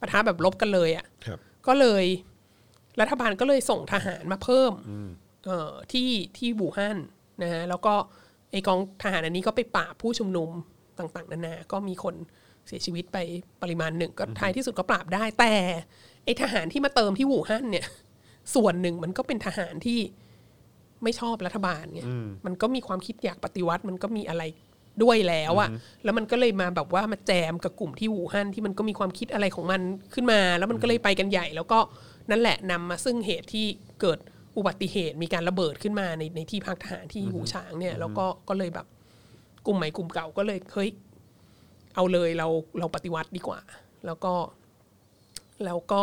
[0.00, 2.04] ปะทะแบบลบกันเลยอะครับก็เลย
[3.00, 4.72] รัฐบาลก็เลยส่งทหารมาเพิ่ม
[5.46, 6.98] เอ่อที่ที่บูฮั่น
[7.42, 7.94] นะฮะแล้วก็
[8.50, 10.50] ไอกองทหารอันนี้ก็ไปปราบผู้ชุมนุม
[11.00, 12.14] ต่างๆ นานาก็มีคน
[12.66, 13.18] เสียชีวิตไป
[13.62, 15.52] ปริมาณหนึ่งก็ท้ายที่สุดก็ปราบได้ แต่
[16.24, 17.86] ไอทหารที่มาเติมที่บูฮั่นเนี่ย
[18.54, 20.00] ส่วนหนึ่งมันก็เป็นทหารที่
[21.02, 22.02] ไม่ชอบรัฐบาลไง
[22.46, 24.42] มันก็มีความคิดอยากปฏิวัติมันก็มีอะไร
[25.02, 25.68] ด้วยแล้วอะ
[26.04, 29.80] แล้วมันก็เลยมาแบบว่ามาแจมกับกลุ่มที่วูฮั่นที่มันก็มีความคิดอะไรของมัน
[30.14, 31.78] ขึ้นมา แล้วมันก็เลยไปกันใหญ่ แล้วก็
[32.30, 33.66] นั่นแหละนำมาซึ่งเหตุที่
[34.00, 34.18] เกิด
[34.56, 38.86] อุบัติเหตุมีการระเบิดขึ้นมาในในที่พักทหารที่หูฉางเนี่ย แล้วก็ก็เลยแบบ
[39.66, 40.90] กลุ่มใหม่กลุ่มเก่าก็เลยเฮ้ย
[41.94, 42.48] เอาเลยเรา
[42.78, 43.60] เราปฏิวัติดีกว่า
[44.06, 44.34] แล้วก็
[45.64, 46.02] แล้วก็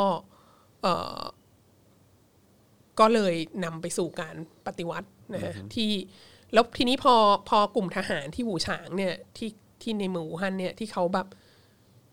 [0.82, 1.22] เอ่อ
[3.00, 3.34] ก็เลย
[3.64, 4.36] นำไปสู่การ
[4.68, 5.92] ปฏิวัตินะฮะที่
[6.54, 7.16] แล้วทีนี้พอ
[7.50, 9.50] พอกลุ่มทหารที่หูฉางเนี่ยที่
[9.82, 11.28] ที่ในเมืองอู่ฮั่นเนี่ยที่เขาแบบ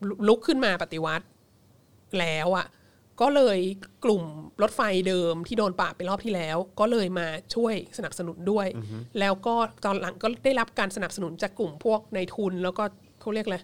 [0.07, 1.25] ลุลุกขึ้นมาปฏิวัติ
[2.19, 2.67] แล้วอะ่ะ
[3.21, 3.59] ก็เลย
[4.05, 4.23] กลุ่ม
[4.61, 8.67] รถไฟเดิมที่โดนปราบไปรอบที่แล้ว ก็เลยมาช่วยสนับสนุนด้วย
[9.19, 9.55] แล้วก็
[9.85, 12.83] ตอนหลังก็ได้รับการสนับสนุนจากกลุ่มพวกในายทุน แล้วก็
[13.21, 13.57] เขาเรียกอะไร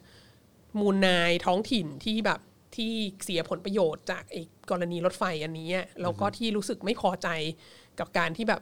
[0.79, 2.39] มูลนายท้องถิ่นที่แบบ
[2.75, 2.93] ที่
[3.23, 7.27] เสียผลประโยชน์จากไอ้กรณีรถไฟอันนี้อะแล้วก็ที่รู้สึกไม่พอใจ
[7.99, 8.61] กับการที่แบบ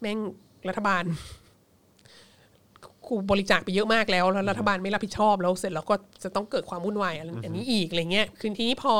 [0.00, 0.18] แม่ง
[0.68, 1.04] รัฐบาล
[3.12, 8.94] กูบริจาคไปเยอะมากแล้วแล้วรัฐบาลไม่รับผิดชอบแล้วเสร็จแล้วก็จะต้องเกิดความวุ่นวายอันนี้อีกอะไรเงี้ยคือทีนี้พอ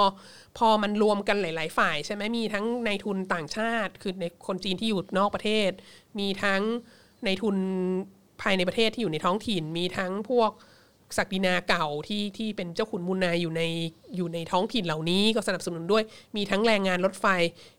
[0.59, 5.71] พอมันรวมกันหลาย ๆ ฝ่ายใช่ไหมมีทั้งในายทุนต่างชาติ คือในคนจีนที่อยู่นอกประเทศ
[6.19, 6.63] มีทั้ง
[7.25, 7.57] ในายทุน
[8.43, 10.51] ภายในประเทศที่อยู่ในท้องถิ่น มีทั้งพวก
[11.19, 13.63] ศักดินาเก่าที่ที่เป็นเจ้าขุนมูลนายอยู่ใน
[14.17, 16.03] อยู่ในท้องถิ่นเหล่านี้ก็สนับสนุนด้วย
[16.37, 17.27] มีทั้งแรงงานรถไฟ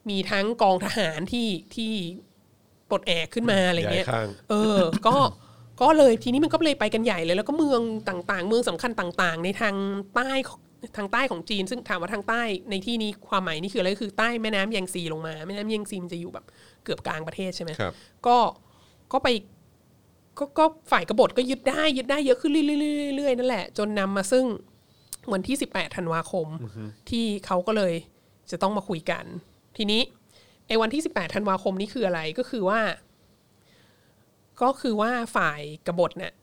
[0.09, 1.93] มีทั้งกองทหารที่ที่
[2.89, 5.15] ปลดแอกขึ้นมาอะไรเงี้ยย้ายข้างเออ ก็
[5.83, 9.75] ก็เลยทีนี้มันก็เลยไปกันใหญ่เลย แล้วก็เมืองต่างๆ เมืองสำคัญต่างๆ ในทาง
[10.15, 10.31] ใต้
[10.97, 16.45] ทางใต้ของจีน ซึ่งถามว่าทางใต้ในที่นี้ความหมายนี่คืออะไรก็คือใต้แม่น้ำแยงซีลงมาแม่น้ำแยงซีมันจะอยู่แบบ
[16.83, 17.93] เกือบกลางประเทศใช่ไหมครับ
[18.27, 18.37] ก็
[19.11, 19.27] ก็ไป
[20.39, 22.67] ก็ก็ฝ่ายกบฏก็ยึดได้ยึดได้เยอะขึ้นเรื่อ
[23.11, 24.45] ยๆเรื่อยๆนั่นแหละ จนนำมาซึ่ง
[25.33, 26.47] วันที่ 18 ธันวาคม
[27.09, 27.93] ที่เขาก็เลย
[28.51, 29.23] จะต้องมาคุยกัน
[29.77, 30.01] ทีนี้
[30.67, 32.81] ไอ้วันที่ 18 ธันวาคมนี้คืออะไรก็คือว่า
[34.63, 36.33] ก็คือว่าฝ่ายกบฏเนี่ย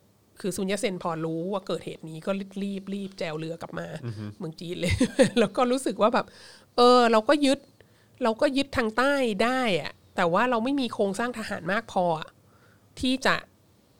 [0.41, 2.31] คือซุนยะเซนพอรู้ว่าเกิดเหตุนี้ก็
[2.63, 3.87] รีบรีบแจวเรือกลับมา
[4.39, 4.95] เมืองจีนเลย
[5.39, 6.27] แล้วก็รู้สึกว่าแบบ
[6.77, 7.59] เออ เราก็ยึด
[8.23, 9.15] เราก็ยึดทางใต้
[9.45, 12.31] ได้อะแต่ว่าเราไม่มีโครงสร้างทหารมากพออะ
[13.01, 13.37] ที่จะ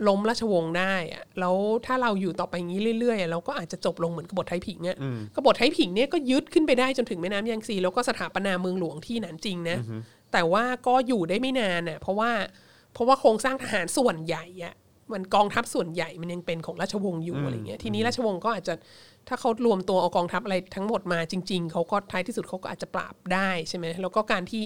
[0.09, 1.57] ล้มราชวงศ์ได้อะแล้ว
[1.87, 4.97] ถ้าเราอยู่ต่อไปอย่างนี้เรื่อยๆอะเราก็อาจจะจบลงเหมือนกบฏไทยผิงอะ
[5.35, 9.79] กบฏไทยผิงเนี่ยก็ยึดขึ้นไปได้จนถึงแม่น้ำยางซีแล้วก็สถาปนาเมืองหลวงที่หนานจริงนะ
[10.33, 12.31] แต่ว่าก็อยู่ได้ไม่นานน่ะเพราะว่า
[12.93, 14.75] เพราะว่าโครงสร้างทหารส่วนใหญ่อะ
[15.13, 18.75] มันกองทัพส่วนใหญ่มันยังเป็นของราชวงศ์อยู่อะไรเงี้ยทีนี้ราชวงศ์ก็อาจจะ
[19.29, 24.65] ถ้าเขารวมตัวเอากองทัพอะไรทั้งหมดมาจริง ๆเขาก็ท้ายที่สุดเขาก็อาจจะปราบได้ใช่ไหมแล้วก็การที่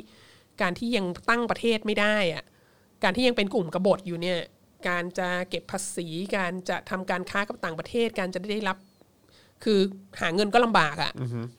[0.63, 2.45] การที่ยังตั้งประเทศไม่ได้อะ
[3.03, 4.39] การที่ยังเป็นกลุ่มกบฏอยู่เนี่ย
[4.89, 8.77] การจะเก็บภาษี การจะทำการค้ากับต่างประเทศ การจะได้รับ
[9.65, 9.81] คือ
[10.21, 11.13] หาเงินก็ลำบากอะ่ะ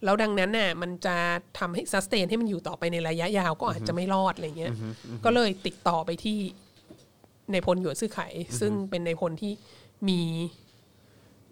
[0.03, 1.16] แล้วดังนั้นน่ะมันจะ
[1.60, 4.74] ทำให้ซัสเตนให้มันอยู่ต่อไปในระยะยาวก็อาจจะไม่รอดอะไรเงี้ย
[5.26, 6.39] ก็เลยติดต่อไปที่
[7.51, 8.20] ในายพลหยวนซื่อไข
[8.60, 9.53] ซึ่งเป็นในายพลที่
[10.10, 10.22] มี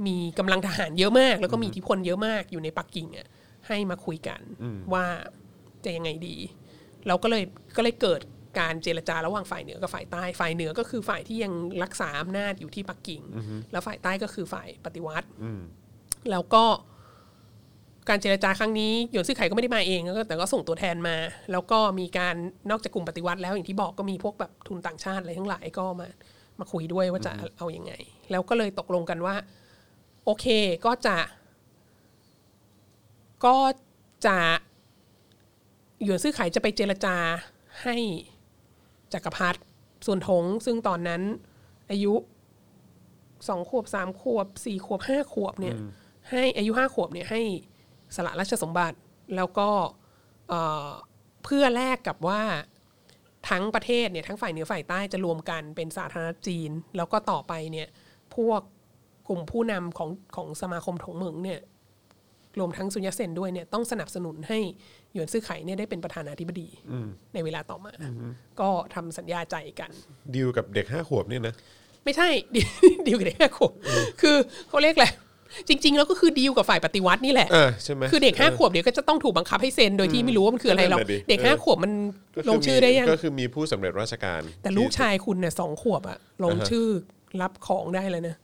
[0.06, 3.28] มีกำลังทหารเยอะมาก แล้วก็มีอิทธิพลเยอะมากอยู่ในปักกิ่งอะ
[3.68, 4.41] ให้มาคุยกัน
[4.93, 5.06] ว่า
[5.84, 6.36] จะยังไงดี
[7.08, 7.43] เราก็เลย
[7.76, 8.22] ก็เลยเกิด
[8.60, 13.22] การเจรจาระหว่างฝ่ายเหนือกับฝ่ายใต้ ฝ่ายเหนือก็คือฝ่ายที่ยังรักษาอำนาจอยู่ที่ปักกิ่ง
[13.72, 15.28] แล้วฝ่ายใต้ก็คือฝ่ายปฏิวัติ
[16.32, 16.64] แล้วก็
[18.10, 21.16] การเจรจาครั้งนี้หยวนซื่อไข่ก็ไม่ได้มาเองแล้วก็แต่ก็ส่งตัวแทนมา
[21.52, 22.36] แล้วก็มีการ
[22.70, 26.08] นอกจากกลุ่มปฏิวัติแล้วอย่างที่บอกก็มีพวกแบบทุนต่างชาติอะไรทั้งหลายก็มา
[26.60, 27.94] มาคุยด้วยว่าจะเอาอยัางไง
[28.32, 29.36] แล้วก็เลยตกลงกันว่า
[30.26, 30.46] โอเค
[30.86, 31.18] ก็จะ
[33.46, 33.58] ก็
[34.26, 34.38] จะ
[36.04, 37.16] หยวนซื่อไข่จะไปเจรจา
[37.84, 37.96] ให้
[39.14, 39.60] จักรพรรดิ
[40.06, 41.22] ส่วนทง ซึ่งตอนนั้น
[41.92, 42.14] อายุ
[43.48, 45.76] สองขวบสามขวบสี่ขวบห้าขวบเนี่ย
[46.30, 47.42] ให้อายุห้าขวบเนี่ยให้
[48.16, 48.98] สละราชสมบัติ
[49.36, 49.70] แล้วก็
[50.50, 50.90] เอ่อ
[51.44, 52.42] เพื่อแลกกับว่า
[53.50, 57.88] ทั้งประเทศเนี่ยทั้งฝ่ายเหนือฝ่ายใต้จะรวมกันเป็นสาธารณรัฐจีน แล้วก็ต่อไปเนี่ย
[58.36, 58.62] พวก
[59.28, 61.60] กลุ่มผู้นำของของสมาคมถงเหมิงเนี่ย
[62.60, 64.60] รวมทั้งซุนยัตเซนด้วยเนี่ยต้องสนับสนุนให้
[65.14, 66.68] หยวนซื่อไข่เนี่ยได้เป็นประธานาธิบดี
[67.34, 67.94] ในเวลาต่อมา
[68.60, 69.92] ก็ทำสัญญาใจกัน
[70.36, 71.56] ดีลกับเด็กห้าขวบเนี่ยนะ
[72.06, 72.62] ไม่ใช่ดี
[73.08, 73.72] ดีลกับเด็กห้าขวบ
[74.22, 74.36] คือ
[74.70, 75.08] เขาเรียกอะไร
[75.68, 81.91] จริง ๆ แล้วก็คือดีลกับฝ่ายปฏิวัตินี่แหละเออใช่ไหมคือเด็กห้าขวบเดี๋ยวก็จะต้องถูกบังคับให้เซ็นโดยที่ไม่รู้ว่ามันคืออะไรหรอกนั่นน่ะดิ เด็กเออห้าขวบมัน
[82.36, 86.88] ก็คืลงชื่อได้ยัง ก็คือมีผู้สำเร็จราชการแต่ลูกชายคุณเนี่ยสองขวบอะลงชื่อ
[87.41, 88.36] รับของได้เลยนะ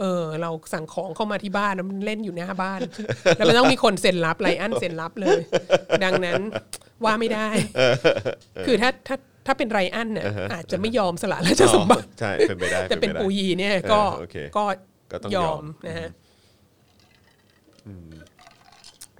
[0.00, 2.80] เออ เราสั่งของเข้ามาที่บ้านแล้วมันเล่นอยู่หน้าบ้าน
[3.36, 5.40] แล้วมันต้องมีคนเซ็นรับไรอันเซ็นรับเลย
[6.04, 6.40] ดังนั้น
[7.04, 7.48] ว่าไม่ได้
[8.66, 14.64] คือถ้าถ้าถ้าเป็นไรอันเนี่ยอาจจะไม่ยอมสละราชสมบัติ อ๋อใช่เป็นไปได้แต่เป็นไได้ปูยีเนี่ยก็เออโอเคก็
[15.12, 16.08] ก็ต้องยยออมม นะฮะ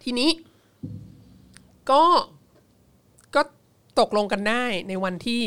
[0.02, 0.30] ทีนี้
[1.90, 2.02] ก็
[3.34, 3.42] ก็
[4.00, 5.42] ตกลงกันได้ในวันที่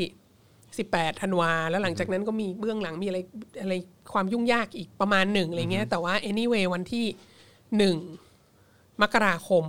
[0.57, 3.20] 18ธันวา แล้วหลังจากนั้นก็มีเบื้องหลังมีอะไร
[3.62, 3.74] อะไร
[4.14, 7.05] ความยุ่งยากอีกประมาณหนึ่งอะไรเงี้ย แต่ว่า anyway วันที่
[7.78, 7.97] หนึ่ง
[9.01, 9.66] มกราคม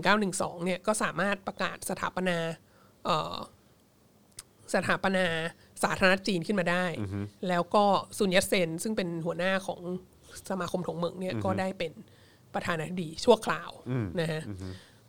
[0.00, 2.36] 1912 เนี่ยก็สามารถประกาศสถาปนา
[3.04, 3.36] เอ่อ
[4.74, 5.26] สถาปนา
[5.82, 6.84] สาธารณรัฐจีนขึ้นมาได้
[7.48, 7.84] แล้วก็
[8.18, 9.80] ซุนยัตเซนซึ่งเป็นหัวหน้าของ
[10.50, 11.92] สมาคมถงเหมิงเนี่ยก็ได้เป็น
[12.54, 13.70] ประธานาธิบดีชั่วคราว
[14.20, 14.42] นะฮะ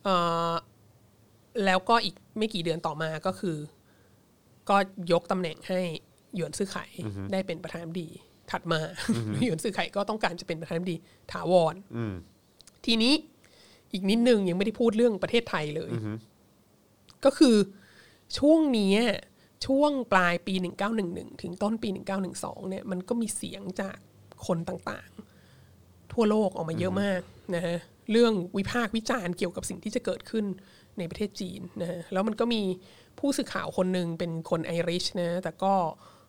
[0.03, 0.15] เอ่
[0.51, 0.53] อ
[1.65, 3.57] แล้วก็อีกไม่กี่เดือนต่อมาก็คือ
[4.69, 4.77] ก็
[5.11, 5.79] ยกตำแหน่งให้
[6.35, 6.85] หยวนซื่อไข่
[7.31, 8.09] ได้เป็นประธานาธิบดี
[8.51, 8.79] ถัดมา
[9.43, 10.97] หยวนซื่อไข่ก็ต้องการจะเป็นประธานาธิบดี
[11.31, 11.75] ถาวร
[12.85, 13.13] ทีนี้
[13.93, 15.91] อีกนิดนึงยังไม่ได้พูดเรื่องประเทศไทยเลย
[17.25, 17.55] ก็คือ
[18.37, 18.95] ช่วงนี้
[19.65, 20.53] ช่วงปลายปี
[20.97, 21.89] 1911 ถึงต้นปี
[22.29, 23.97] 1912 เนี่ยมันก็มีเสียงจาก
[24.45, 25.30] คนต่างๆ
[26.13, 27.21] ทั่วโลกออกมาเยอะมาก
[27.55, 27.77] นะฮะ
[28.11, 30.45] เรื่องวิพากษ์วิจารณ์เกี่ยวกับสิ่งที่จะเกิดขึ้น
[30.97, 32.61] ในประเทศจีนนะฮะแล้วมันก็มี
[33.19, 35.75] ผู้สื่อข่าวคนหนึ่งเป็นคนไอริชนะแต่ก็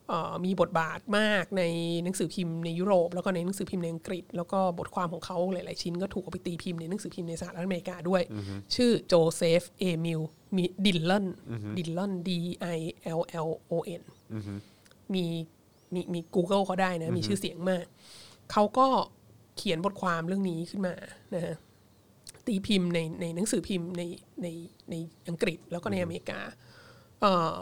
[0.09, 1.63] เอ่อมีบทบาทมากใน
[2.03, 8.21] หนังสือพิมพ์ในยุโรป แล้วก็ในหนังสือพิมพ์ในอังกฤษ แล้วก็บทความของเขาหลาย ๆ ชิ้นก็ถูกเอาไปตีพิมพ์ในหนังสือพิมพ์ในสหรัฐอเมริกาด้วย
[8.75, 10.21] ชื่อโจเซฟเอมิล
[10.55, 11.25] มีดิลลอน
[11.77, 12.29] ดิลลอน D
[12.77, 12.79] I
[13.19, 14.03] L L O N
[15.13, 15.25] มี
[15.93, 17.85] มีมี Google เขาได้นะ มีชื่อเสียงมาก
[18.51, 18.87] เขาก็
[19.57, 20.93] เขียนบทความเรื่องนี้ขึ้นมา
[21.35, 21.55] นะฮะ
[22.47, 24.03] ตีพิมพ์ในในหนังสือพิมพ์ใน
[24.41, 24.47] ใน
[24.89, 24.95] ใน
[25.27, 26.39] อังกฤษแล้วก็ในอเมริกา
[27.21, 27.57] เอ่อ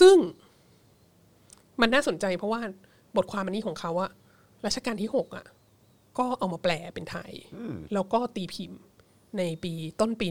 [0.00, 0.16] ซึ่ง
[1.80, 2.60] มันน่าสนใจเพราะว่า
[3.16, 4.10] บทความอันนี้ของเขาอะ
[4.66, 5.46] รัชกาลที่หกอะ
[6.18, 7.32] ก็เอามาแปลเป็นไทย
[7.94, 8.80] แล้วก็ตีพิมพ์
[9.38, 10.26] ในปีต้นปี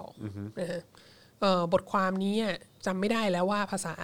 [0.00, 0.80] 1912นะฮะ
[1.40, 3.94] เอ่อบทความนี้อะจำไม่ได้แล้วว่าภาษา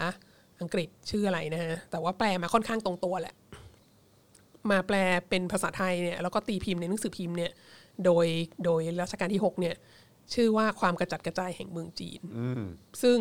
[0.60, 3.34] อังกฤษชื่ออะไรนะฮะแต่ว่าแปลมาค่อนข้างตรงตัวแหละ
[4.70, 4.96] มาแปล
[5.28, 7.52] เป็นภาษาไทยเนี่ยแล้วก็ตีพิมพ์ในหนังสือพิมพ์เนี่ย
[8.04, 8.26] โดย
[8.64, 9.74] โดยรัชกาลที่ 6 เนี่ย
[10.34, 12.20] ชื่อว่าความกระจัดกระจายแห่งเมืองจีน
[13.02, 13.18] ซึ่ง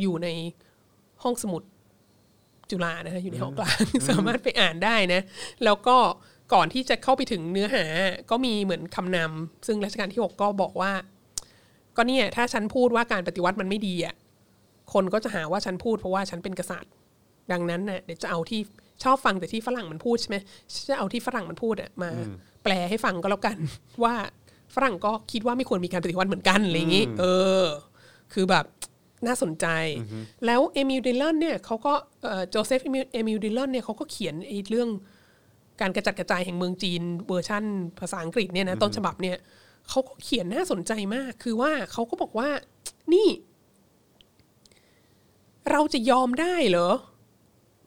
[0.00, 0.28] อยู่ใน
[1.22, 1.62] ห้องสมุด
[2.70, 3.78] จุฬานะฮะอยู่ในห้องกลาง
[4.08, 5.20] สามารถไปอ่านได้นะ
[5.64, 5.96] แล้วก็
[6.54, 7.84] ก่อนที่จะเข้าไปถึงเนื้อหา
[8.30, 10.92] ก็มีเหมือนคำนำซึ่งรัชกาลที่ 6 ก็บอกว่า
[11.96, 14.14] ก็เนี่ยถ้าฉันพูดว่าการปฏิวัติมันไม่ดีอะ
[14.92, 16.92] คนก็จะหาว่าฉันพูดเพราะว่าฉันเป็นกษัตริย์
[17.52, 18.60] ดังนั้นน่ะเดี๋ยวจะเอาที่
[19.04, 20.36] ชอบฟังแต่ที่ฝรั่งมันพูดใช่ไหม
[20.88, 22.10] จะเอาที่ฝรั่งมันพูดอะมา
[22.64, 23.56] แปลให้ฟังก็แล้วกัน
[24.04, 24.14] ว่า
[24.74, 27.24] ฝรั่งก็คิดว่าไม่ควรมีการปฏิวัติเหมือนกันอะไรอย่างนี้เอ
[27.62, 27.64] อ
[28.32, 28.64] คือแบบ
[29.26, 29.66] น่าสนใจ
[30.46, 31.92] แล้วเอมิลดิลลอนเนี่ยเขาก็
[32.50, 34.88] โจเซฟเอมิลดิลลอนเนี่ยเขาก็เขียนไอ้เรื่อง
[35.80, 37.64] การกระจัดกระจายแห่งเมืองจีนเวอร์ชั่น
[38.00, 39.36] ภาษาอังกฤษเนี่ยนะต้นฉบับเนี่ย
[39.88, 42.48] เขาก็เขียนน่าสนใจมาก คือว่าเขาก็บอกว่า
[43.14, 43.28] นี่
[45.70, 46.90] เราจะยอมได้เหรอ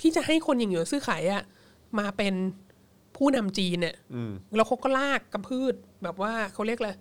[0.02, 1.44] ที่จะให้คนอย่างหยวนซื่อไข่อะ
[2.00, 2.34] มาเป็น
[3.16, 3.96] ผู้นำจีนเนี่ย
[4.56, 6.92] แล้วเขาก็ลากกำพืดแบบว่าเขาเรียกอะไร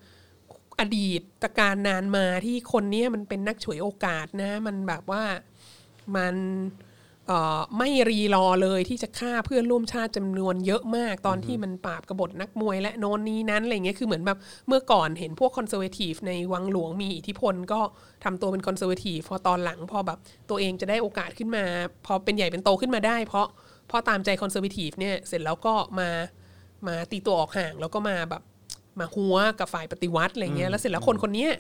[0.81, 5.23] อดีตกาลนานมาที่คนเนี้ยมันเป็นนักฉวยโอกาสนะ มันแบบว่า
[6.17, 6.84] มันเอ่อ
[7.79, 17.81] ไม่รีรอเลยที่จะฆ่าเพื่อนร่วมชาติจำนวนเยอะมากตอนที่มันปราบกบฏนักมวยและโน่นนี่นั่นอะไรเงี้ยคือเหมือนแบบเมื่อก่อนเห็นพวก conservative ในวังหลวงมีอิทธิพลก็
[18.25, 20.19] ทำตัวเป็น conservative พอตอนหลังพอแบบ
[20.51, 21.65] ตัวเองจะได้โอกาสขึ้นมา
[22.07, 23.47] พอเป็นใหญ่เป็นโตขึ้นมาได้ เพราะ
[23.89, 26.09] เพราะตามใจ conservative เนี่ยเสร็จแล้วก็มา
[26.87, 28.43] มาตีตัวออกห่างแล้วก็มาแบบ
[28.99, 31.53] มาหัวกับฝ่ายปฏิวัติอะไรเงี้ยแล้วเสร็จแล้วคนคนเนี้ย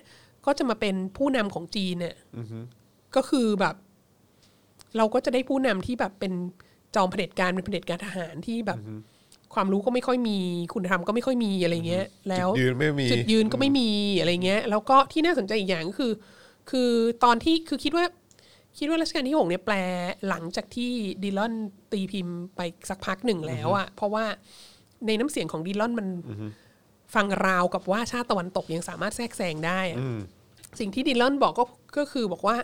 [0.46, 2.14] ก็จะมาเป็นผู้นำของจีนเนี่ย
[3.16, 3.74] ก็คือแบบ
[4.96, 6.32] เราก็จะได้ผู้นำที่แบบเป็น
[6.94, 8.78] จอมเผด็จการเป็นเผด็จการทหารที่แบบ
[9.54, 10.38] ความรู้ก็ไม่ค่อยมี
[10.74, 13.88] คุณธรรมก็ไม่ค่อยมีอะไรเงี้ย แล้วจุดยืนไม่มีจุดยืนก็ไม่มี
[14.20, 16.12] อะไรเงี้ย แล้วก็ที่น่าสนใจอีกอย่างก็คือ
[16.70, 16.90] คือ
[17.24, 18.04] ตอนที่คือคิดว่า
[18.78, 19.74] คิดว่ารัชกาลที่หกเนี่ยแปล
[20.28, 20.90] หลังจากที่
[21.22, 21.52] ดิลลอน
[21.92, 24.24] ตีพิมพ์ไปสักพักหนึ่งแล้วอะเพราะว่า
[25.06, 26.08] ในน้ำเสียงของดิลลอนมัน
[27.14, 29.98] ฟังราวกับว่าชาติตะวันตกยังสามารถแทรกแซงได้อะ
[30.80, 31.64] สิ่งที่ดิลลอนบอกก็
[31.98, 32.56] ก็คือบอกว่า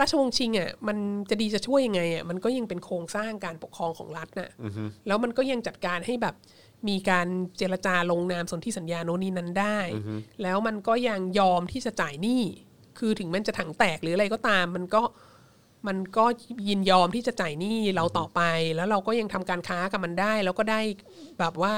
[0.00, 0.96] ราชวงศ์ชิงอะมัน
[1.30, 4.50] จะดีจะช่วยยังไงอะมันก็ยังเป็นโครงสร้างการปกครองของรัฐน่ะ
[5.06, 6.34] แล้วมันก็ยังจัดการให้แบบ
[6.88, 7.26] มีการ
[7.58, 9.78] เจรจาลงนามสนธิสัญญาโน่นนี่นั้นได้
[10.42, 12.42] แล้วมันก็ยังยอมที่จะจ่ายหนี้
[12.98, 15.02] คือถึงมันจะถังแตกหรืออะไรก็ตาม มันก็
[15.86, 16.24] มันก็
[16.68, 18.40] ยินยอมที่จะจ่ายหนี้เราต่อไป
[18.76, 20.80] แล้วเราก็ยังทำการค้ากับมันได้ แล้วก็ได้
[21.38, 21.74] แบบว่า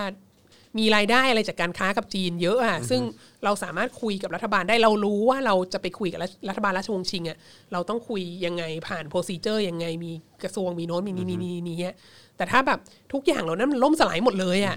[0.78, 3.00] มีรายได้อะไรจากการค้ากับจีนเยอะอะซึ่ง
[3.44, 7.38] เราสามารถคุยกับรัฐบาลได้เรารู้ว่าเราจะไปคุยกับรัฐรัฐบาลราชวงศ์ชิงอะ
[7.72, 10.12] เราต้องคุยยังไงผ่านโปรซีเจอร์ยังไงมี
[10.42, 11.94] กระทรวงมีโน้นมีนี่นี่นี่นี่เนี่ย
[12.36, 12.78] แต่ถ้าแบบ
[13.12, 14.76] ทุกอย่างเหล่านั้นมันล่มสลายหมดเลยอะ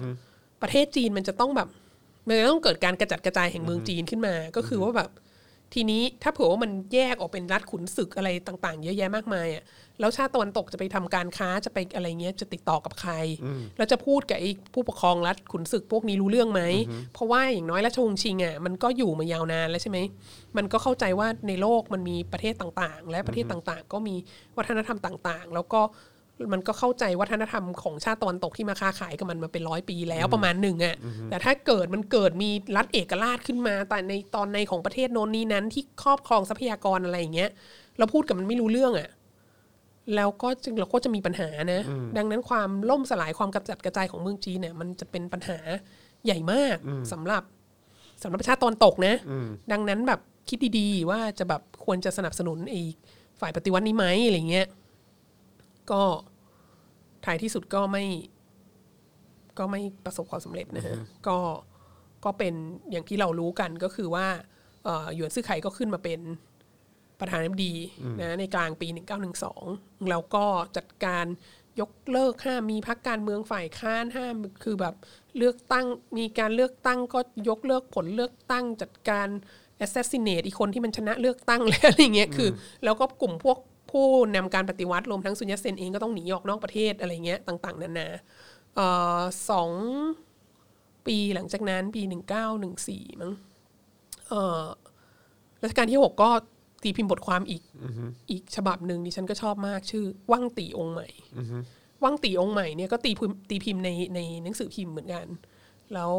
[0.61, 1.67] ประเทศจีนมันจะต้องแบบ
[2.27, 5.09] มันจะต้องเกิดการกระจัดกระจายแห่งเมืองจีนขึ้นมา ก็คือว่าแบบ
[5.73, 9.63] ทีนี้ถ้าเผื่อว่ามันแยกออกเป็นรัฐขุนศึกอะไรต่าง ๆ เยอะแยะมากมายอะ
[10.01, 13.13] แล้วชาติตะวันตกจะไปทำการค้าจะไปอะไรเงี้ยจะติดต่อกับใคร
[13.77, 16.61] แล้วจะพูดกับไอ้ผู้ปกครองรัฐขุนศึกพวกนี้รู้เรื่องไหม
[17.13, 19.99] เพราะว่าอย่างน้อยราชวงศ์ชิงอะมันก็อยู่มายาวนานแล้วใช่ไหม
[20.57, 24.15] มันก็เข้าใจว่าในโลกมันมีประเทศต่างๆ และประเทศต่างๆ ก็มี
[24.57, 25.81] วัฒนธรรมต่างๆ แล้วก็
[26.53, 30.95] มันก็เข้าใจวัฒนธรรมของชาติตะวันตกที่มาค้าขายกับมันมาเป็นร้อยปีแล้วประมาณหนึ่งอะ
[31.29, 37.49] แต่ถ้าเกิดมันเกิดมีรัฐเอกราชขึ้นมาแต่ในตอนในของประเทศโน้นนี้นั้นที่ครอบครองทรัพยากรอะไรอย่างเงี้ย
[37.97, 39.09] เราพูดกับมันไม่รู้เรื่องอะ
[40.15, 41.81] แล้วก็จึงเราก็จะมีปัญหานะ
[42.17, 45.57] ดังนั้นความล่มสลายความกระจัดกระจายของเมืองจีนเนี่ย มันจะเป็นปัญหา
[46.25, 46.77] ใหญ่มาก
[47.11, 47.43] สำหรับ
[48.23, 49.15] สำหรับประชาติตะวันตกนะ
[49.71, 50.19] ดังนั้นแบบ
[50.49, 52.81] คิดดีๆ ว่าจะแบบควรจะสนับสนุนไอ้
[53.39, 54.67] ฝ่ายปฏิวัตินี้ไหมอะไรเงี้ย
[55.91, 56.01] ก็
[57.25, 58.05] ท้ายที่สุดก็ไม่
[59.57, 60.95] ก็ไม่ประสบความสำเร็จนะฮะ
[61.27, 61.37] ก็
[62.25, 62.53] ก็เป็น
[62.91, 64.27] อย่างที่เรารู้กันก็คือว่า
[64.83, 66.19] เอ่อหยวนซื่อไข่ก็ขึ้นมาเป็น
[67.21, 67.73] ประธานาธิบดี
[68.19, 68.87] นะในกลางปี
[69.49, 70.45] 1912 แล้วก็
[70.77, 71.25] จัดการ
[71.81, 74.95] ยกเลิกห้ามมีพักการเมืองฝ่ายค้านห้ามคือแบบ
[75.37, 75.85] เลือกตั้ง
[76.17, 77.19] มีการเลือกตั้งก็
[77.49, 79.27] ยกเลิกผลเลือกตั้งจัดการ
[79.85, 82.49] assassinate อีกคนที่มันชนะเลือกตั้งแล้วอะไรเงี้ยคือ
[82.83, 83.57] แล้วก็กลุ่มพวก
[83.91, 88.07] ผู้นำการปฏิวัติรวมทั้งซุนยัตเซนเองก็ต้องหนีออกนอกประเทศอะไรเงี้ยต่าง ๆ นานา
[88.75, 88.87] เอ่
[89.17, 89.19] อ
[89.49, 89.71] สอง
[91.07, 92.01] ปีหลังจากนั้นปี
[92.61, 93.31] 1914 มั้ง
[94.29, 94.63] เอ่อ
[95.63, 96.29] รัชกาลที่หกก็
[96.83, 97.63] ตีพิมพ์บทความอีก
[98.31, 101.09] อีกฉบับหนึ่งดิฉันก็ชอบมากชื่อ ว่างตีองค์ใหม่
[102.03, 105.25] ว่างตีองค์ใหม่เนี่ยก็ตีพิมพ์ตีพิมพ์ในในหนังสือพิมพ์เหมือนกัน
[105.93, 106.11] แล้ว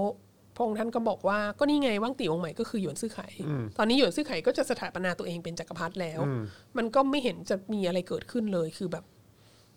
[0.55, 3.29] พระองค์ท่านก็บอกว่าก็นี่ไงว่างตีองค์ใหม่ก็คือหยวนซื่อไข่
[3.79, 6.21] ตอนนี้หยวนซื่อไข่ก็จะสถาปนาตัวเองเป็นจักรพรรดิแล้ว
[6.77, 9.05] มันก็ไม่เห็นจะมีอะไรเกิดขึ้นเลยคือแบบ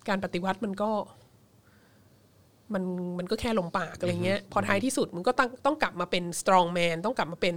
[0.10, 0.92] การปฏิวัติมันก็
[2.74, 2.84] มัน
[3.18, 7.56] มันก็แค่ลมปากอะไรเงี้ย พอท้ายที่สุดมันก็ต้องต้องกลับมาเป็น strong man ต้องกลับมาเป็น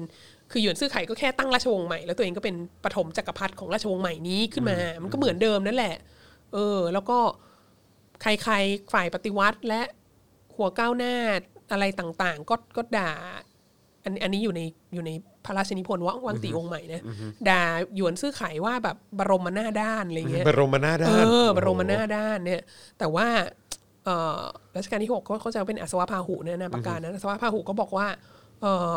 [0.51, 2.55] คือหยวนซื่อไข่ก็แค่ตั้งราชวงศ์ใหม่แล้วตัวเองก็เป็น
[2.85, 5.95] ปฐมจักรพรรดิของราชวงศ์ใหม่นี้ขึ้นมา มันก็เหมือนเดิมนั่นแหละ
[6.53, 7.19] เออ แล้วก็
[8.23, 9.83] ใครๆฝ่ายปฏิวัติและ
[10.57, 11.15] หัวก้าวหน้า
[11.73, 13.13] อะไรต่างๆ ก็ก็ด่า
[14.05, 14.61] อันอันนี้อยู่ใน
[14.95, 15.11] อยู่ใน
[15.45, 17.03] พระราชนิพนธ์วังวังตีองค์ใหม่นะ
[17.49, 17.63] ด่า
[17.97, 22.63] หยวนซื่อไข่ว่าแบบบรมหน้าด้านอะไรเงี้ยบรมนาถด้าเอนอบรมนาถด้านเนี่ย
[22.99, 23.27] แต่ว่า
[24.05, 24.41] เอ่อ
[24.77, 28.07] รัชกาลที่หกเขาเขาจะเป็นอัศวพาหุเนี่ยนะประการนั้นอัศวพาหุก็บอกว่า
[28.63, 28.95] เอ่อ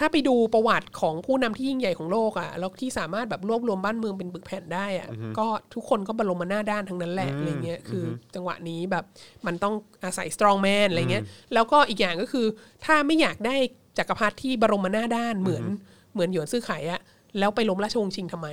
[0.00, 5.08] ถ้าไปดูประวัติของผู้นำที่ยิ่งใหญ่ของโลกอะแล้วที่สามารถแบบรวบรวมบ้านเมืองเป็นปึกแผ่นได้อะ
[5.38, 9.04] ก็ทุกคนก็บรมนาถด้านทั้งนั้นแหละอะไรเงี้ยคืออจังหวะนี้แบบ
[9.46, 9.74] มันต้อง
[10.04, 11.24] อาศัย strong man อะไรเงี้ย
[11.54, 12.46] แล้วก็อีกอย่างก็คือ
[12.84, 13.56] ถ้าไม่อยากได้
[13.98, 15.64] จักรพรรดิที่บรมนาถด้านเหมือน
[16.12, 17.00] เหมือนหยวนซื่อไข่อะ
[17.38, 18.48] แล้วไปล้มราชวงศ์ชิงทำไม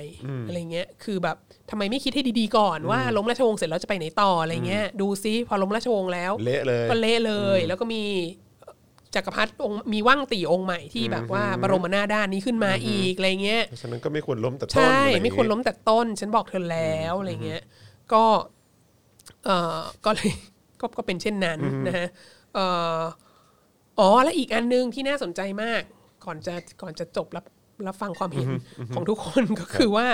[0.46, 1.36] อะไรเงี้ย คือแบบ
[1.70, 8.04] ทำไมไม่คิดให้ดีๆก่อนว่าล้มราชวงศ์เสร็จแล้วจะไปไหนต่ออะไรเงี้ย ดูซิพอล้มราชวงศ์แล้วเละเลยก็เละเลย แล้วก็มี
[9.14, 17.62] จักรพรรดิองค์มีว่างตีองค์ใหม่ที่แบบว่าบรมนาถด้านนี้ขึ้นมาอีกอะไรเงี้ยเพราะฉะนั้นก็ไม่ควรล้มแต่ต้นใช่อะอย่างงี้ไม่ควรล้มแต่ต้น ฉันบอกเธอแล้วอะไรเงี้ย
[18.12, 18.24] ก็
[19.44, 20.30] เออก็เลย
[20.80, 22.08] ก็ก็เป็นเช่นนั้นนะฮะ
[22.54, 22.66] เอ่
[22.98, 23.00] อ
[23.98, 25.82] อ๋อและอีกอันนึงที่น่าสนใจมาก
[26.24, 27.44] ก่อนจะก่อนจะจบรับ
[27.86, 28.48] รับฟังความเห็น
[28.94, 30.06] ของทุกคนก็คือว่า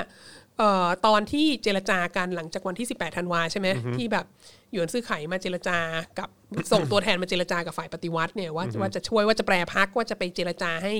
[0.59, 4.27] เอ่อตอนที่เจรจากันหลังจากวันที่ 18 ธันวาใช่ไหมที่แบบ
[4.73, 5.79] หยวนซื่อไขมาเจรจา
[6.19, 6.29] กับ
[6.73, 10.95] ส่งตัวแทนมาเจรจากับฝ่ายปฏิวัติเนี่ยว่าว่าจะช่วยว่าจะแปรพักว่าจะไปเจรจาให้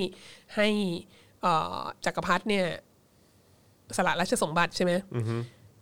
[0.55, 0.67] ให้
[1.41, 2.65] เอ่อจักรพรรดิเนี่ย
[3.97, 4.91] สละราชสมบัติใช่ไหม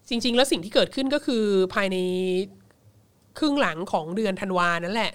[0.10, 1.98] จริง ๆ แล้วสิ่งที่เกิดขึ้นก็คือภายใน
[3.40, 5.14] ครึ่งหลังของเดือนธันวานั่นแหละ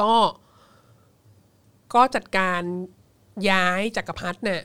[0.00, 0.12] ก็
[1.94, 2.62] ก็จัดการ
[3.50, 4.62] ย้ายจักรพรรดิเนี่ย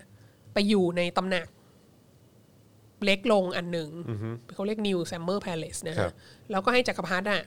[0.54, 1.48] ไปอยู่ในตำหนัก
[3.06, 3.90] เล็กลงอันหนึ่ง
[4.54, 6.14] เขาเรียก New Summer Palace นะครัฮะบ
[6.52, 7.42] แล้วก็ให้จักรพรรดิอะ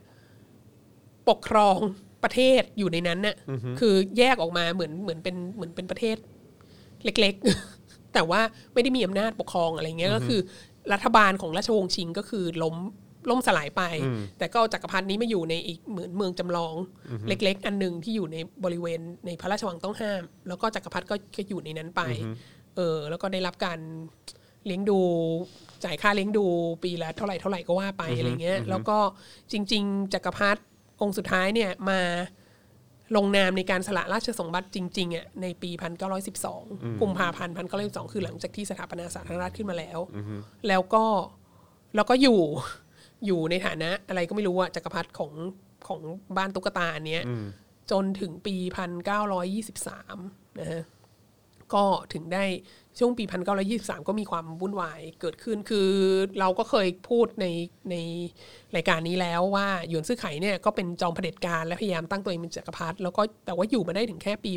[1.29, 1.79] ปกครอง
[2.25, 3.37] ประเทศอยู่ในนั้นน่ะ
[3.81, 6.17] คือแยกออกมาเหมือนเหมือนเป็นเหมือนเป็นประเทศ
[7.05, 7.35] เล็ก
[7.75, 8.41] ๆ แต่ว่า
[8.75, 10.41] ไม่ได้มีอำนาจปกครองอะไรเงี้ยก็คือ
[10.93, 12.77] รัฐบาลของราชวงศ์ชิงก็คือล้ม
[13.31, 13.83] ล่มสลายไป
[14.39, 16.75] แต่ก็เอาจักรพรรดินี้มาอยู่ในอีกเหมือนเมืองจำลอง
[17.29, 22.03] เล็ก ๆ อันหนึ่งที่อยู่ในบริเวณในพระราชวังต้องห้าม แล้วก็จักรพรรดิก็ก็อยู่ในนั้นไป
[22.77, 23.79] เออ แล้วก็ได้รับการ
[24.67, 24.99] เลี้ยงดู
[25.85, 26.45] จ่ายค่าเลี้ยงดู
[26.83, 28.99] ปีละเท่าไหร่เท่าไหร่ก็ว่าไปอะไรเงี้ย แล้วก็
[29.53, 30.61] จริง ๆจักรพรรดิ
[31.01, 32.01] องค์สุดท้ายเนี่ยมา
[33.17, 35.71] ลงนามในการสละราชสมบัติจริงๆอะในปี
[36.37, 39.99] 1912 กุมภาพันธ์ 1912 คือหลังจากที่สถาปนาสาธารณรัฐขึ้นมาแล้ว
[40.69, 41.05] แล้วก็
[41.95, 42.41] แล้วก็อยู่
[43.27, 45.33] อยู่ในฐานะอะไรก็ไม่รู้อะจักรพรรดิของ
[45.89, 46.01] ของ
[46.37, 47.23] บ้านตุ๊กตาอันเนี้ย
[47.91, 48.57] จนถึงปี
[49.37, 50.83] 1923 นะฮะ
[51.75, 52.45] ก็ถึงได้
[52.99, 53.25] ช่วงปี
[53.67, 55.89] 1923 ก็มีความวุ่นวายเกิดขึ้น คือ
[56.41, 57.47] เราก็เคยพูดใน
[57.91, 57.95] ใน
[58.77, 64.53] รายการนี้แล้วว่าหยวนซื่อไข่เนี่ยก็เป็นจอมเผด็จการและพยายามตั้งตัวเองเป็นจักรพรรดิแล้วก็แต่ว่าอยู่มาได้ถึงแค่ปี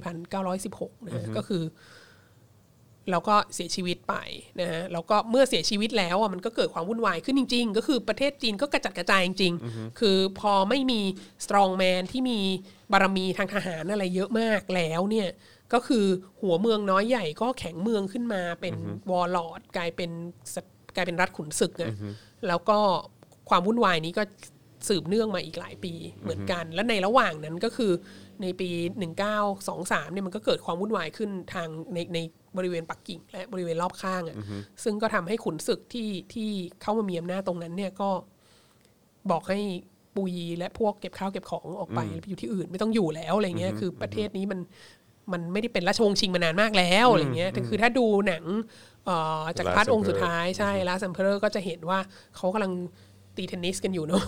[0.51, 1.63] 1916นะฮะก็คือ
[3.11, 4.15] แล้วก็เสียชีวิตไป
[4.61, 11.01] นะฮะแล้วก็เมื่อเสียชีวิตแล้วอะมันก็เกิดความวุ่นวายขึ้นจริง ๆ ก็คือประเทศจีนก็กระจัดกระจายจริงๆ คือพอไม่มี
[11.45, 12.39] strong man ที่มี
[12.91, 15.27] บารมีทางทหารอะไรเยอะมากแล้วเนี่ย
[15.73, 16.05] ก็คือ
[16.41, 18.75] หัวเมืองน้อยใหญ่ก็แข็งเมืองขึ้นมาเป็น
[19.11, 20.11] วอร์ลอดกลายเป็น
[20.53, 20.65] สัต
[20.95, 21.93] กลายเป็นรัฐขุนศึกอะ
[22.47, 22.79] แล้วก็
[23.49, 24.23] ความวุ่นวายนี้ก็
[24.87, 27.91] สืบเนื่องมาอีกหลายปีเหมือนกัน และในระหว่างนั้นก็คือ
[28.41, 28.69] ในปี
[29.41, 32.19] 1923เนี่ยมันก็เกิดความวุ่นวายขึ้นทางในใน
[32.57, 34.37] บริเวณปักกิ่ง และบริเวณรอบข้างอะ
[34.83, 36.49] ซึ่งก็ทำให้ขุนศึกที่ที่
[36.81, 38.09] เข้ามามีอำนาจตรงนั้นเนี่ยก็
[39.31, 39.59] บอกให้
[40.15, 44.59] ปุยและพวกเก็บข้าวเก็บของออกไปไปอยู่ที่อื่น ไม่ต้องอยู่แล้วอะไรเงี้ยคือประเทศนี้มัน
[45.33, 48.43] มันไม่ได้เป็นราชวงศ์ชิงมานานมากแล้วอะไรเงี้ยแต่คือถ้าดูหนัง
[49.05, 51.99] เอ่อจักรพรรดิองค์สุดท้ายใช่ Last Emperor ก็จะเห็นว่า
[52.35, 52.73] เขากำลัง
[53.37, 54.23] ตีเทนนิสกันอยู่เนาะ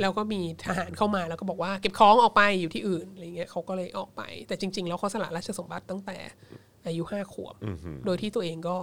[0.00, 6.16] แล้วก็มีทหารเข้ามาแล้วก็บอกว่าเก็บของออกไปอยู่ที่อื่นอะไรเงี้ยเขาก็เลยออกไป แต่จริง ๆ แล้วเขาสละราชสมบัติตั้งแต่
[6.86, 7.54] อายุห้าขวบ
[8.06, 8.76] โดยที่ตัวเองก็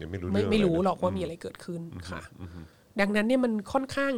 [0.00, 2.22] ยังไม่รู้ไม่เรื่องไม่รู้เลยนะหรอกว่ามีอะไรเกิดขึ้นค่ะ
[3.00, 4.12] ดังนั้นเนี่ยมันค่อนข้าง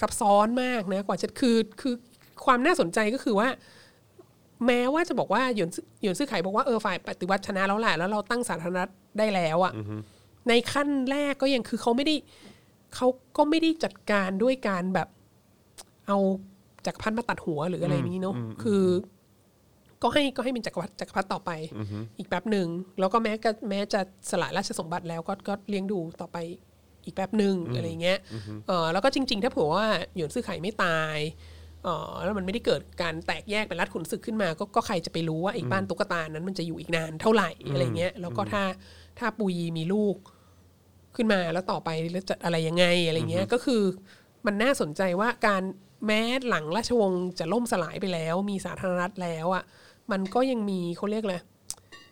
[0.00, 1.94] ซับซ้อนมากนะกว่าจะคือคือ
[2.44, 3.48] ความน่าสนใจก็คือว่า
[4.66, 9.72] แม้ว่าจะบอกว่าหยวนซื่อหยวนซื่อไขบอกว่าเออฝ่ายปฏิวัติชนะแล้วแหละแล้วเราตั้งสาธารณรัฐได้แล้วอะ่ะ
[10.48, 12.14] ในขั้นแรกก็ยังคือเขาไม่ได้
[12.94, 13.06] เขา
[13.36, 15.08] ก็ไม่ได้จัดการด้วยการแบบ
[16.06, 16.18] เอา
[16.86, 18.84] จักรพรรดิมาตัดหัวหรืออะไรนี้เนาะคือ
[20.02, 21.50] ก็ให้ก็ให้เป็นจักรพรรดิจักรพรรดิต่อไป
[22.18, 22.68] อีกแป๊บหนึ่ง
[23.00, 24.00] แล้วก็แม้ก็แม้จะ
[24.30, 26.36] สละราชสมบัติแล้วก็ก็เลี้ยงดูต่อไป
[27.04, 28.18] อีกแป๊บหนึ่งอะไรเงี้ย
[28.66, 31.55] เออแล้วก็จริง ๆ ถ้าเผื่อว่าหยวนซื่อไข่ไม่ตายเเออ
[32.24, 38.62] แล้วมันไม่ได้เกิดการแตกแยกเป็นรัฐขุนศึกขึ้นมาก็ก็ใครจะไปรู้ว่าไอ้บ้านตุ๊กตานั้นมันจะอยู่อีกนานเท่าไหร่อะไรเงี้ยแล้วก็ถ้า
[39.18, 40.16] ถ้าปุยมีลูก
[41.16, 43.82] ขึ้นมาแล้วต่อไปแล้วจะอะไรยังไงอะไรเงี้ยก็คือ
[44.46, 45.62] มันน่าสนใจว่าการ
[46.06, 49.64] แม้หลังราชวงศ์จะล่มสลายไปแล้ว มีสาธารณรัฐแล้วอะ
[50.12, 51.36] มันก็ยังมีเขาเรียกอะไร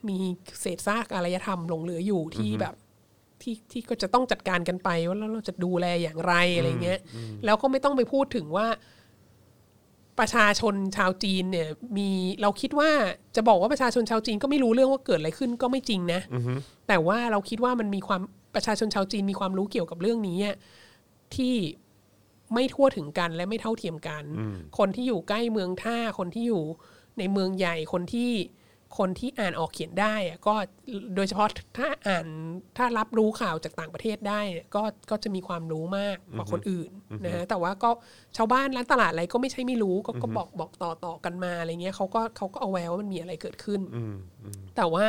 [0.09, 0.18] มี
[0.60, 2.74] เศษซากอารยธรรมหลงเหลืออยู่ที่แบบ
[3.42, 7.01] ที่ที่ก็จะต้องจัดการกันไปว่าแล้วเราจะดูแลอย่างไรอะไรเงี้ย
[7.44, 8.66] แล้วก็ไม่ต้องไปพูดถึงว่า
[10.18, 12.08] ประชาชนชาวจีนเนี่ย มี
[12.42, 12.90] เราคิดว่า
[13.36, 16.20] จะบอกว่าประชาชนชาวจีนก็ไม่รู้เรื่องว่าเกิดอะไรขึ้นก็ไม่จริงนะ
[16.88, 18.20] แต่ว่าเราคิดว่ามันมีความ
[18.54, 20.56] ประชาชนชาวจีนมีความรู้เกี่ยวกับเรื่องนี้อะ
[21.36, 21.54] ที่
[22.54, 24.24] ไม่ทั่วถึงกันและไม่เท่าเทียมกัน
[24.78, 26.62] คนที่อยู่ใกล้เมืองท่าคนที่อยู่
[27.18, 28.30] ในเมืองใหญ่คนที่
[28.98, 30.54] คนที่อ่านออกเขียนได้อะก็
[31.14, 31.48] โดยเฉพาะ
[31.78, 32.26] ถ้าอ่าน
[32.76, 36.90] ถ้ารับรู้ข่าวจากต่างประเทศได้เนี่ยก็ก็จะมีความรู้มากกว่าคนอื่น
[37.24, 37.90] นะฮะแต่ว่าก็
[38.36, 43.80] ชาวบ้านร้านตลาดอะไรก็ไม่ใช่ไม่รู้ก็ก็บอกบอกต่อต่อกันมาอะไรเงี้ยเขาก็เขาก็เอาแววว่ามันมีอะไรเกิดขึ้น
[44.76, 45.06] แต่ว่า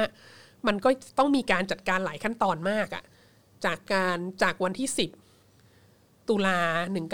[0.68, 3.04] มันก็ต้องมีการจัดการหลายขั้นตอนมากอะ
[3.66, 5.12] จากการจากวันที่สิบ
[6.30, 6.60] ตุลา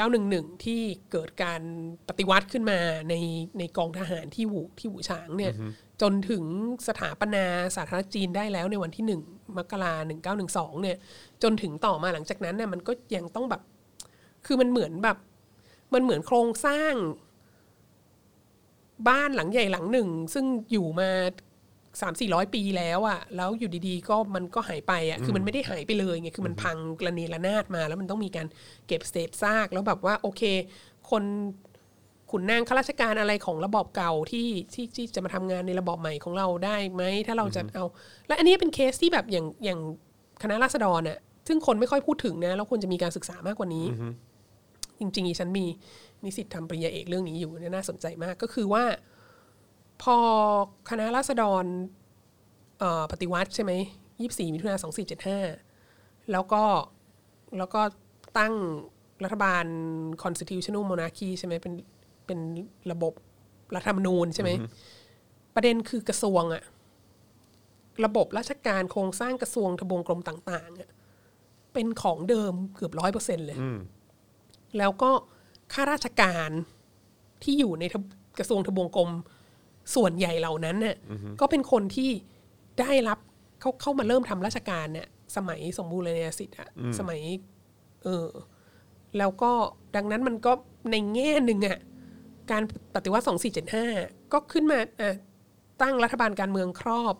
[0.06, 0.82] 1911 ที่
[1.12, 1.62] เกิดการ
[2.08, 2.80] ปฏิวัติขึ้นมา
[3.10, 3.16] ใน
[3.60, 5.54] ในกองทหารที่หูที่หูฉางเนี่ย
[6.02, 6.44] จนถึง
[6.88, 7.46] สถาปนา
[7.76, 9.22] สาธารณจีนได้แล้วในวันที่หนึ่ง
[9.58, 10.98] มกราหนึ่งเก้าหนึ่งสองเนี่ย
[11.44, 13.62] จนถึงต่อมาหลังจากนั้นเนี่ยมันก็ยังต้องแบบ
[14.46, 15.18] คือมันเหมือนแบบ
[15.94, 16.94] มันเหมือนโครงสร้าง
[19.10, 21.10] บ้านหลังใหญ่หลังหนึ่ง ซึ่งอยู่มา
[22.02, 28.48] สามสี่ร้อยปีแล้วอะ่ะ แล้วอยู่ดีๆ ก็มันก็หายไปอะ่ะ คือมันไม่ได้หายไปเลยไง คือมันพังระเนระนาดมา แล้วมันต้องมีการ
[28.88, 30.42] เก็บเศษซาก แล้วแบบว่า โอเค
[31.10, 31.24] คน
[32.32, 37.86] ขุนนางข้าราชการอะไรของระบอบเก่าที่ที่ที่จะมาทำงานในระบอบใหม่ของเราได้ไหมถ้าเราจะเอา
[38.28, 39.80] และอันนี้เป็นเคสที่แบบอย่างอย่าง
[40.42, 41.18] คณะราษฎรอะ
[41.48, 43.86] ซึ่งคนไม่ค่อยพูดถึงนะแล้วควรจะมีการศึกษามากกว่านี้
[45.00, 45.66] จริงๆอีฉันมี
[46.24, 48.84] นิสิตทำปริญญาเอกเรื่องนี้อยู่เนี่ยน่าสนใจมากก็คือว่า
[50.04, 50.18] พอ
[50.90, 51.66] คณะราษฎร
[52.80, 53.72] เอ่อปฏิวัติใช่ไหม
[54.22, 55.40] ยี่สี่มิถุนาสองสี่เจ็ดห้า
[56.32, 56.64] แล้วก็
[57.58, 57.82] แล้วก็
[58.38, 58.54] ตั้ง
[59.24, 59.66] รัฐบาล
[60.24, 61.74] constitutional monarchy ใช่ไหมเป็น
[62.32, 62.46] เป็น
[62.92, 63.14] ระบบ
[63.76, 64.52] รัฐธรรมนูญใช่ไหม
[65.56, 66.64] ประเด็นคือกระทรวงอะ
[68.06, 70.90] ระบบราชการโครงสร้างกระทรวงทบวงกรมต่าง ๆอะ
[71.74, 73.58] เป็นของเดิมเกือบร้อยเปอร์เซ็นเลย
[74.78, 75.12] แล้วก็
[75.74, 76.50] ข้าราชการ
[77.44, 78.04] ที่อยู่ในทบ
[78.40, 79.12] กระทรวงทบวงกรม
[79.96, 80.96] ส่วนใหญ่เหล่านั้นเนี่ย
[81.40, 82.12] ก็เป็นคนที่
[82.80, 83.20] ได้รับ
[83.60, 87.20] เขาเข้ามาเริ่มทำราชการเนี่ย สมัยสมบูรณาญาสิทธิ์อะสมัย
[88.04, 88.28] เออ
[89.18, 89.52] แล้วก็
[89.96, 90.52] ดังนั้นมันก็
[90.92, 91.80] ในแง่หนึ่งอะ
[92.52, 92.64] การ
[92.96, 93.24] ปฏิวัติ
[93.78, 95.16] 2475 ก็ขึ้นมาเอ่อ
[95.82, 97.16] ตั้งรัฐบาลการเมืองครอบ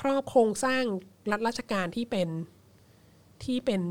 [0.00, 0.84] ครอบโครงสร้าง
[1.30, 2.28] รัฐราชการที่เป็น
[3.44, 3.82] ที่เป็น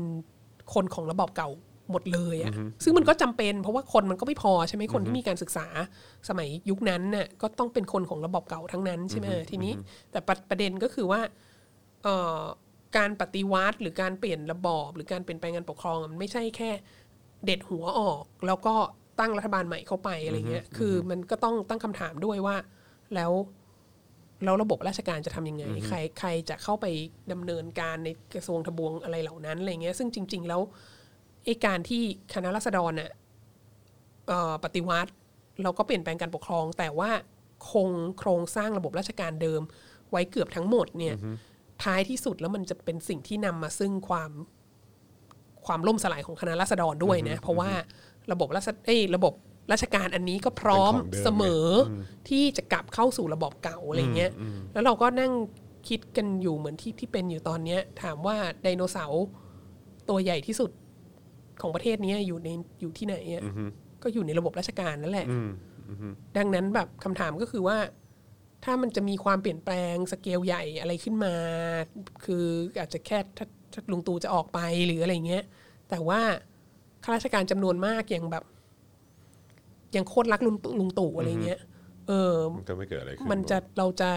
[0.74, 1.50] คนของระบอบเก่า
[1.90, 2.52] หมดเลยอะ
[2.84, 5.66] ซึ่งมันก็จำเป็นเพราะว่าคนมันก็ไม่พอใช่ไหมคนที่มีการศึกษา
[6.28, 9.72] สมัยยุคนั้นน่ะก็ต้องเป็นคนของระบอบเก่าทั้งนั้นใช่ไหมทีนี้
[10.10, 11.20] แต่ประประเด็นก็คือว่า
[12.04, 12.40] เอ่อ
[12.96, 16.70] การปฏิวัติหรือการเปลี่ยนระบอบ หรือการเปลี่ยนแปลงการปกครองอะมันไม่ใช่แค่
[17.44, 18.74] เด็ดหัวออก แล้วก็
[19.20, 22.56] ตั้งรัฐบาลใหม่เข้าไปอะไรเงี้ย คือมันก็ต้องตั้งคำถามด้วยว่า
[23.14, 23.32] แล้ว
[24.44, 26.86] แล้วระบบราชการจะทำยังไง ใครใครจะเข้าไป
[27.32, 30.60] ดำเนินการในกระทรวงทบวงอะไรเหล่านั้นอะไรเงี้ย ซึ่งจริง ๆ แล้ว
[31.44, 32.02] ไอ้การที่
[32.34, 33.10] คณะรัษฎรน่ะ
[34.28, 35.12] เอ่อปฏิวัติ
[35.62, 37.10] เราก็เปลี่ยนแปลงการปกครอง แต่ว่า
[37.70, 37.88] คง
[38.18, 39.62] โครงสร้างระบบราชการเดิม
[40.10, 41.14] ไว้เกือบทั้งหมดเนี่ย
[41.84, 44.30] ท้ายที่สุดแล้วมันจะเป็นสิ่งที่นำมาซึ่งความ
[45.66, 47.70] ความล่มสลายของคณะรัษฎรด้วยนะ เพราะว่า
[48.32, 49.34] ระบบราชเอ้ยระบบ
[49.72, 51.92] ราชการอันนี้ก็พร้อมเป็นของเดิมเสมออ
[52.28, 54.32] ที่จะกลับเข้าสู่ระบอบเก่าอะไรเงี้ย
[54.72, 55.32] แล้วเราก็นั่ง
[55.88, 59.24] คิดกันอยู่เหมือนที่ที่เป็นอยู่ตอนเนี้ย ถามว่าไดโนเสาร์
[60.08, 60.70] ตัวใหญ่ที่สุด
[61.60, 62.48] ของประเทศเนี้ยอยู่ใน
[62.80, 63.42] อยู่ที่ไหนอะ
[64.02, 65.26] ก็อยู่ในระบบราชการนั่นแหละ
[66.36, 67.78] ดังนั้นแบบคำถามก็คือว่า
[68.64, 71.34] ถ้ามันจะมีความเปลี่ยนแปลงสเกลใหญ่อะไรขึ้นมา
[72.24, 72.44] คือ
[72.78, 75.44] อาจจะแค่ถ้าถ้าลุงตู่จะออกไปหรืออะไรเงี้ย
[75.90, 76.20] แต่ว่า
[77.04, 78.44] ข้าราชการจำนวนมากยังแบบ
[79.96, 81.60] ยังโคตรรักลุงตู่ลุงตู่อะไรเงี้ย
[82.08, 84.10] เออมันก็ไม่เกิดอะไรขึ้นมันจะเราจะ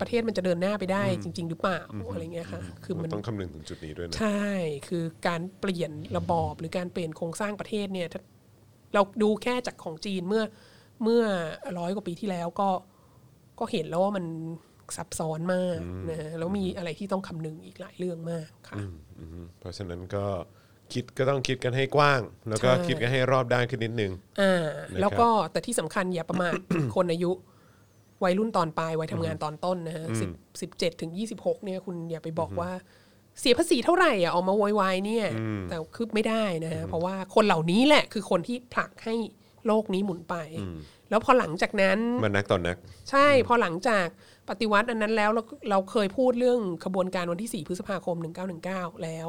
[0.00, 1.80] ประเทศมันจะเดินหน้าไปได้จริง ๆ หรือเปล่า
[2.12, 4.48] อะไรเงี้ยค่ะ คือมัมันนต้องคำนึงถึงจุดนี้ด้วยนะ ใช่
[4.88, 8.20] คือการเปลี่ยนระบอบหรือการเปลี่ยนโครงสร้างประเทศเนี่ยถ้า
[8.94, 10.44] เราดูแค่จากของจีนเมื่อ
[11.02, 11.22] เมื่อ
[11.78, 12.68] ร้อยกว่าปีที่แล้วก็
[13.58, 14.24] ก็เห็นแล้วว่ามัน
[14.96, 15.78] ซับซ้อนมาก
[16.10, 18.78] นะฮะแล้วมีอะไรที่ต้องคำนึงอีกหลายเรื่องมากค่ะ
[19.18, 20.24] อืมเพราะฉะนั้นก็
[20.94, 26.58] คิดก็ต้องคิดกันให้กว้าง แล้วก็ใช่คิดกันให้รอบด้านขึ้นนิดนึงอ่านะครับแล้วก็แต่ที่สำคัญอย่าประมาท
[26.94, 27.32] คนอายุ
[28.24, 30.30] วัยรุ่นตอนปลายวัยทำงานตอนต้นนะฮะสิบ
[30.60, 32.70] สิบเจ็ดถึงยี่สิบหกเนี่ยคุณอย่าไปบอกว่า
[33.40, 35.26] เสียภาษีเท่าไหร่อะออกมาโวยวายเนี่ย
[35.68, 39.14] แต่คือไม่ได้นะฮะเพราะว่าคนเหล่านี้แหละคือคนที่ผลักให้
[39.66, 40.36] โลกนี้หมุนไป
[41.10, 42.76] แล้วพอหลังจากนั้นมันนักต่อนนัก
[43.10, 44.06] ใช่พอหลังจาก
[44.48, 48.16] ปฏิวัติอันนั้นแล้วเราเราเคยพูดเรื่องขบวนการวันที่ 4 พฤษภาคม
[48.60, 49.28] 1919 แล้ว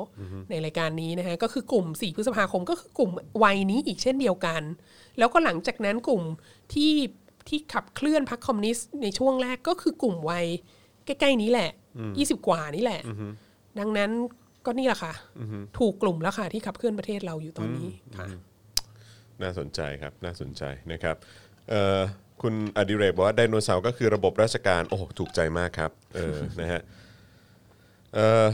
[0.50, 3.12] ในรายการนี้นะฮะก็คือกลุ่ม 4 พฤษภาคมก็คือกลุ่ม
[3.44, 4.62] วัยนี้อีกเช่นเดียวกัน
[5.18, 6.24] แล้วก็หลังจากนั้นกลุ่ม
[6.74, 6.94] ที่
[7.48, 10.46] ที่ขับเคลื่อนพรรคคอมมิวนิสต์ในช่วงแรกก็คือกลุ่มวัย
[11.06, 11.70] ใกล้ๆนี้แหละ
[12.08, 13.02] 20 กว่านี่แหละ
[13.80, 14.12] ดังนั้น
[14.66, 15.14] ก็นี่แหละค่ะ
[15.80, 18.28] ถูกกลุ่มแล้วค่ะที่ขับเคลื่อนประเทศเราอยู่ตอนนี้ค่ะ
[19.42, 21.16] น่าสนใจครับน่าสนใจนะครับ
[21.70, 22.02] เอ่อ
[22.42, 26.82] คุณอดิเรกบอกว่าไดโนเสาร์ก็คือระบบราชการ โอ้โหถูกใจมากครับเออนะฮะ
[28.14, 28.46] เอ่อ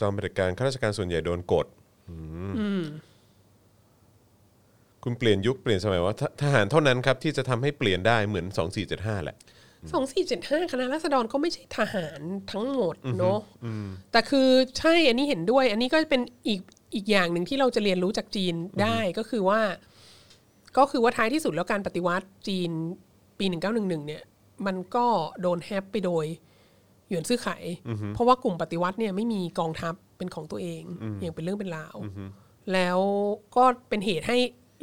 [0.00, 1.66] จอมเผด็จการข้าราชการส่วนใหญ่โดนกด
[2.08, 2.16] อื
[2.82, 2.84] ม
[5.04, 8.46] คุณเปลี่ยนยุคเปลี่ยนสมัยว่าททหารเท่านั้นครับที่จะทำให้เปลี่ยนได้เหมือน
[8.86, 9.36] 2475 แหละ
[9.92, 12.20] สองสี่เจ็ดห้าคณะรัษฎรก็ไม่ใช่ทหาร
[12.52, 13.38] ทั้งหมดเนาะ
[14.12, 14.48] แต่คือ
[14.78, 16.60] ใช่อันนี้เห็นด้วย อันนี้ก็เป็นอีก
[16.94, 19.60] อีกอย่างหนึ่งที่เราจะเรียนรู้จากจีนได้ก็คือว่า
[20.78, 22.70] ก็คือว่าท้ายที่สุดแล้วการปฏิวัติจีน
[23.38, 24.22] ปีหนึ่งเก้าหนึ่งหนึ่งเนี่ย
[24.66, 25.06] มันก็
[25.40, 26.24] โดนแฮปไปโดย
[27.08, 27.48] หยวนซื่อไข
[28.14, 30.82] เพราะว่ากลุ่มปฏิวัติเนี่ยไม่มีกองทัพเป็นของตัวเอง
[31.20, 31.96] อย่างเป็นเรื่องเป็นราว
[32.72, 32.98] แล้ว
[33.56, 34.36] ก็เป็นเหตุให้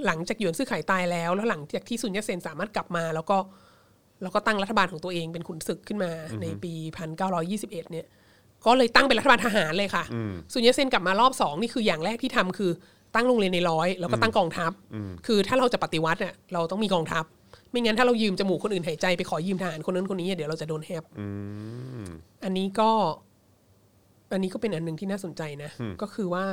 [0.06, 3.38] หลังจากหยวนซื่อไขตายแล้ว แล้วหลังจากที่ซุนยัตเซนสามารถกลับมา แล้วก็
[4.22, 6.12] แล้วก็ตั้งรัฐบาลของตัวเองเป็นขุนศึกขึ้นมา
[6.42, 8.06] ในปีพันเก้าร้อยี่สิบเอ็ดเนี่ย
[8.66, 10.04] ก็เลยตั้งเป็นรัฐบาลทหารเลยค่ะ
[10.54, 12.72] ซุนยัตเซนกลับมารอบสองนี่คืออย่างแรกที่ทำคือ
[13.16, 14.72] ตั้งโรงเรียนในร้อยแล้วก็ตั้งกองทัพ
[15.26, 17.26] คือถ้าเราจะปฏิวัติเนี่ยเราต้องมีกองทัพ
[17.72, 21.04] ไม่งั้นถ้าเรายืมจมูกคนอื่นหายใจไปขอยืมทหารคนนั้นคนนี้เดี๋ยวเราจะโดนแฮป
[22.44, 22.92] อันนี้ก็
[24.34, 25.72] อันนี้ก็เป็นอันหนึ่งที่น่าสนใจนะ
[26.02, 26.46] ก็คือว่า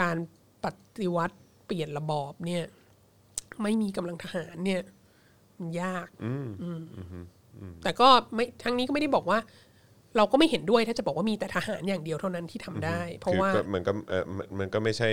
[0.00, 0.16] การ
[0.64, 0.66] ป
[0.98, 1.36] ฏิวัติ
[1.66, 2.64] เปลี่ยนระบอบเนี่ย
[3.62, 4.82] ไม่มีกำลังทหารเนี่ย
[5.58, 6.82] มันยากอืม
[7.82, 9.38] แต่ก็ไม่ทั้งนี้ก็ไม่ได้บอกว่า
[10.16, 15.10] เราก็ไม่เห็นด้วยถ้าจะบอกว่ามีแต่ทหารอย่างเดียวเท่านั้นที่ทำได้ เพราะคือว่าก็มันก็เออมันมันก็ไม่ใช่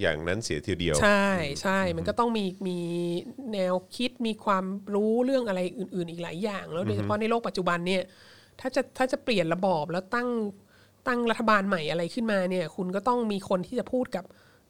[0.00, 1.28] อย่างนั้นเสียทีเดียว ใช่
[1.62, 2.78] ใช่มันก็ต้องมีมี
[3.52, 4.64] แนวคิดมีความ
[4.94, 8.02] รู้เรื่องอะไรอื่น ๆ อีกหลายอย่าง แล้วโดยเฉพาะในโลกปัจจุบันเนี่ย
[8.60, 10.28] ถ้าจะถ้าจะเปลี่ยนระบอบแล้วตั้ง
[11.08, 14.24] ตั้งรัฐบาลใหม่อะไรขึ้นมาเนี่ย คุณก็ต้องมีคนที่จะพูดกับ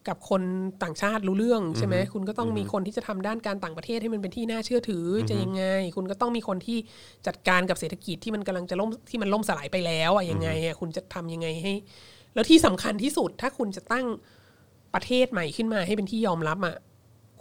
[0.07, 0.41] กับคน
[0.83, 5.63] ต่างชาติรู้เรื่องใช่ไหมคุณก็ต้องมีคนที่จะทำด้านการต่างประเทศให้มันเป็นที่น่าเชื่อถืออจะยังไง
[5.95, 6.77] คุณก็ต้องมีคนที่
[7.27, 11.73] จัดการกับเศรษฐกิจที่มันกำลังจะล่มที่มันล่มสลายไปแล้วอะยังไงอะคุณจะทำยังไงให้
[12.33, 14.05] แล้วที่สำคัญที่สุดถ้าคุณจะตั้ง
[14.93, 16.75] ประเทศใหม่ขึ้นมาให้เป็นที่ยอมรับอะ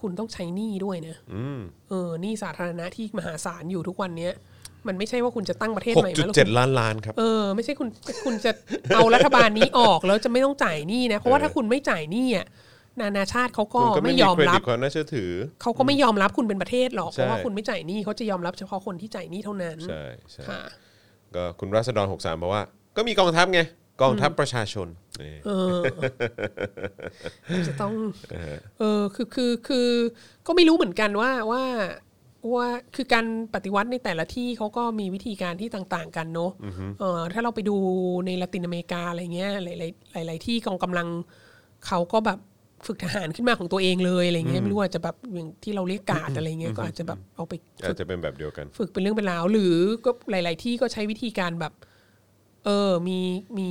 [0.00, 1.16] คุณต้องใช้หนี้ด้วยนะ
[1.88, 4.32] เออหนี้สาธารณะที่มหาศาลอยู่ทุกวันเนี้ย
[4.86, 7.88] มันไม่ใช่ว่าคุณจะตั้งประเทศหกใหม่จุดมาแล้วเจ็ดคุณล้านล้านครับ เออไม่ใช่คุณ
[8.24, 8.50] คุณจะ
[8.94, 12.46] เอารัฐบาลนี้ออกแล้วจะไม่ต้องจ่ายหนี้นะเพราะว่าถ้าคุณไม่จ่ายหนี้อะ
[13.00, 15.30] นานาชาติเขาก็คุณก็ไม่ไม่มียอมเครรัดิบ ตความน่าเชื่อถือ
[15.62, 20.02] เขาก็ไม่ยอมรับคุณเป็นประเทศหรอก ใช่ เพราะว่าคุณไม่จ่ายหนี้เขาจะยอมรับเฉพาะคนที่จ่ายหนี้เท่านั้นใช่
[20.32, 20.60] ใช่ค่ะ
[21.34, 22.62] ก็คุณรัศดร63บอกว่า
[22.96, 23.60] ก็มีกองทัพไง
[24.02, 24.88] กองทัพประชาชน
[25.22, 25.78] นี่เออ
[27.68, 27.92] จะต้อง
[28.78, 29.88] เออคือคือคือ
[30.46, 31.62] ก็ไม่รู้เหมือนกันว่าว่า
[32.56, 36.52] ว่าคือการปฏิวัติในแต่ละที่เขาก็มีวิธีการที่ต่างๆ กันเนอะ
[37.00, 37.76] เออถ้าเราไปดู
[38.26, 39.66] ในละตินอเมริกาอะไรเงี้ยห
[40.16, 41.08] ลายๆหลายๆที่กองกำลัง
[41.86, 42.38] เขาก็แบบ
[42.86, 47.52] ฝึกทหารขึ้นมาของตัวเองเลยอะไรเงี้ยไม่รู้ว่าจะแบบอย่างที่เราเรียกการ์ดอะไรเงี้ยก็อาจจะแบบเอาไป
[47.82, 51.72] อาฝึจกจะเป็นแบบเดียวกัน ฝึกเป็นเรื่องเป็นราวหรือก็หลาย ๆ ที่ก็ใช้วิธีการแบบ
[52.64, 53.18] เออมี
[53.58, 53.68] มี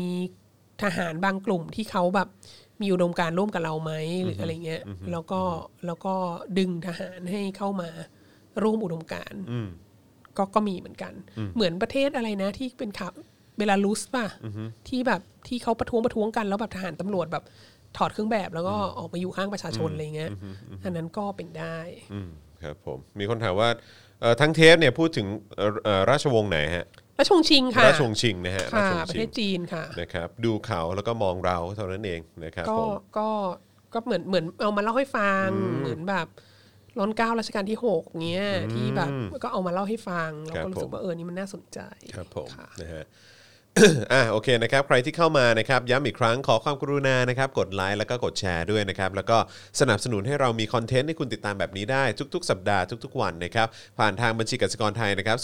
[0.84, 2.28] ทหารบางกลุ่มที่เขาแบบ
[2.82, 3.91] มีอุดมการณ์ร่วมกับเราไหม
[4.24, 5.41] หรืออะไรเงี้ยแล้วก็
[5.86, 6.14] แล้วก็
[6.58, 7.90] ดึงทหารให้เข้ามา
[8.64, 9.42] ร่วมอุดมการณ์
[10.38, 11.14] ก็ก็มีเหมือนกัน
[11.56, 13.12] เหมือนประเทศอะไรนะที่เป็นข่าว
[13.58, 14.28] เบลารุสป่ะ
[14.90, 17.44] ที่แบบที่เขาประท้วงประท้วงกันแล้วแบบทหารตำรวจแบบ
[17.98, 20.32] ถอดเครื่องแบบแล้วก็ออกมาอยู่ข้างประชาชนอะไรเงี้ย
[20.84, 21.78] อันนั้นก็เป็นได้
[22.14, 22.30] อืม
[22.64, 23.70] ครับผมมีคนถามว่า
[24.22, 25.28] เอ่อทั้งเทปเนี่ยพูดถึง
[25.58, 26.86] เอ่อเอ่อราชวงศ์ไหนฮะ
[27.20, 33.30] ราชวงศ์ชิงค่ะราชวงศ์ชิงนะฮะราค่ะชวงประศ์ชิเทงศจีนค่ะนะครับดูเขาแล้วก็มองเราเท่านั้นเองนะครับก็ผมก็
[33.94, 35.48] ก็เหมือนเหมือนเอามาเล่าให้ฟัง
[35.80, 36.28] เหมือนแบบ
[36.99, 39.10] ร้อนเกล้ารัชกาลที่หกเงี้ยที่แบบ
[39.44, 41.80] ก็เอามาเล่าให้ฟังเราก็รู้สึกว่าเออนี่มันน่าสนใจ
[42.15, 43.06] ครับผมค่ะนะฮะ
[44.14, 49.38] อะโอเคนะครับใครที่เข้ามานะครับย้ำอีกครั้งขอความกรุณานะครับกดไลค์แล้วก็กดแชร์ด้วยนะครับแล้วก็
[49.80, 52.03] สนับสนุนให้เรามีคอนเทนต์ให้คุณติดตามแบบนี้ได้
[52.34, 53.68] ทุก ๆ สัปดาห์ทุก ๆ วันนะครับ
[53.99, 55.38] ผ่านทางบัญชีกสิกรไทยนะครับ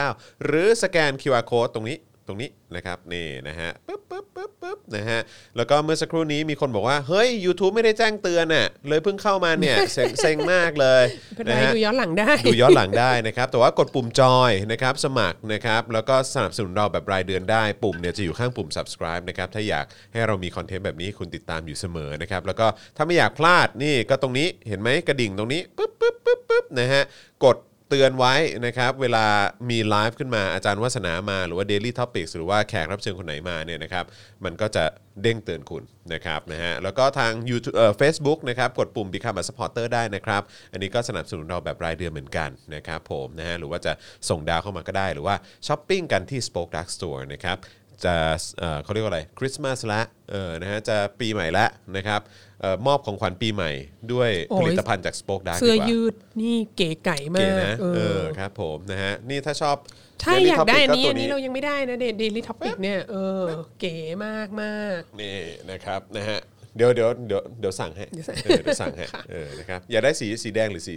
[0.00, 5.20] 0698975539หรือสแกน QR Code ตรงนี้ต รงนี้นะครับนี่นะฮะปึ๊บปึ๊บปึ๊บปึ๊บนะฮะ
[5.56, 11.04] แล้วก็เมื่อสักครู่นี้มีคนบอกว่า เฮ้ย YouTube ไม่ได้แจ้งเตือนน่ะเลยเพิ่งเข้ามาเนี่ยเซ็งเซ็งมากเลย
[11.36, 22.66] เป็นไรนะฮะดูย้อนหลังได้ ดูย้อนหลังได้นะครับ แต่ว่ากดปุ่มจอยนะครับสมัครนะครับแล้วก็สนับสนุนเราแบบรายเดือนได้ปุ่มเนี่ยจะอยู่ข้างปุ่ม subscribe นะครับถ้าอยากให้เรามีคอนเทนต์แบบนี้ให้คุณติดตามอยู่เสมอนะครับแล้วก็
[22.96, 27.02] ถ้าไม่อยากพลาดนี่ก็ตรงนี้เห็นไหมกระดิ่งตรงนี้ปึ๊บปึ๊บปึ๊บปึ๊บนะฮะ
[27.44, 27.56] กด
[27.90, 28.34] เตือนไว้
[28.66, 29.24] นะครับเวลา
[29.70, 34.04] มีไลฟ์ขึ้นมาอาจารย์วัฒนามาหรือว่า Daily Topics หรือว่าแขกรับเชิญคนไหนมาเนี่ยนะครับ
[34.44, 34.84] มันก็จะ
[35.22, 40.42] เด้งเตือนคุณนะครับนะฮะแล้วก็ทาง YouTube เอ่อ Facebook นะครับกดปุ่ม Become a supporter ได้นะครับ
[40.72, 43.92] อันนี้ก็สนับสนุนเราแบบรายเดือนเหมือนกันนะครับผมนะฮะหรือว่าจะ
[44.28, 45.36] ส่งดาวเข้ามาก็ได้หรือว่า
[45.66, 47.56] ช้อปปิ้งกันที่ Spoke Dark Store นะครับ
[48.04, 48.14] จะ
[48.58, 50.00] เอ่อเขาเรียกว่าอะไรคริสต์มาสละ
[50.30, 51.66] เออนะฮะจะปีใหม่ละ
[51.96, 52.20] นะครับ
[52.60, 53.70] เอ่อมอบของขวัญปีใหม่
[54.12, 59.76] ด้วยโอ้ย ผลิตภัณฑ์จาก Spoke Dark เสื้อดีกว่ายืดนี่เก๋ไก่มาเก๋กนะเอเอออครับผมนะฮะนี่ถ้าชอบ
[60.20, 63.44] ใช่ Daily อยากได้ Topic อันนี้ก็อันนี้เรายังไม่ได้นะ Daily Topic เนี่ยเออ
[63.80, 63.96] เก๋
[64.26, 65.38] มากมาก นี่
[65.70, 66.38] นะครับนะฮะ
[66.76, 70.94] เดี๋ยวเดี๋ยวเดี๋ยวเดี๋ยวสั่งให้เดี๋ยวสั่ง เออเดี๋ยวสั่งให้เออนะครับอยากได้สีสีแดงหรือสี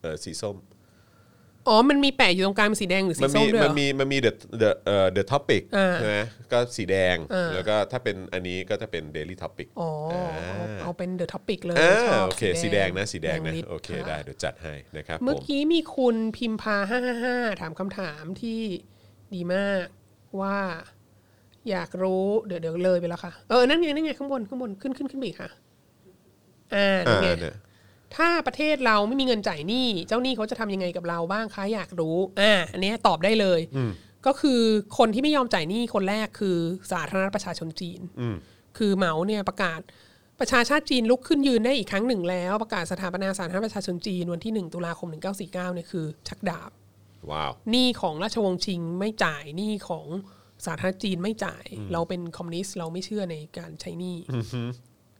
[0.00, 0.56] เอ่อสีส้ม
[1.68, 4.32] อ๋อ มันมีแปะอยู่ตรงกลางเป็นสีแดงหรือสีมันส้มีมด้วยเหมัรนอ มีมันมี the
[4.62, 6.16] the เอ่อ the topic อ่าใช่ไหม
[6.52, 18.60] ก็สีแดงอ่า แล้วก็ถ้าเป็นอันนี้ก็จะเป็น daily topic อ๋อเอาเอาเป็น the topic เลยอ่าชอบโอเค สีแดงนะสีแดงนะฤทธิ์โอเคค่ะได้เดี๋ยวจัดให้นะครับเมื่อผมกี้มีคุณพิมพาห้าห้าถามคำถามที่
[19.34, 19.86] ดีมาก
[20.40, 20.58] ว่า
[21.70, 25.50] อยากรู้เดี๋ยวเดี๋ยวเลยไปแล้วค่ะ เออ นั่นไงนั่นไงข้างบนข้างบนขึ้นขึ้นขึ้นไปอีกค่ะ
[26.74, 27.56] อ่านั่อ่านไง เนี่ย
[28.16, 33.60] ถ้าประเทศเราไม่มีเงินจ่ายหนี้เจ้าหนี้เขาจะทำยังไงกับเราบ้างคะอยากรู้อ่าอันเนี้ยตอบได้เลย
[34.26, 34.60] ก็คือ
[34.98, 36.56] คนที่ไม่ยอมจ่ายหนี้คนแรกคือ
[36.92, 38.00] สาธารณรัฐประชาชนจีน
[38.78, 39.80] คือเหมาเนี่ยประกาศ
[40.40, 46.70] ประชาชาติจีนลุกขึ้นยืนได้อีกครั้งหนึ่งแล้ว ประกาศสถาปนาสาธารณรัฐประชาชนจีนวันที่ 1 ตุลาคม 1949เนี่ยคือ ชักดาบ
[47.30, 50.06] ว้าวหนี้ของราชวงศ์ชิงไม่จ่ายหนี้ของ
[50.66, 54.16] สาธารณรัฐจีนไม่จ่าย เราเป็นคอมมิวนิสต์เราไม่เชื่อในการใช้หนี้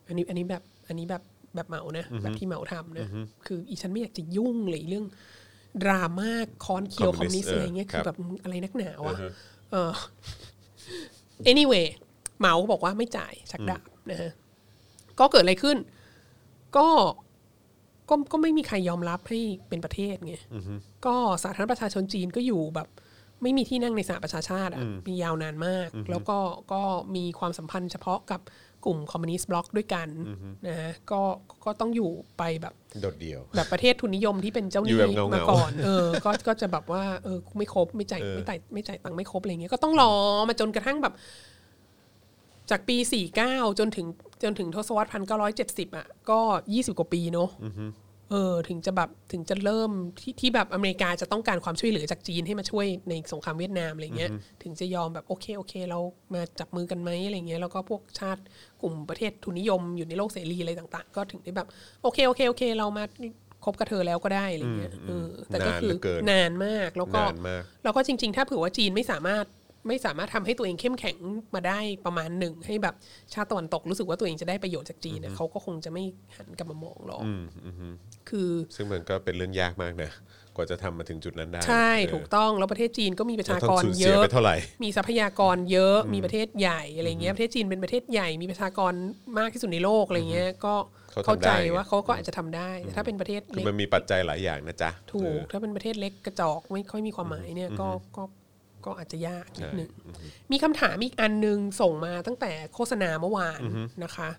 [0.06, 1.22] อันนี้อันนี้แบบอันนี้แบบ
[1.55, 3.06] แบบเหมานะแบบที่เหมาทำนะ
[3.47, 5.06] คืออีฉันไม่อยากจะยุ่งเลยเรื่อง
[5.82, 6.31] ดราม่า
[6.64, 9.16] ค้อนเคียวคอมมิวนิสต์อะไรเงี้ยคือแบบอะไรนักหนาวะ
[9.70, 9.90] เออ
[11.51, 11.86] anyway
[12.39, 14.32] เหมาก็บอกว่าไม่จ่ายชักดาบนะฮะ
[15.18, 15.76] ก็เกิดอะไรขึ้น
[16.76, 16.89] ก็
[18.09, 20.35] ก็ก็ไม่มีใครยอมรับให้เป็นประเทศไง
[21.06, 22.89] ก็สาธารณรัฐประชาชนจีนก็อยู่แบบ
[23.43, 26.39] ไม่มีที่นั่งในสหประชาชาติอะมียาวนานมาก แล้วก็
[26.72, 26.82] ก็
[27.16, 28.40] มีความสัมพันธ์เฉพาะกับ
[28.85, 30.09] กลุ่มคอมมิวนิสต์บล็อกด้วยกัน
[30.66, 31.20] นะฮะก็
[31.65, 40.12] ก็ต้องอยู่ไปแบบโดดเดี่ยว แบบประเทศทุนนิยมที่เป็นเจ้าหอยู่นี้แบบเงาๆมาก่อนเออก็ก็จะแบบว่าเออไม่ครบไม่จ่ายไม่จ่ายไม่จ่ายตังค์ไม่ครบอะไรเงี้ยก็ต้องรอ
[40.48, 41.15] มาจนกระทั่งแบบ
[42.70, 42.97] จากปี
[43.39, 44.06] 49 จนถึง
[44.43, 46.39] จนถึงทศวรรษพันเก้าร้อยเจ็ดสิบอะก็
[46.69, 47.48] 20กว่าปีเนอะ
[48.30, 49.90] เออถึงจะแบบถึงจะเริ่ม
[50.20, 54.30] ที่ที่แบบอเมริกาจะต้องการความช่วยเหลือจากจีนให้มาช่วยในสงครามเวียดนามอะไรเงี้ย
[54.62, 55.98] ถึงจะยอมแบบโอเคโอเค เรา
[56.34, 58.42] มาจับมือกันไหมอะไรเงี้ยแล้วก็พวกชาติ
[58.82, 61.68] กลุ่มประเทศทุนนิยมอยู่ในโลกเสรีอะไรต่างๆ ก็ถึงได้แบบ
[62.02, 63.05] โอเคโอเคโอเค เรามา
[63.64, 69.44] คบกับเธอแล้วก็ได้อะไรเงี้ยเออแต่ก็คือนานเหลือเกินนานมากแล้วก็นานมากแล้วก็จริง ๆ ถ้าเผื่อว่าจีนไม่สามารถ
[69.89, 71.16] ไม่สามารถทำให้ตัวเองเข้มแข็ง
[71.55, 72.94] มาได้ประมาณหนึ่ง ให้แบบ
[73.32, 76.05] ชาติตะวันตกรู้สึกว่าตัวเองจะได้ประโยชน์จากจีนเนี่ยเขาก็คงจะไม่
[76.36, 77.23] หันกลับมามองหรอก
[78.28, 80.11] คือ ซึ่งมันก็เป็นเรื่องยากมากนะ
[80.56, 88.93] กว่าจะทำมาถึงจุดนั้นได้ ใช่เออถูกต้องแล้วประเทศจีนก็มีประชาเราต้กองรสูญเสีเยยอะไปเท่าไหร่มีทรัพยากรเยอะมีประเทศใหญ่อะไรเงี้ยประเทศจีนเป็นประเทศใหญ่มีประชากร
[89.39, 90.74] มากที่สุดในโลกอะไรเงี้ยก็
[91.11, 98.23] เขาทำเข้าใจได้ไงว่าเขาก็อาจจะทำได้แต่ถ้าเป็นประเทศคือเล็กมันมีปัจจัยหลายอย่างนะจ๊ะถูเอกอถ้าเป็นประเทศเล็กกระจอกไม่ค่อยมีความหมายเนี่ยก็ก็
[98.85, 99.90] ก็อาจจะยากนิดหนึ่ง
[100.52, 103.61] มีคำถามอีกอันหนึงส่งมาตั้งแต่โฆษณาเมื่อวาน
[104.05, 104.31] นะคะ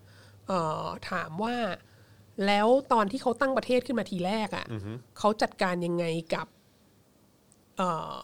[0.48, 1.56] เอ่อถามว่า
[2.48, 4.66] แล้วตอนที่เขาตั้งประเทศขึ้นมาทีแรกอะ่ะ
[5.20, 6.48] เขาจัดการยังไงกับ
[7.78, 8.16] เอ่อ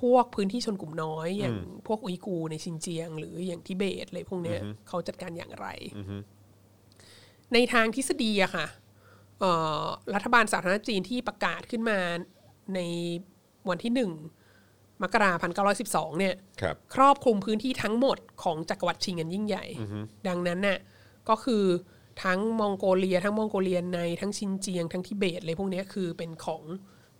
[0.00, 1.56] พวกพื้นที่ชนกลุ่มน้อย อย่าง
[1.86, 5.66] พวกอุยกูร์ในซินเจียง หรืออย่างทิเบตอะไรพวกเนี้ยเขาจัดการอย่างไร
[7.52, 8.66] ในทางทฤษฎีอะค่ะ
[9.40, 9.52] เอ่
[9.82, 9.84] อ
[10.14, 11.98] รัฐบาลสาธารณรัฐจีนที่ประกาศขึ้นมา
[12.74, 12.80] ใน
[13.68, 14.10] วันที่หนึ่ง
[15.02, 19.64] มกราพันเก้าร้อยสิบสองเนี่ยครับครอบคลุมพื้นที่ทั้งหมดของจักรวรรดิชิงอันยิ่งใหญ่
[20.28, 20.78] ดังนั้นน่ะ
[21.28, 21.64] ก็คือ
[22.24, 26.62] ทั้งมองโกเลีย ทั้งมองโกเลียในทั้งชินเจียง ทั้งทิเบตอะไรพวกเนี้ยคือเป็นของ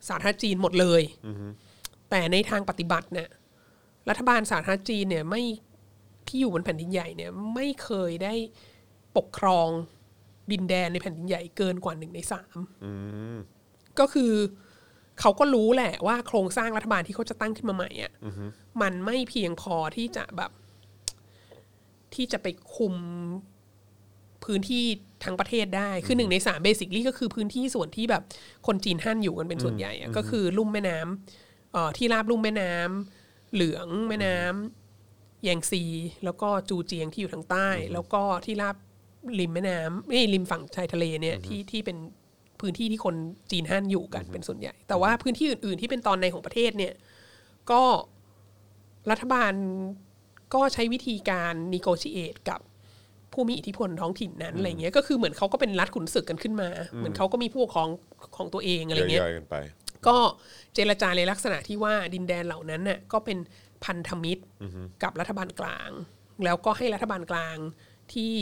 [0.09, 1.03] สาธารณรัฐจีนหมดเลย
[2.11, 3.29] แต่ในทางปฏิบัติเนี่ย
[4.09, 5.43] รัฐบาลสาธารณรัฐจีนเนี่ยไม่
[6.29, 8.35] ที่อยู่บนแผ่นดินใหญ่เนี่ยไม่เคยได้
[9.17, 9.69] ปกครอง
[10.53, 12.59] ดินแดนในแผ่นดินใหญ่เกินกว่าหนึ่งในสาม
[13.99, 14.33] ก็คือ
[15.23, 18.13] เขาก็รู้แหละว่าโครงสร้างรัฐบาลที่เขาจะตั้งขึ้นมาใหม่อะ
[18.83, 20.51] มันไม่เพียงพอที่จะแบบ
[22.15, 22.47] ที่จะไป
[22.77, 22.95] คุม
[24.45, 24.85] พื้นที่
[25.25, 28.23] ทั้งประเทศได้ คือหนึ่งในสามเบสิคลี่ก็คือพื้นที่ส่วนที่แบบ
[28.67, 35.83] คนจีนฮั่นอยู่กันเป็นส่วนใหญ่อะก็คือลุ่มแม่น้ำเอ่อที่ราบลุ่มแม่น้ำเหลืองแม่น้ำแยงซี
[36.25, 38.77] แล้วก็จูเจียงที่อยู่ทางใต้ แล้วก็ที่ราบ
[39.41, 41.97] ริมแม่น้ำไม่ริมฝั่งชายทะเลเนี่ยที่ที่เป็น
[42.63, 43.15] พื้นที่ที่คน
[43.51, 46.95] จีนฮั่นอยู่กันเป็นส่วนใหญ่ แต่ว่าพื้นที่อื่น ๆ ที่เป็นตอนในของประเทศเนี่ย
[47.71, 47.83] ก็
[49.11, 49.53] รัฐบาล
[50.55, 52.61] ก็ใช้วิธีการ negotiate กับ
[53.33, 57.89] ผู้มีอิทธิพลท้องถิ่นนั้นอะไรเงี้ยก็คือเหมือนเขาก็เป็นรัฐขุนศึกกันขึ้นมา เหมือนเขาก็มีผู้ปกครอง
[58.37, 59.57] ของตัวเองอะไรเงี้ยย่อยๆกันไป
[60.07, 60.17] ก็
[60.75, 63.39] เจรจาในลักษณะที่ว่าดินแดนเหล่านั้นน่ะก็เป็น
[63.85, 64.43] พันธมิตร
[65.03, 65.91] กับรัฐบาลกลาง
[66.45, 67.57] แล้วก็ให้รัฐบาลกลาง
[68.13, 68.35] ที่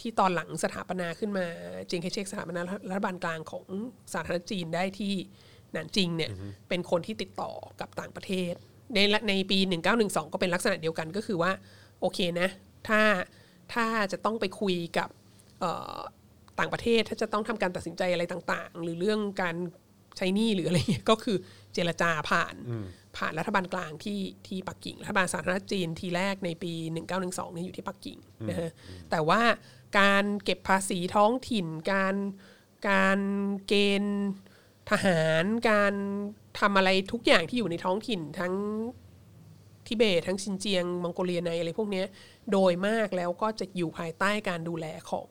[0.00, 1.46] ที่ตอนหลังสถาปนาขึ้นมา
[1.88, 2.60] เจิงเคเชกสถาปนา
[2.90, 3.66] รัฐบาลกลางของ
[4.12, 5.14] สาธารณรัฐจีนได้ที่
[5.72, 6.30] หนานจิงเนี่ย
[6.68, 8.54] เป็นคนที่ติดต่อกับต่างประเทศ
[8.94, 9.58] ในละในปี
[9.96, 11.52] 1912 ก็เป็นลักษณะเดียวกันก็คือว่า
[12.00, 12.48] โอเคนะ
[12.88, 13.00] ถ้า
[13.74, 15.08] ถ้าจะต้องไปคุยกับ
[15.60, 15.98] เอ่อ
[16.58, 19.56] ต่างประเทศถ้าจะต้องทำการตัดสินใจอะไรต่างๆ หรือเรื่องการ
[20.16, 21.36] ใช้หนี้หรืออะไรเงี้ยก็คือ
[21.74, 22.54] เจรจาผ่าน
[23.16, 26.72] ผ่านรัฐบาลกลางที่ที่ปักกิ่งรัฐบาลสาธารณรัฐจีนทีแรกในปี
[27.12, 28.18] 1912เนี่ยอยู่ที่ปักกิ่ง
[28.48, 28.70] นะฮะ
[29.10, 29.40] แต่ว่า
[29.98, 32.14] การเก็บภาษีท้องถิ่น การ
[32.88, 33.18] การ
[33.66, 34.18] เกณฑ์
[34.90, 35.94] ทหาร การ
[36.60, 38.54] ทำอะไรทุกอย่างที่อยู่ในท้องถิ่นทั้ง
[39.86, 42.06] ทิเบตทั้งซินเจียงมองโกเลียในอะไรพวกเนี้ย
[42.52, 45.28] โดยมากแล้วก็จะอยู่ภายใต้การดูแลของ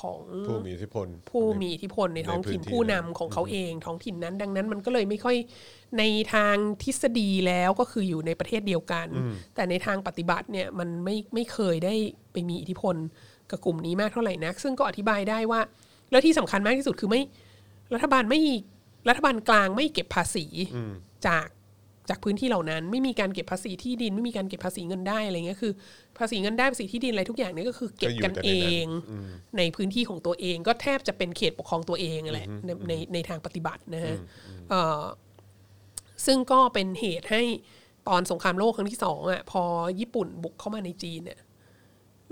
[0.00, 5.36] ของผู้มีอิทธิพลผู้มีอิทธิพลในท้องถิ่นในพื้นที่ผู้นำของเขาเองท้องถิ่นนั้น ดังนั้นมันก็เลยไม่ค่อย
[5.98, 6.02] ใน
[6.34, 9.06] ทางทฤษฎีแล้วก็คืออยู่ในประเทศเดียวกัน
[9.54, 11.94] แต่ในทางปฏิบัติเนี่ยมันไม่ไม่เคยได้
[12.32, 12.96] ไปมีอิทธิพล
[13.50, 15.60] กับกลุ่มนี้มากเท่าไหร่นัก ซึ่งก็อธิบายได้ว่า
[16.10, 17.22] แล้วที่สำคัญมากที่สุดคือไม่
[17.94, 18.40] รัฐบาลไม่
[19.08, 20.46] รัฐบาลกลางไม่เก็บภาษี
[21.26, 21.46] จาก
[22.08, 25.72] จากพื้นที่เหล่านั้น ไม่มีการเก็บภาษีที่ดินไม่มีการเก็บภาษีเงินได้อะไรเงี้ยคือ
[26.18, 28.88] ภาษีเงินได้ภาษีที่ดินอะไรทุกอย่างเนี่ยก็คือเก็บกันก็อยู่แต่เอในนั้นง
[29.58, 34.16] ในพื้นที่ของตัวเองก็แทบจะเป็นเขตปกครองตัวเองแหละในในในทางปฏิบัตินะฮะ
[34.70, 35.02] เอ่อ
[36.26, 37.42] ซึ่งก็เป็นเหตุให้
[38.08, 39.62] ตอนสงครามโลกครั้งที่สองอะพอ
[40.00, 41.38] ญี่ปุ่นบุกเข้ามาในจีนเนี่ย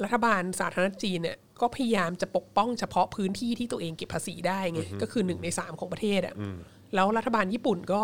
[0.03, 6.35] รัฐบาลสาธารณรัฐจีนเนี่ยก็พยายามจะปกป้องเฉพาะพื้นที่ที่ตัวเองเก็บภาษีได้ไงก็คือหนึ่งในสามของประเทศอะ
[6.95, 8.01] แล้วรัฐบาลญี่ปุ่นก็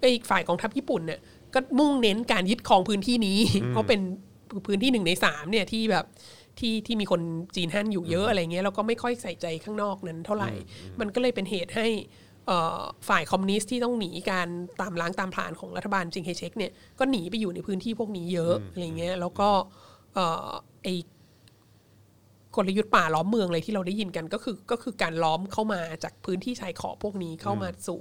[0.00, 1.20] ไอ้ยฝ่ายกองทัพญี่ปุ่นเนี่ย
[1.54, 3.38] ก็มุ่งเน้นการยึดครองพื้นที่นี้
[3.70, 4.00] เพราะเป็น
[4.66, 6.04] พื้นที่หนึ่งในสามเนี่ยที่แบบ
[6.58, 7.20] ที่ที่มีคน
[7.56, 10.50] จีนฮั่นอยู่เยอะอะไรเงี้ยแล้วก็ไม่ค่อยใส่ใจข้างนอกนั้นเท่าไหร่
[11.00, 11.86] มันก็เลยเป็นเหตุให้
[12.46, 14.48] เอ่อฝ่ายคอมมิวนิสต์ที่ต้องหนีการ
[14.80, 19.48] ตามล้างตามผลาญของรัฐบาลจิงเฮเชกเนี่ยก็หนีไปอยู่ในพื้นที่พวกนี้เยอะอะไรเงี้ยแล้วก็
[20.14, 20.48] เอ่อ
[20.82, 20.88] ไอ
[22.56, 28.00] กลยุทธ์ป่าล้อมเมืองเลยที่เราได้ยินกันก็คือก็คือการล้อมเข้ามาจากพื้นที่ชายขอบพวกนี้เข้ามาสู่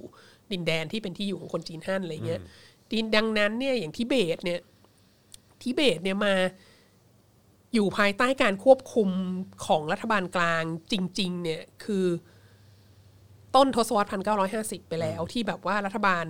[0.51, 2.41] ดินแดนที่เป็นที่อยู่ของคนจีนฮั่นอะไรเงี้ย
[2.91, 4.59] ดินดังนั้นเนี่ยอย่างทิเบตเนี่ย
[5.61, 6.33] ทิเบตเนี่ยมา
[7.73, 9.09] อยู่ภายใต้การควบคุม
[9.65, 12.05] ของรัฐบาลกลางจริง ๆ เนี่ยคือ
[13.55, 16.25] ต้นทศวรรษพันเก้าร้อยห้าสิบไปแล้ว ที่แบบว่ารัฐบาล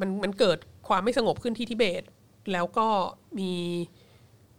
[0.00, 0.58] มันมันเกิด
[0.88, 2.02] ความไม่สงบขึ้นที่ทิเบต
[2.52, 2.86] แล้วก็
[3.38, 3.52] มี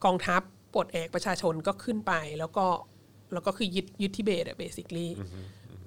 [0.06, 0.42] กองทัพ
[0.74, 2.66] ปลดแอกประชาชนก็ขึ้นไปแล้วก็
[3.34, 5.08] แล้วก็คือยึดยึดทิเบตอะเบสิคลี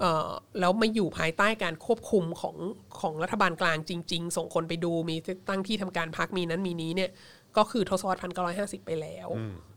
[0.00, 0.30] เอ่อ
[0.60, 2.56] แล้วมาอยู่ภายใต้การควบคุมของ
[3.00, 5.16] ของรัฐบาลกลางจริง ๆ ส่งคนไปดูมี
[5.48, 7.10] ตั้งที่ทำการพักมีนั้นมีนี้เนี่ย
[7.56, 9.28] ก็คือทศวรรษพันเก้าร้อยห้าสิบไปแล้ว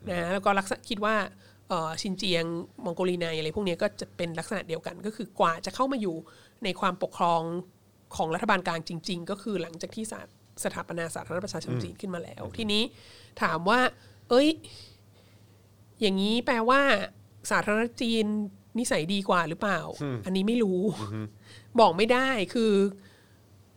[0.09, 1.15] นะแล้วก็ลักษณะคิดว่า
[1.69, 2.45] เอ่อชินเจียง
[2.85, 6.15] มองโกลีไนอะไรพวกเนี้ยก็จะเป็นลักษณะเดียวกัน ก็คือกว่าจะเข้ามาอยู่
[6.63, 7.41] ในความปกครอง
[8.15, 10.21] ของรัฐบาลกลางจริง ๆ ก็คือหลังจากที่สา
[10.63, 12.83] สถาปนาสาธารณรัฐประชาชนจีนขึ้นมาแล้ว ทีนี้
[13.41, 13.79] ถามว่า
[14.29, 14.49] เอ้ย
[16.01, 16.81] อย่างนี้แปลว่า
[17.49, 18.25] สาธารณรัฐจีน
[18.79, 19.79] นิสัยดีกว่าหรือเปล่า
[20.25, 20.79] อันนี้ไม่รู้
[21.79, 22.71] บอกไม่ได้คือ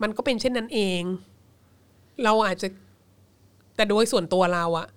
[0.02, 1.02] มันก็เป็นเช่นนั้นเอง
[2.24, 2.68] เราอาจจะ
[3.76, 4.88] แต่โดยส่วนตัวเราอะ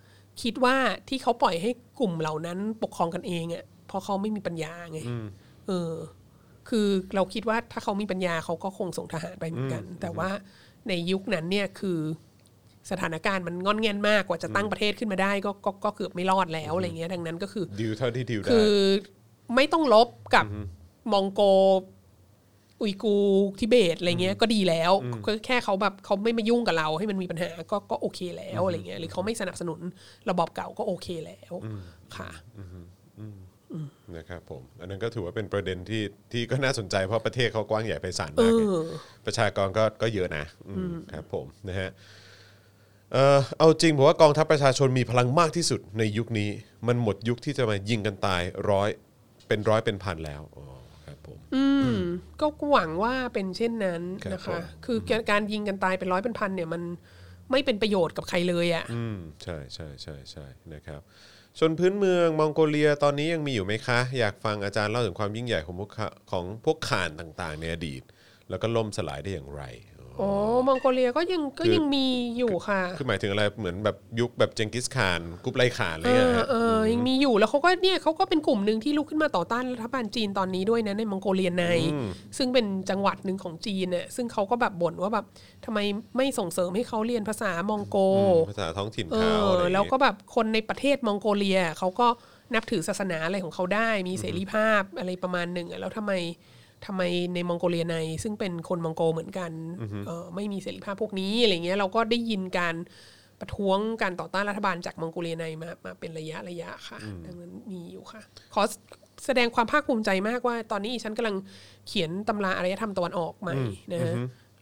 [0.41, 0.75] คิดว่า
[1.09, 1.69] ที่เขาปล่อยให้
[1.99, 4.99] กลุ่มเหล่านั้นปกครองกันเองอะเพราะเขาไม่มีปัญญาไง
[5.67, 5.93] เออ
[6.69, 10.29] คือเราคิดว่าถ้าเขามีปัญญาเขาก็คงส่งทหารไปเหมือนกัน แต่ว่า
[10.87, 11.99] ในยุคนั้นเนี่ยคือ
[12.91, 18.73] สถานการณ์มันงอนแงนมากกว่าจะตั้งประเทศขึ้นมาได้ก็ก็ก็เกือบไม่รอดแล้วอะไรเงี้ยดังนั้นก็คือดิวเท่าที่ดิวได้คือ
[19.55, 20.45] ไม่ต้องลบกับ
[21.11, 21.41] มองโก
[22.81, 24.91] อุยกูร์ทิเบตอะไรเงี้ยก็ดีแล้ว
[25.25, 29.79] ก็แค่เขาแบบเขาไม่มายุ่งกับเราให้มันมีปัญหาก็ก็โอเคแล้วอะไรเงี้ยหรือเขาไม่สนับสนุน
[30.29, 31.53] ระบอบเก่าก็โอเคแล้ว
[32.15, 32.29] ค่ะ
[34.17, 38.83] นะครับผมอันนั้นก็ถือว่าเป็นประเด็นที่ที่ก็น่าสนใจเพราะประเทศเขากว้างใหญ่ไพศาลเอมากไงอ
[39.25, 41.89] ประชากรก็ก็เยอะนะอืมครับผมนะฮะ
[43.13, 46.49] เออเอาจริงผมว่ากองทัพประชาชนมีพลังมากที่สุดในยุคนี้
[46.87, 48.89] มันหมดยุคที่จะมายิงกันตายร้อย
[49.47, 50.65] เป็นร้อยเป็นพันแล้วอ๋อ
[51.05, 51.95] ครับผม อืม
[52.41, 54.01] ก็หวังว่าเป็นเช่นนั้น
[54.33, 54.97] นะครัคะบผมคือ
[55.31, 56.81] การยิงกันตายเป็นร้อยเป็นพันเนี่ยมัน
[57.51, 61.01] ไม่เป็นประโยชน์กับใครเลยอะ่ะ อืมใช่ใช่ใช่ใช่นะครับ
[61.59, 68.01] ชนพื้นเมืองมองโกเลียตอนนี้ยังมีอยู่ไหมคะ อยากฟังอาจารย์เล่าถึงความยิ่งใหญ่ของพวกเขาของพวกข่านต่างๆ ในอดีต
[68.49, 69.63] แล้วก็ล่มสลายได้อย่างไร
[70.21, 72.05] อ๋ออ๋อมองโกเลียก็ยังก็ยังมี
[72.37, 81.65] อยู่ค่ะ คือหมายถึงอะไรเหมือนแบบยุคแบบเจงกิสข่านกุบไลข่านอะไรเอเงี้ยอฮะเออยังมีอยู่แล้วเขาก็เนี่ยเขาก็เป็นกลุ่มหนึ่งที่ลุกขึ้นมาต่อต้านรัฐบาลจีนตอนนี้ด้วยนะในมองโกเลียใน
[82.37, 85.25] ซึ่งเป็นจังหวัดหนึ่งของจีนเนี่ยซึ่งเขาก็แบบบ่นว่าแบบ
[85.65, 85.79] ทำไม
[86.17, 87.97] ไม่ส่งเสริมให้เขาเรียนภาษามองโก
[88.49, 92.07] ภาษาท้องถิ่นเอเขาออะไรอย่างแล้วเงี้ยก็แบบคนในประเทศมองโกเลียเขาก็
[92.53, 96.13] นับถือศาสนาอะไรของเขาได้ มีเสรีภาพอะไรประมาณหนึ่งอะแล้วทำไม
[96.85, 97.01] ทำไม
[97.33, 99.51] ในมองโกเลียใน ซึ่งเป็นคนมองโกเหมือนกัน
[100.07, 102.75] เอ่อไม่มีเสรีภาพพวกนี้อะไรเงี้ยเราก็ได้ยินการ
[103.39, 108.21] ประท้วงการต่อต้านรัฐบาลจากมองโกเลียในมามาเป็นระยะระยะค่ะ ดังนั้นมีอยู่ค่ะ
[108.53, 108.61] ขอ
[109.25, 111.35] แสดงความภาคภูมิใจมากว่า ตอนนี้ฉันกำลัง
[111.87, 113.55] เขียนตำราอารยธรรมตะวันออกใหม่
[113.93, 114.15] นะฮะ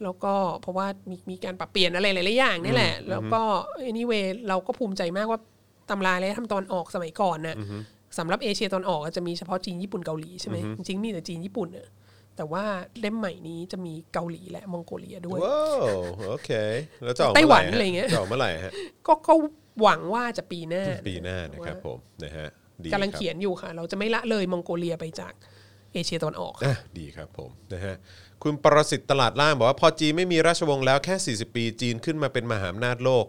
[0.03, 3.41] แล้วก็เพราะว่ามีมีการปรับเปลี่ยนอะไรหลายๆอย่างนี่แหละ แล้วก็
[3.90, 5.40] anyway เราก็ภูมิใจมากว่า
[5.90, 7.56] ตำราอารยธรรมตะวันออกสมัยก่อนน่ะ
[8.18, 11.88] สำหรับเอเชียตะวันออกอะจะมีเฉพาะจีนญี่ปุ่นเกาหลีใช่ไหมจริงๆมีแต่จีนญี่ปุ่นน่ะ
[12.38, 12.64] แต่ว่า
[12.99, 15.85] เล่มใหม่นี้จะมีเกาหลีและมองโกเลียด้วยว้าว
[16.30, 16.51] โอเค
[17.03, 18.72] แล้วจะออกไต้หวันมื่อะไรเงี้ยจะออกเมื่อไหร่ฮะ
[19.07, 19.34] ก็ก็
[19.81, 22.47] หวังว่าจะปีหน้าปีหน้านะครับผมนะฮะ
[22.84, 25.34] ดีกำลังครับเขียนอยู่ค่ะ เราจะไม่ละเลยมองโกเลียไปจาก
[25.93, 27.95] เอเชียตะวันออกค่ะอะดีครับผมนะฮะ
[28.43, 33.26] คุณปรสิทธิ์ตลาดล่างบอกว่าพอจีนไม่มีราชวงศ์แล้วแค่ 40 ปีจีนขึ้นมาเป็นมหาอำนาจโลก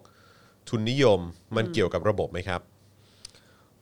[0.69, 1.21] ทุนนิยม
[1.57, 2.61] มันเกี่ยวกับระบบไหมครับ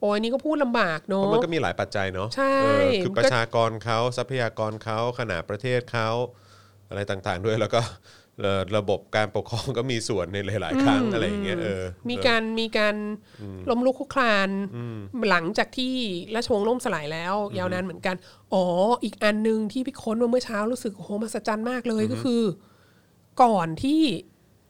[0.02, 6.08] โอ้ยนี่ก็พูดลำบากเพเนาะราะมันก็มีหลายปัจจัยเนาะใช่เออคือมันก็ประชากรเขาทรัพยากรเขาขนาดประเทศเขา
[6.88, 7.80] อะไรต่างๆด้วยแล้วก็
[8.40, 12.96] เอ่อระบบการปกครองก็มีส่วนในหลายๆครั้งอะไรอย่างเงี้ยเออมีการมีการ
[13.70, 14.48] ล้มลุกคลุกคลาน
[15.30, 15.94] หลังจากที่
[16.34, 18.16] ราชวงศ์ล่มสลายแล้ว ยาวนานเหมือนกัน
[18.52, 18.64] อ๋อ
[19.04, 22.42] อีกอันหนึ่งที่พี่ค้นมาเมื่อเช้ารู้สึกโอ้โหมหัศจรรย์มากเลยก็คือ
[23.42, 24.02] ก่อนที่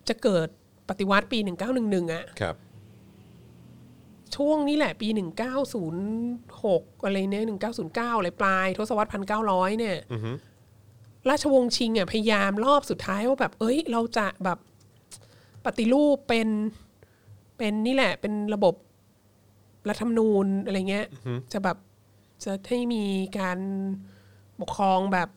[0.09, 0.49] จะเกิด
[0.89, 1.39] ปฏิวัติปี
[1.75, 2.57] 1911 อะครับ
[4.37, 5.09] ช่วงนี้แหละปี
[5.91, 7.45] 1906 อะไรเนี่ย
[7.83, 9.11] 1909 อะไรปลายทศวรรษ
[9.45, 9.97] 1900 เนี่ย
[11.29, 14.59] ราชวงศ์ชิงอะพยายามรอบสุดท้ายว่าแบบ เอ้ย เราจะแบบ
[15.65, 16.49] ปฏิรูปเป็น
[17.59, 18.75] เป็นนี่แหละ เป็นระบบ
[19.89, 21.07] รัฐธรรมนูญอะไรเงี้ย
[21.53, 21.77] จะแบบ
[22.45, 23.05] จะให้มี
[23.39, 23.59] การ
[24.61, 25.29] ปกครองแบบ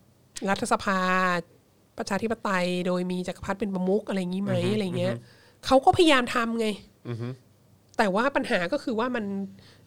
[0.49, 0.99] รัฐสภา
[1.97, 5.15] ประชาธิปไตย โดยมีจักรพรรดิเป็นประมุขอะไรอย่างนี้ไหมอะไรเงี้ย
[5.65, 6.67] เขาก็พยายามทำไง
[7.97, 9.25] แต่ว่าปัญหาก็คือว่ามัน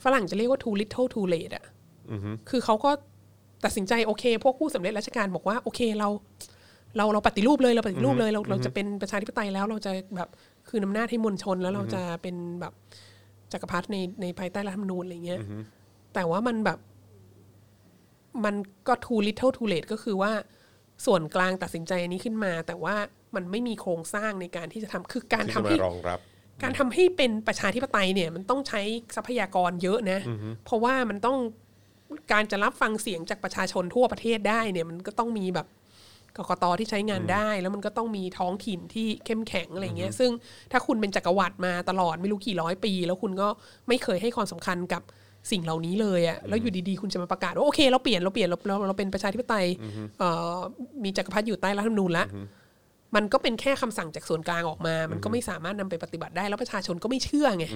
[0.05, 1.65] ฝรั่งจะเรียกว่า too little too late อะ
[2.51, 2.91] คือเขาก็
[3.65, 6.09] ตัดสินใจโอเค พวกผู้สำเร็จราชการบอกว่าโอเคเรา
[6.97, 10.29] เราเราปฏิรูปเลยเราปฏิรูปเลยเราเราจะเป็นประชาธิปไตยแล้วเราจะแบบ
[10.69, 12.73] คืนอำนาจให้มวลชนแล้วเราจะเป็นแบบ
[13.53, 15.41] จักรพรรดิในในภายใต้รัฐธรรมนูญอะไรเงี้ย
[16.15, 16.79] แต่ว่ามันแบบ
[18.45, 18.55] มัน
[18.89, 20.33] ก็ too little too late ก็คือว่า
[21.07, 22.95] ส่วนกลางตัดสินใจอันนี้ขึ้นมา แต่ว่า
[23.37, 26.21] มันไม่มีโครงสร้างในการที่จะทำคือการที่ทำจะมาให้รองรับ
[26.63, 28.81] การทำให้เป็นประชาธิปไตยเนี่ย มันต้องใช้
[29.17, 30.21] ทรัพยากรเยอะนะ
[30.65, 31.39] เพราะว่ามันต้อง
[32.33, 35.67] การจะรับฟังเสียงจากประชาชนทั่วประเทศได้เนี่ย มันก็ต้องมีแบบ
[36.37, 40.31] กกตที่ใช้งานได้ แล้วมันก็ต้องมีท้องถิ่นที่เข้มแข็งอะไรเงี้ย ซึ่ง
[40.73, 43.49] ถ้าคุณเป็นจักรวรรดิมาตลอดไม่รู้กี่ร้อยปี แล้วคุณก็
[43.89, 45.03] ไม่เคยให้ความสำคัญกับ
[45.51, 49.67] สิ่งเหล่านี้เลยอะแล้วอยู่ดีๆ คุณจะมาประกาศว่าโอเค เราเปลี่ยนเราเปลี่ยนเราเราเราเป็นประชาธิปไตย
[50.19, 50.57] เอ่อ
[51.05, 52.27] มีจักรพรรดิอยู่ใต้รัฐธรรมนูญแล้ว
[53.17, 57.67] มันก็เป็นแค่คำสั่งจากส่วนกลางออกมา มันก็ไม่สามารถนำไปปฏิบัติได้ แล้วประชาชนก็ไม่เชื่อไง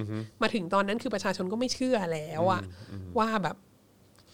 [0.42, 2.62] มาถึงตอนนั้นคือประชาชนก็ไม่เชื่อแล้วอะ
[3.18, 3.56] ว่าแบบ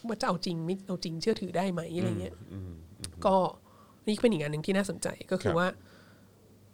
[0.07, 2.35] ว่าจะเอาจริงไม่เอาจริงเชื่อถือได้ไหมอะไรเงี้ย
[3.25, 3.35] ก็
[4.07, 5.69] นี่ก็เป็นอีกอันหนึ่งที่น่าสนใจก็คืคอรับว่า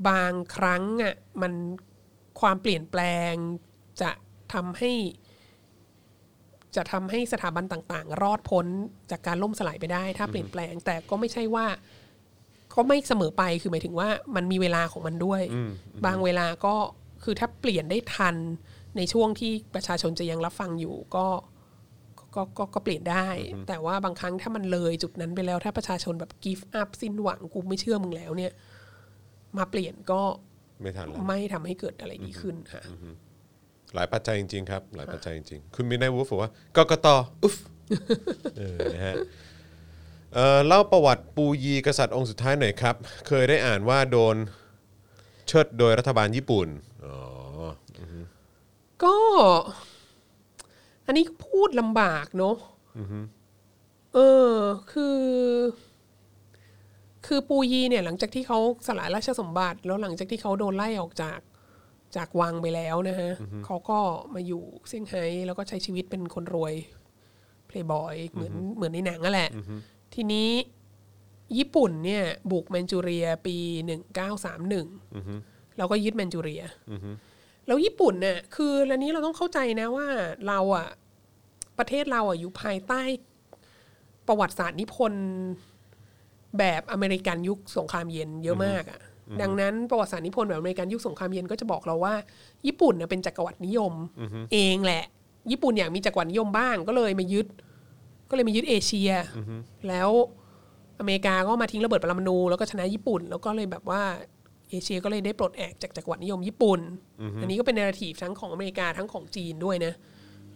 [0.09, 1.53] บางครั้งอะมัน
[2.41, 3.01] ความเปลี่ยนแปล
[3.33, 3.35] ง
[4.03, 4.11] จะ
[4.53, 4.93] ทำให้
[6.77, 8.67] จะทำให้สถาบันต่าง ๆ รอดพ้น
[9.11, 11.67] จากการล่มสลายไปได้ ถ้าเปลี่ยนแปลง แต่ก็ไม่ใช่ว่า
[12.75, 15.43] ก็ไม่เสมอไปคือหมายถึงว่ามันมีเวลาของมันด้วย
[16.07, 16.75] บางเวลาก็
[17.25, 18.37] คือถ้าเปลี่ยนได้ทัน
[18.97, 21.27] ในช่วงที่ประชาชนจะยังรับฟังอยู่ก็
[22.35, 23.29] ก็ก็ก็เปลี่ยนได้
[23.69, 28.53] แต่ว่าบางครั้งถ้ามันเลยจุดนั้นไปแล้ว ถ้าประชาชนแบบ give up สิ้นหวังกูไม่เชื่อมึงแล้วเนี่ย
[29.59, 30.21] มาเปลี่ยนก็
[30.83, 32.83] ไม่ทันแล้วไม่ทำให้เกิดอะไรดีขึ้นค่ะ
[33.95, 37.07] หลายปัจจัยจริงๆครับ หลายปัจจัยจริงๆคุณมินายวูฟบอกว่ากกต
[37.43, 37.57] อุ๊ฟ
[38.59, 39.17] เออนะฮะ
[40.35, 42.97] เอ่อเล่าประวัติปูยีกษัตริย์องค์สุดท้ายหน่อยครับ
[43.29, 44.37] เคยได้อ่านว่าโดน
[45.49, 46.69] เชิดโดยรัฐบาลญี่ปุ่น
[47.05, 47.19] อ๋อ
[49.05, 49.17] ก็
[51.07, 52.57] อันนี้ก็พูดลำบากเนอะ
[54.15, 54.19] เอ
[54.51, 54.55] อ
[54.93, 55.19] คือ
[57.27, 61.39] คือปูยีเนี่ย หลังจากที่เขาสละราชสมบัติ แล้วหลังจากที่เขาโดนไล่ออกจาก
[62.17, 63.33] จากวังไปแล้วนะฮะ
[63.65, 63.99] เขาก็
[64.35, 66.75] มาอยู่เซี่ยงไฮ้แล้วก็ใช้ชีวิตเป็นคนรวย
[67.67, 69.51] เพลย์บอยเหมือนเหมือนในหนังนั่นแหละ
[70.15, 70.51] ทีนี้
[71.59, 74.87] ญี่ปุ่นเนี่ยบุกแมนจูเรียปีหนึ่งเก้าสามหนึ่ง
[75.77, 76.63] แล้วก็ยึดแมนจูเรีย
[77.67, 80.07] แล้วญี่ปุ่นเนี่ยคืออันนี้เราต้องเข้าใจนะว่า
[80.49, 80.89] เราอะ
[81.79, 83.03] ประเทศเราอะอยู่ภายใต้
[84.29, 85.25] ประวัติศาสตร์นิพนธ์
[86.59, 89.01] แบบอเมริกันยุคสงครามเย็นเยอะมากอะ
[89.43, 92.15] ดังนั้นประวัติศาสตร์นิพนธ์แบบอเมริกันยุคสงครามเย็นก็จะบอกเราว่า
[92.67, 93.93] ญี่ปุ่นน่ะเป็นจักรวรรดินิยม
[94.53, 95.05] เองแหละ
[95.51, 97.47] ญี่ปุ่นอยากมีจักรวรรดินิยมบ้างก็เลยมายึด
[98.35, 99.11] ก็เลยมายึดเอเชีย
[99.89, 100.11] แล้ว
[101.01, 104.03] อเมริกาก็มาทิ้งระเบิดปรมาณูแล้วก็ชนะญี่ปุ่น แล้วก็เลยแบบว่า
[104.71, 106.81] เอเชียก็เลยได้ปลดแอกจากจักรวรรดินิยมญี่ปุ่น
[107.41, 109.93] อันนี้ก็เป็นนาราทีฟทั้งของอเมริกาทั้งของจีนด้วยนะ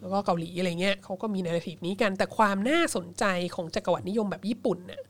[0.01, 3.25] แล้วก็เกาหลีอะไรเงี้ยเขาก็มีนาราทีฟนี้กัน แต่ความน่าสนใจ
[3.55, 5.03] ของจักรวรรดินิยมแบบญี่ปุ่นน่ะ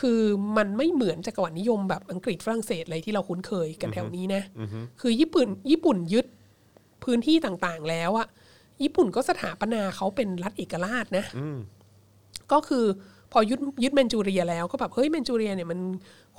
[0.00, 0.22] คือ
[0.56, 4.42] มันไม่เหมือนจักรวรรดินิยมแบบอังกฤษฝรั่งเศสอะไรที่เราคุ้นเคยกันแถวนี้นะ
[5.00, 6.26] คือญี่ปุ่นญี่ปุ่นยึด
[7.04, 8.28] พื้นที่ต่างๆแล้วอะ
[8.82, 11.24] ญี่ปุ่นก็สถาปนาเขาเป็นรัฐเอกราชนะ
[12.52, 12.84] ก็คือ
[13.32, 15.80] พอยึดยึดแมนจูเรียแล้วก็แบบเฮ้ยแมนจูเรียเนี่ยมัน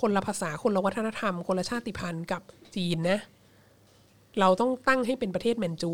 [0.02, 2.42] คนละภาษาคนละวัฒนธรรม คนละชาติพันธุ์กับ
[2.76, 3.20] จีนนะ
[4.40, 5.92] เราต้องตั้งให้เป็นประเทศแมนจู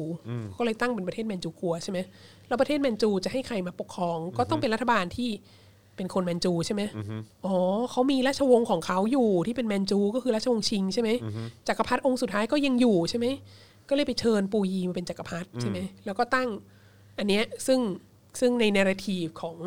[0.57, 1.99] ก็เลยตั้งเป็นประเทศแมนจูกัวใช่ไหม
[2.47, 5.29] แล้วประเทศแมนจูจะให้ใครมาปกครอง ก็ต้องเป็นรัฐบาลที่
[5.95, 6.81] เป็นคนแมนจูใช่ไหม
[7.45, 7.55] อ๋อ
[7.91, 11.09] เขามีราชวงศ์ของเขาอยู่ที่เป็นแมนจู ก็คือราชวงศ์ชิงใช่ไหม
[11.67, 13.27] จักรพรรดิองค์สุดท้ายก็ยังอยู่ใช่ไหม
[13.89, 16.47] ก็เลยไปเชิญปูยีมาเป็นจักรพรรดิใช่ไหมแล้วก็ตั้ง
[17.17, 17.79] อันเนี้ยซึ่ง
[18.39, 19.57] ซึ่งในนาราทีฟของ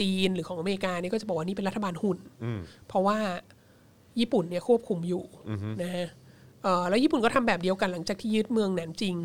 [0.00, 2.18] จีนหรือของอเมริกาเนี่ยก็จะบอกว่านี่เป็นรัฐบาลหุ่น
[2.88, 3.18] เพราะว่า
[4.20, 5.24] ญี่ปุ่นเนี่ยควบคุมอยู่
[5.82, 6.08] นะฮะ
[6.62, 9.16] เอ่อแล้วญี่ปุ่นก็ทำแบบเดียวกันหลังจากที่ยึดเมืองแหนนจิง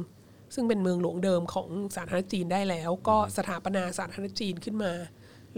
[0.53, 4.93] ซึ่งเป็นเมืองหลวงเดิมของสาธารณรัฐจีนได้แล้ว ก็สถาปนาสาธารณรัฐจีนขึ้นมา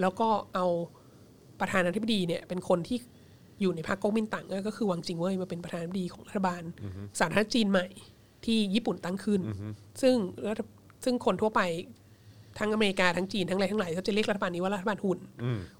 [0.01, 0.65] แล้วก็เอา
[1.59, 2.97] ประธานาธิบดีเนี่ยเป็นคนที่
[3.61, 6.63] อยู่ในพรรคก๊กมินตั๋งก็คือวังจิงเว่ยมาเป็นประธานาธิบดีของรัฐบาล
[7.19, 7.87] สาธารณรัฐจีนใหม่
[8.45, 9.41] ที่ญี่ปุ่นตั้งขึ้น
[10.01, 10.15] ซึ่ง
[10.47, 10.61] รัฐ
[11.03, 11.61] ซึ่งคนทั่วไป
[12.59, 15.19] ทั้งอเมริกาทั้งจีนทั้งอะไรทั้งหลายเขาจะเรียกรัฐบาลนี้ว่ารัฐบาลหุ่น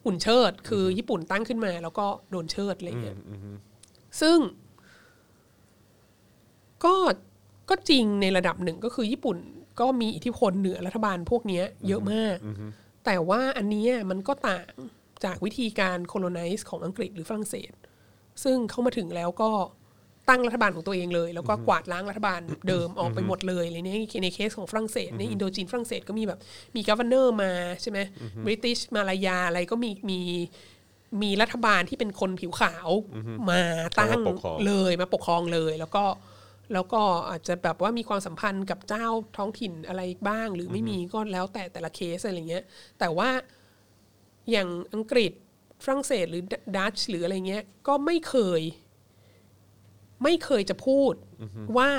[0.06, 3.18] หุ่นเชิด คือญี่ปุ่นตั้งขึ้นมา แล้วก็โดนเชิดอะไรเงี้ย
[4.22, 4.38] ซึ่ง
[6.84, 6.96] ก็
[7.70, 9.38] ก็จริงในระดับหนึ่งก็คือญี่ปุ่น
[9.80, 12.38] ก็มีอิทธิพลเหนือรัฐบาลพวกเนี้ยเยอะมาก
[13.06, 14.74] แต่ว่าอันเนี้ยมันก็ต่าง
[15.24, 17.72] จากวิธีการ colonize ของอังกฤษหรือฝรั่งเศส
[18.44, 19.52] ซึ่งเข้ามาถึงแล้วก็
[20.30, 26.40] ตั้งรัฐบาลของตัวเองเลย แล้วก็กวาดล้างรัฐบาลเดิมออกไปหมดเลยอะไรเนี้ยในเคสของฝรั่งเศสในอินโดจีนฝรั่งเศสก็มีแบบ
[26.76, 28.00] มี governor มาใช่ไหม
[28.46, 30.20] บริติชมาลายาอะไรก็มีมี
[31.22, 32.90] มีรัฐบาลที่เป็นคนผิวขาว
[33.50, 33.62] มา
[34.00, 36.04] ตั้งมาปกครองเลยมาปกครองเลย แล้วก็
[36.74, 39.08] แล้วก็อาจจะแบบว่ามีความสัมพันธ์กับเจ้า
[39.38, 42.64] ท้องถิ่นอะไรบ้าง หรือไม่มีก็แล้วแต่แต่ละเคสอะไรเงี้ย
[43.00, 43.30] แต่ว่า
[44.52, 45.32] อย่างอังกฤษ
[45.84, 46.44] ฝรั่งเศสหรือ
[46.78, 48.62] ดัตช์หรืออะไรเงี้ยก็ไม่เคย
[50.24, 51.14] ไม่เคยจะพูด
[51.78, 51.90] ว่า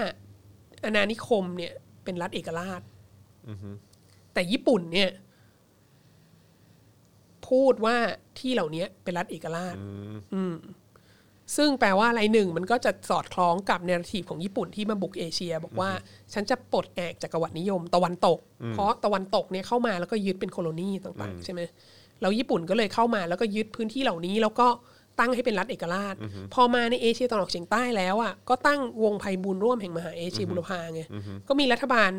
[0.85, 1.73] อาณานิคมเนี่ย
[2.05, 2.81] เป็นรัฐเอกราช
[4.33, 5.11] แต่ญี่ปุ่นเนี่ย
[7.49, 7.97] พูดว่า
[8.39, 9.77] ที่เหล่านี้เป็นรัฐเอกราช
[10.35, 10.55] อืม
[11.57, 15.91] ซึ่งแปลว่าอะไรหนึ่ง มันก็จะสอดคล้องกับเนรทีฟของญี่ปุ่นที่มาบุกเอเชีย บอกว่า
[16.33, 18.39] ฉันจะปลดแอกจักรวรรดินิยม ตะวันตก
[18.73, 21.61] เพราะตะวันตกเนี่ยเข้ามาแล้วก็ยึดเป็นโคโลนีต่าง ๆ ใช่ไหม
[22.21, 24.67] แล้วญี่ปุ่นก็เลยเข้ามาแล้วก็ยึดพื้นที่เหล่านี้ แล้วก็
[25.19, 26.15] ตั้งให้เป็นรัฐเอกราช
[26.55, 31.03] พอมาในเอเชียตะวันออกเฉียงใต้แล้วอะก็ตั้งวงไพบุญร่วมแห่งมหาเอเชียบุรพาไง
[31.49, 32.11] ก็มีรัฐบาล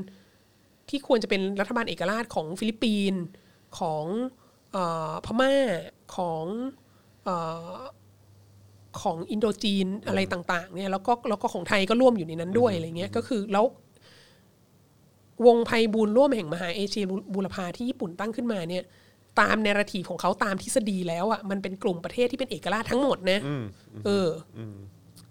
[0.90, 3.22] ที่ควรจะเป็นรัฐบาลเอกราชของฟิลิปปินส์
[3.80, 4.06] ของ
[4.72, 4.78] เอ
[5.11, 5.53] อพม่า
[6.15, 6.44] ของ
[7.24, 7.30] เอ
[7.76, 7.78] อ
[9.02, 13.65] ของอินโดจีนอะไรต่าง ๆ เนี่ยแล้วก็แล้วก็ของไทยก็ร่วมอยู่ในนั้นด้วยอะไรเงี้ยก็คือแล้ว
[15.45, 17.03] วงไพบูลย์ร่วมแห่งมหาเอเชีย
[17.34, 18.84] บูรพาที่ญี่ปุ่นตั้งขึ้นมาเนี่ย
[19.39, 23.39] ตามแนราทีฟของเขาตามทฤษฎีแล้วอะมันเป็นกลุ่มประเทศที่เป็นเอกราชทั้งหมดนะ
[24.05, 24.60] เอออ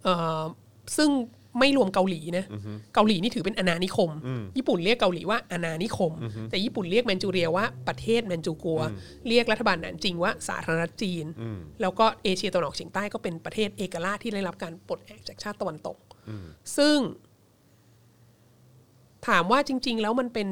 [0.05, 0.09] เอ
[0.41, 0.43] อ
[0.97, 1.11] ซึ่ง
[1.61, 2.45] ไม่รวมเกาหลีนะ
[2.95, 4.11] เกาหลีนี่ถือเป็นอาณานิคม
[4.57, 6.13] ญี่ปุ่นเรียกเกาหลีว่าอาณานิคม
[6.51, 8.81] แต่ญี่ปุ่นเรียกแมนจูเรียว่าประเทศแมนจูกัว
[9.29, 11.27] เรียกรัฐบาลหนานจริงว่าสาธารณรัฐจีน
[11.81, 15.97] แล้วก็เอเชียตะวันออกเฉียงใต้ก็เป็นประเทศเอกราชที่ได้รับการปลดแอกจากชาติตะวันตก
[16.77, 16.99] ซึ่ง
[19.29, 20.49] ถามว่าจริง ๆ แล้วมันเป็น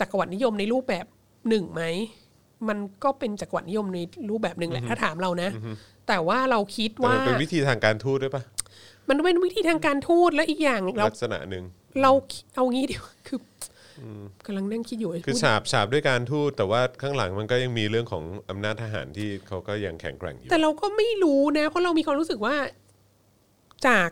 [0.00, 1.06] จักรวรรดินิยมในรูปแบบ
[1.48, 1.82] หนึ่งไหม
[2.68, 3.98] มันก็เป็นจักรวรรดินิยมใน
[4.30, 5.50] รูปแบบหนึ่งแหละถ้าถามเรานะ
[6.08, 8.42] แต่ว่าเราคิดแต่ว่ามันเป็นวิธีทางการทูตด้วยปะ
[9.08, 11.64] มันเป็นวิธีทางการทูตและอีกอย่างเราลักษณะหนึ่ง
[12.02, 12.10] เรา
[12.54, 13.38] เอางี้เดี๋ยวคือ
[14.00, 14.02] อ
[14.46, 22.56] กำลังนั่งคิดอยู่ไอ้คือพูดฉาบฉาบด้วยการทูตแต่ว่าข้างหลังมันก็ยังมีเรื่องของอำนาจทหารที่เขาก็ยังแข็งแกร่งอยู่ แต่เราก็ไม่รู้นะ เพราะเรามีความรู้สึกว่า
[23.86, 24.10] จาก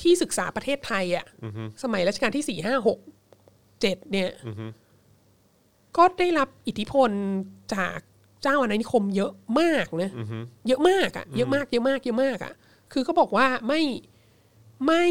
[0.00, 1.26] ที่ศึกษาประเทศไทยอะ
[1.82, 2.98] สมัยรัชกาลที่สี่ห้าหก
[3.80, 4.30] เจ็ดเนี่ย
[5.96, 7.10] ก็ได้รับอิทธิพล
[7.74, 7.98] จาก
[8.42, 10.10] เจ้าอาณานิคมเยอะมากนะ
[10.66, 12.52] เยอะมากอะเยอะมากเยอะมากเยอะมากอะ
[12.92, 13.82] คือก็บอกว่าไม่
[14.86, 15.04] ไม่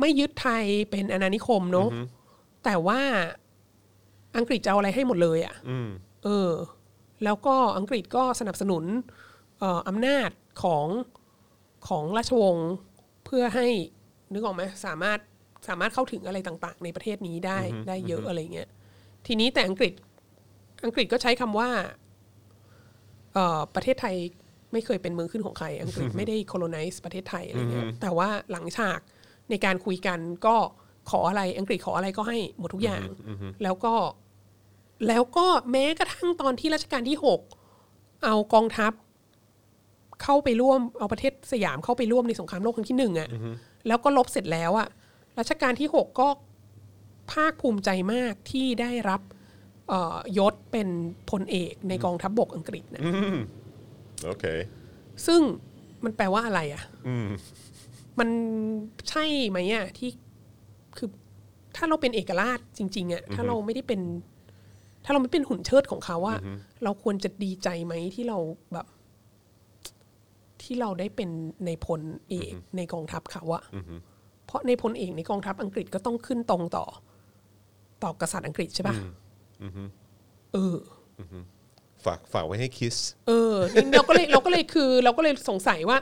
[0.00, 1.88] ไม่ยึดไทยเป็นอาณานิคมเนาะ
[2.64, 3.00] แต่ว่า
[4.36, 5.88] อังกฤษจะเอาอะไรให้หมดเลยอะอืม
[6.24, 6.52] เออ
[7.24, 8.84] แล้วก็อังกฤษก็สนับสนุน
[9.58, 10.30] เอ่ออำนาจ
[10.62, 10.86] ของ
[11.88, 12.70] ของราชวงศ์
[13.24, 13.66] เพื่อให้
[14.32, 15.18] นึกออกไหมสามารถ
[15.68, 17.58] สามารถเข้าถึงอะไรต่าง ๆ ในประเทศนี้ได้
[17.88, 18.68] ได้เยอะอะไรเงี้ย
[19.28, 19.92] ทีนี้แต่อังกฤษ
[20.84, 21.70] อังกฤษก็ใช้คำว่า
[23.34, 24.16] เอ่อประเทศไทย
[24.72, 29.00] ไม่เคยเป็นเมืองขึ้นของใคร อังกฤษไม่ได้ colonize ประเทศไทยอะไรเงี้ยแต่ว่าหลังฉาก
[29.50, 30.56] ในการคุยกันก็
[31.10, 33.06] ขออะไร อังกฤษขออะไรก็ให้หมดทุกอย่าง
[33.62, 33.94] แล้วก็
[35.08, 37.40] แล้วก็แม้กระทั่งตอนที่รัชกาลที่หก
[38.24, 38.92] เอากองทัพ
[40.22, 43.28] เข้าไปร่วมเอาประเทศสยามเข้าไปร่วมในสงครามโลกครั้งที่หนึ่งอะ่ะ
[43.86, 44.88] แล้วก็ลบเสร็จแล้วอะ่ะ
[45.38, 46.28] รัชกาลที่หกก็
[47.32, 49.20] ภาคภูมิใจมากที่ได้รับ
[49.88, 50.88] เอ่อยศเป็น
[51.30, 53.02] พลเอกในกองทัพบบกอังกฤษนะ
[54.24, 54.44] โอเค
[55.26, 55.40] ซึ่ง
[56.04, 57.28] มันแปลว่าอะไรอะอืม
[58.18, 58.28] มัน
[59.08, 60.10] ใช่ไหมอะที่
[60.96, 61.08] คือ
[61.76, 64.00] ถ้าเราเป็นเอกราชจริง ๆอะถ้าเราไม่ได้เป็น
[65.04, 66.38] ถ้าเราไม่เป็นหุ่นเชิดของเขาอะ
[66.84, 68.38] เราควรจะดีใจไหมที่เรา
[68.72, 68.86] แบบ
[70.62, 71.30] ที่เราได้เป็น
[71.66, 73.62] ในพลเอกในกองทัพเขาอะ
[74.46, 76.86] เพราะในพลเอกในกองทัพอังกฤษก็ต้องขึ้นตรงต่อ
[78.02, 78.96] ต่อกษัตริย์อังกฤษใช่ปะ
[80.52, 80.76] เออ
[82.06, 82.96] ฝากฝากไว้ให้คิส
[83.28, 83.54] เออ
[83.92, 85.98] เราก็เลยเราก็เลยคือ เราก็เลยสงสัยว่า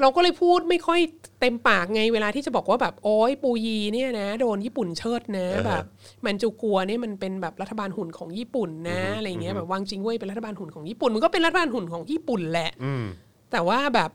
[0.00, 1.00] เราก็เลยพูดไม่ค่อย
[1.40, 5.84] เต็มปากไงเวลาที่จะบอกว่าแบบโอ้ยปูยีเนี่ยนะ โดนญี่ปุ่นเชิดนะอ่าฮะแบบ
[6.24, 13.04] มันจูกัวเนี่ยมันเป็นแบบรัฐบาลหุ่นของญี่ปุ่นนะอะไรเงี้ยแบบวางจริงเว้ยเป็นรัฐบาลหุ่นของญี่ปุ่นมันก็เป็นรัฐบาลหุ่นของญี่ปุ่นแหละอืม
[13.52, 14.10] แต่ว่าแบบ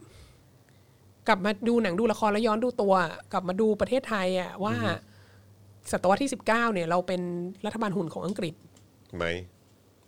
[1.28, 2.94] กลับมาดูหนังดูละครแล้วย้อนดูตัว
[3.32, 4.76] กลับมาดูประเทศไทยอะว่า
[5.92, 7.22] ศตวรรษที่สิบเก้าเนี่ยเราเป็น
[7.66, 8.54] รัฐบาลหุ่นของอังกฤษ
[9.18, 9.26] ไหม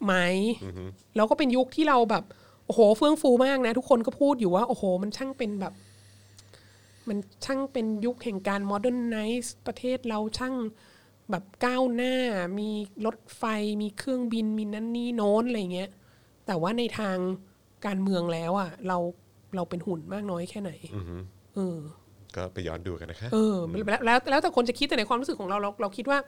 [0.04, 0.14] ไหม
[1.16, 2.24] แล้วก็เป็นยุคที่เราแบบ
[2.66, 5.74] โอ้โหเฟื่องฟูมากนะ ทุกคนก็พูดอยู่ว่า โอ้โห มันช่างเป็นแบบ
[7.08, 10.56] มันช่างเป็นยุคแห่งการ modernize ประเทศเราช่าง
[11.32, 12.16] แบบก้าวหน้า
[12.60, 12.70] มี
[13.06, 13.44] รถไฟ
[13.82, 15.90] มีเครื่องบินมีนั่นนี่โน้นอะไรเงี้ย
[16.46, 17.18] แต่ว่าในทาง
[17.86, 18.98] การเมืองแล้วอะ เรา
[19.56, 20.72] เราเป็นหุ่นมากน้อยแค่ไหน
[21.56, 21.78] เออ
[22.36, 23.56] ก็ไปย้อนดูกันนะคะเออ
[23.88, 26.20] แล้วแล้วแล้วแต่คนจะคิดแต่ในความรู้สึกของเราเราเราคิดว่า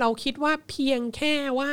[0.00, 1.72] เราคิดว่าเพียงแค่ว่า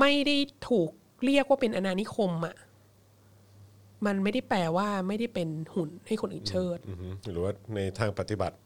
[0.00, 0.36] ไม่ได้
[0.68, 0.90] ถูก
[1.24, 2.56] เรียกว่าเป็นอาณานิคมอะ
[4.06, 8.56] มันไม่ได้แปลว่าไม่ได้เป็นหุ่นให้คนอื่นเชิดอือฮึหรือว่าในทางปฏิบัติ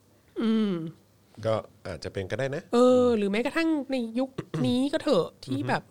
[1.47, 1.55] ก็
[1.87, 4.31] อาจจะเป็นก็ได้นะ เออ หรือแม้กระทั่งในยุค
[4.67, 5.83] นี้ก็เถอะที่แบบ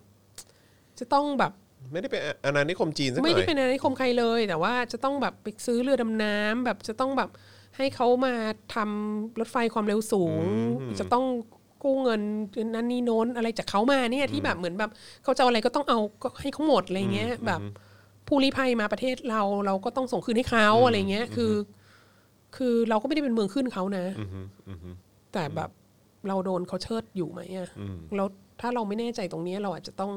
[1.00, 1.54] จะต้องแบบ
[1.92, 7.30] ไม่ได้เป็นอาณานิคมจีนสักหไม่น่ได้อยเป็นอาณานิคมใครเลย แต่ว่าจะต้องแบบไปซื้อเรือดำน้ำแบบจะต้องแบบ
[7.78, 8.34] ให้เขามา
[8.76, 10.42] ทำรถไฟความเร็วสูง
[11.00, 11.26] จะต้อง
[11.84, 12.22] กู้เงิน
[12.76, 14.92] นั่นนี่โน้นอะไรจากเขามาเนี่ยที่แบบเหมือนแบบ
[15.24, 17.62] เขาจะเอาอะไรก็ต้องเอาก็ให้เขาหมดอะไรเงี้ย แบบ
[18.28, 21.54] ผู้ลี้ภัยมาประเทศเราเราก็ต้องส่งคืนให้เขาอะไรเงี้ย คือ
[22.56, 24.06] คือเราก็ไม่ได้เป็นเมืองขึ้นเขานะ
[25.34, 25.70] แต่แบบ
[26.28, 27.70] เราโดนเขาเชิดอยู่ไหมอะ
[28.16, 28.28] แล้ว
[28.62, 30.12] ถ้าเราไม่แน่ใจตรงเนี้ยเราอาจจะต้อง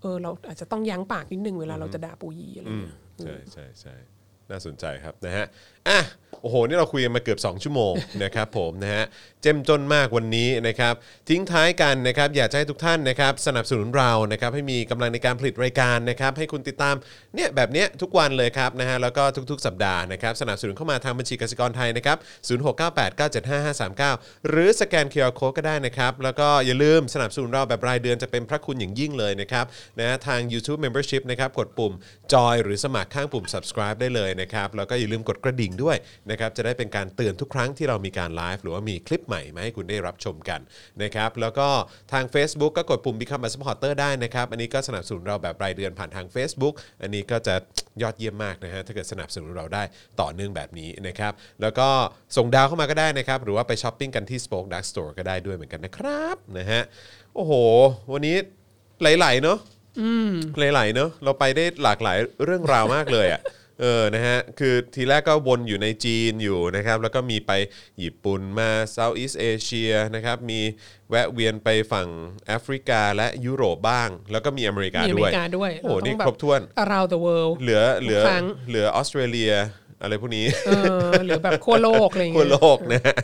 [0.00, 3.94] เออเราอาจจะต้องยั้งปากนิดนึงเวลาเราจะด่าปูยีอะไรเงี้ยใช่ใช่ใช่
[4.50, 5.46] น่าสนใจครับนะฮะ
[5.88, 6.00] อะ
[6.42, 7.92] โอ้โห นี่เราคุยกันมาเกือบ 2 ชั่วโมง
[8.24, 9.04] นะครับผมนะฮะ
[9.42, 10.94] เจ้มจนมากวันนี้นะครับ
[11.28, 16.94] ทิ้งท้ายกันนะครับ อยากจะให้ทุกท่านนะครับ สนับสนุนเรานะครับ ให้มีกำลังในการผลิตรายการนะครับ ให้คุณติดตาม
[17.34, 22.18] เนี่ยแบบเนี้ยทุกวันเลยครับนะฮะ แล้วก็ทุกๆ สัปดาห์นะครับ สนับสนุนเข้ามาทางบัญชีกสิกรไทยนะครับ
[24.08, 29.64] 0698975539หรือสแกน QR Code ก็ได้นะครับ แล้วก็อย่าลืมสนับสนุนเราแบบรายเดือนจะเป็นพระคุณอย่างยิ่งเลยนะครับ
[29.98, 31.92] นะฮะทาง YouTube Membership นะครับ กดปุ่ม
[32.32, 35.96] จอยหรือสมัครข้างปุ่ม subscribe ได้เลยนะครับ แล้วก็อย่าลืมกดกระดิ่งด้วย
[36.30, 40.60] นะครับจะได้เป็นการเตือนทุกครั้งที่เรามีการไลฟ์หรือว่ามีคลิปใหม่มาให้คุณได้รับชมกัน
[41.02, 41.68] นะครับแล้วก็
[42.12, 47.54] ทาง Facebook ก็กดปุ่ม Become a supporter ได้นะครับ อันนี้ก็สนับสนุนเราแบบรายเดือนผ่านทาง Facebook อันนี้ก็จะ
[48.02, 49.82] ยอดเยี่ยมมากนะฮะถ้าเกิดสนับสนุนเราได้
[50.20, 51.32] ต่อเนื่องแบบนี้นะครับ
[51.62, 51.88] แล้วก็
[52.36, 56.82] ส่งดาวเข้ามาก็ได้นะครับ หรือว่าไปช้อปปิ้งกันที่ Spoke Dark Store ก็ได้ด้วยเหมือนกันนะครับนะฮะ
[57.34, 57.52] โอ้โห
[58.12, 58.36] วันนี้
[59.00, 59.58] ไหลๆเนาะ
[60.58, 63.40] หลายๆเนอะเราไปได้หลากหลายเรื่องราวมากเลยอะ
[63.80, 67.52] เออนะฮะคือทีแรกก็วนอยู่ในจีนอยู่นะครับแล้วก็มีไป
[68.02, 70.60] ญี่ปุ่นมาเซาท์อีสเอเชียนะครับมี
[71.10, 72.08] แวะเวียนไปฝั่ง
[72.46, 79.52] แอฟริกาและยุโรปบ้าง แล้วก็มีอเมริกามีอเมด้วยริกาด้วยโอ้โหเราต้นี่องแบบครบถ้วน around the world เหลือเหลือทุกครั้งเหลือออสเตรเลีย
[80.02, 80.70] อะไรพวกนี้เอ
[81.08, 83.14] อหรือแบบขั้วโลกอะไรอย่างทั่วเงี้ยโลกนะฮะ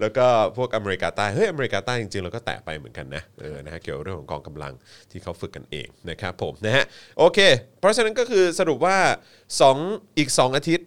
[0.00, 0.26] แล้วก็
[0.56, 4.72] พวกอเมริกาใต้เฮ้ยอเมริกาใต้จริงๆเราก็แตะไปเหมือนกันนะเออนะฮะเกี่ยวกับเรื่องของกองกำลัง
[5.10, 6.84] ที่เขาฝึกกันเองนะครับผมนะฮะ
[7.18, 7.38] โอเค
[7.80, 8.96] เพราะฉะนั้นก็คือสรุปว่า
[9.58, 10.86] 2 อีก 2 อาทิตย์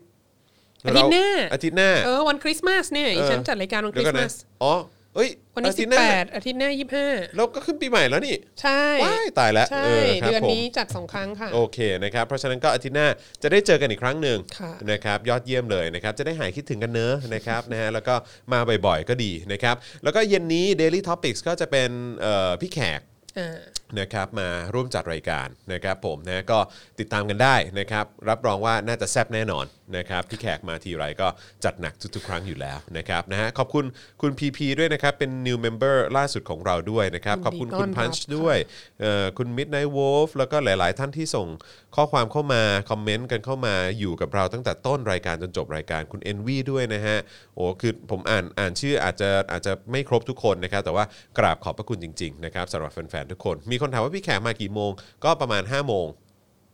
[0.86, 4.74] อาทิตย์หน้าเรอาทิตย์หน้าเออวันคริสต์มาสเนี่ยอีฉันจัดรายการวันคเดี๋ยริวสก่อนต์มานะสอ๋อ
[5.16, 13.08] เอ้ยวันนี้อาสิทิตบย์หน้าแปดอาทิตย์หน้ายี่ห้าเราก็ขึ้นปีใหม่แล้วนี่ ใช่ว้ายตายแล้วใช่เออครับเดือนผมนี้จัดสองครั้งค่ะ โอเคนะครับ เพราะฉะนั้นก็อาทิตย์หน้า
[13.44, 18.16] จะได้เจอกันอีกครั้งหนึ่งค่ะนะครับยอดเยี่ยมเลยนะครับจะได้หายคิดถึงกันเนอะนะครับนะฮะแล้วก็
[18.52, 21.90] มาบ่อยๆก็ดีนะครับ แล้วก็เย็นนี้ Daily Topics ก็จะเป็น
[22.22, 23.02] เอ่อพี่แขก
[23.40, 23.58] อ่า
[24.00, 26.60] นะครับมาร่วมจัดรายการนะครับผมนะก็
[27.00, 29.66] ติดตามกันได้นะครับ รับรองว่าน่าจะแซ่บแน่นอน
[29.98, 31.28] นะครับพี่แขกมาทีไรก็
[31.64, 33.86] จัดหนักทุกๆ ครั้งอยู่แล้วนะครับนะฮะขอบคุณ
[34.22, 38.58] คุณ PP ด้วยนะครับ เป็น new member ล่าสุดของเราด้วยนะครับ ขอบคุณคุณ Punch ด้วย
[39.02, 41.48] เอ่อคุณ Midnight Wolf แล้วก็หลายๆ ท่านที่ส่ง
[41.96, 47.18] ข้อความเข้ามา คอมเมนต์กันเข้ามาอยู่กับเราตั้งแต่ต้นรายการจนจบรายการคุณ NV ด้วยนะฮะ
[47.56, 51.06] โอ้คือผมอ่านอ่านชื่ออาจจะอาจจะไม่ครบทุกคนนะครับแต่ว่า
[51.38, 54.92] กราบขอบพระคุณจริงๆนะครับสำหรับแฟนๆทุกคนมีคนถามว่าพี่แขกมากี่โมง
[55.24, 56.08] ก็ประมาณ5โมง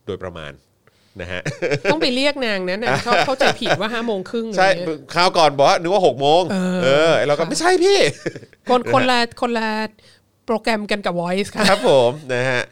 [0.06, 0.52] โดยประมาณ
[1.20, 1.42] นะฮะ
[1.90, 6.42] ต้องไปเรียกนางนะนางชอบเข้าใจผิดว่าห้าโมงครึ่งอะไรใช่เงี้ยคราวก่อนบอกว่านึกว่าหกโมง
[6.84, 7.98] เออเราก็ไม่ใช่พี่
[8.68, 9.70] คนคนละคนละ
[10.46, 12.62] โปรแกรมกันกับ Voice ค่ะครับผมนะฮะ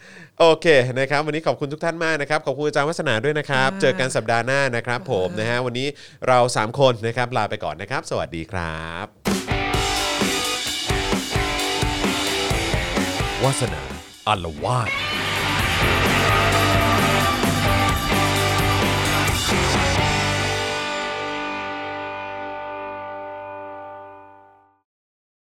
[0.40, 0.66] โอเค
[0.98, 5.86] นะครับวันนี้ขอบคุณทุกท่านมากนะครับขอบคุณอาจารย์วัฒนาด้วยนะครับค่ะเจอกันสัปดาห์หน้านะครับ ผมนะฮะวันนี้
[6.28, 9.06] เราสามคนนะครับลาไปก่อนนะครับ สวัสดีครับ
[13.44, 13.95] วาสนา
[14.26, 15.25] alive.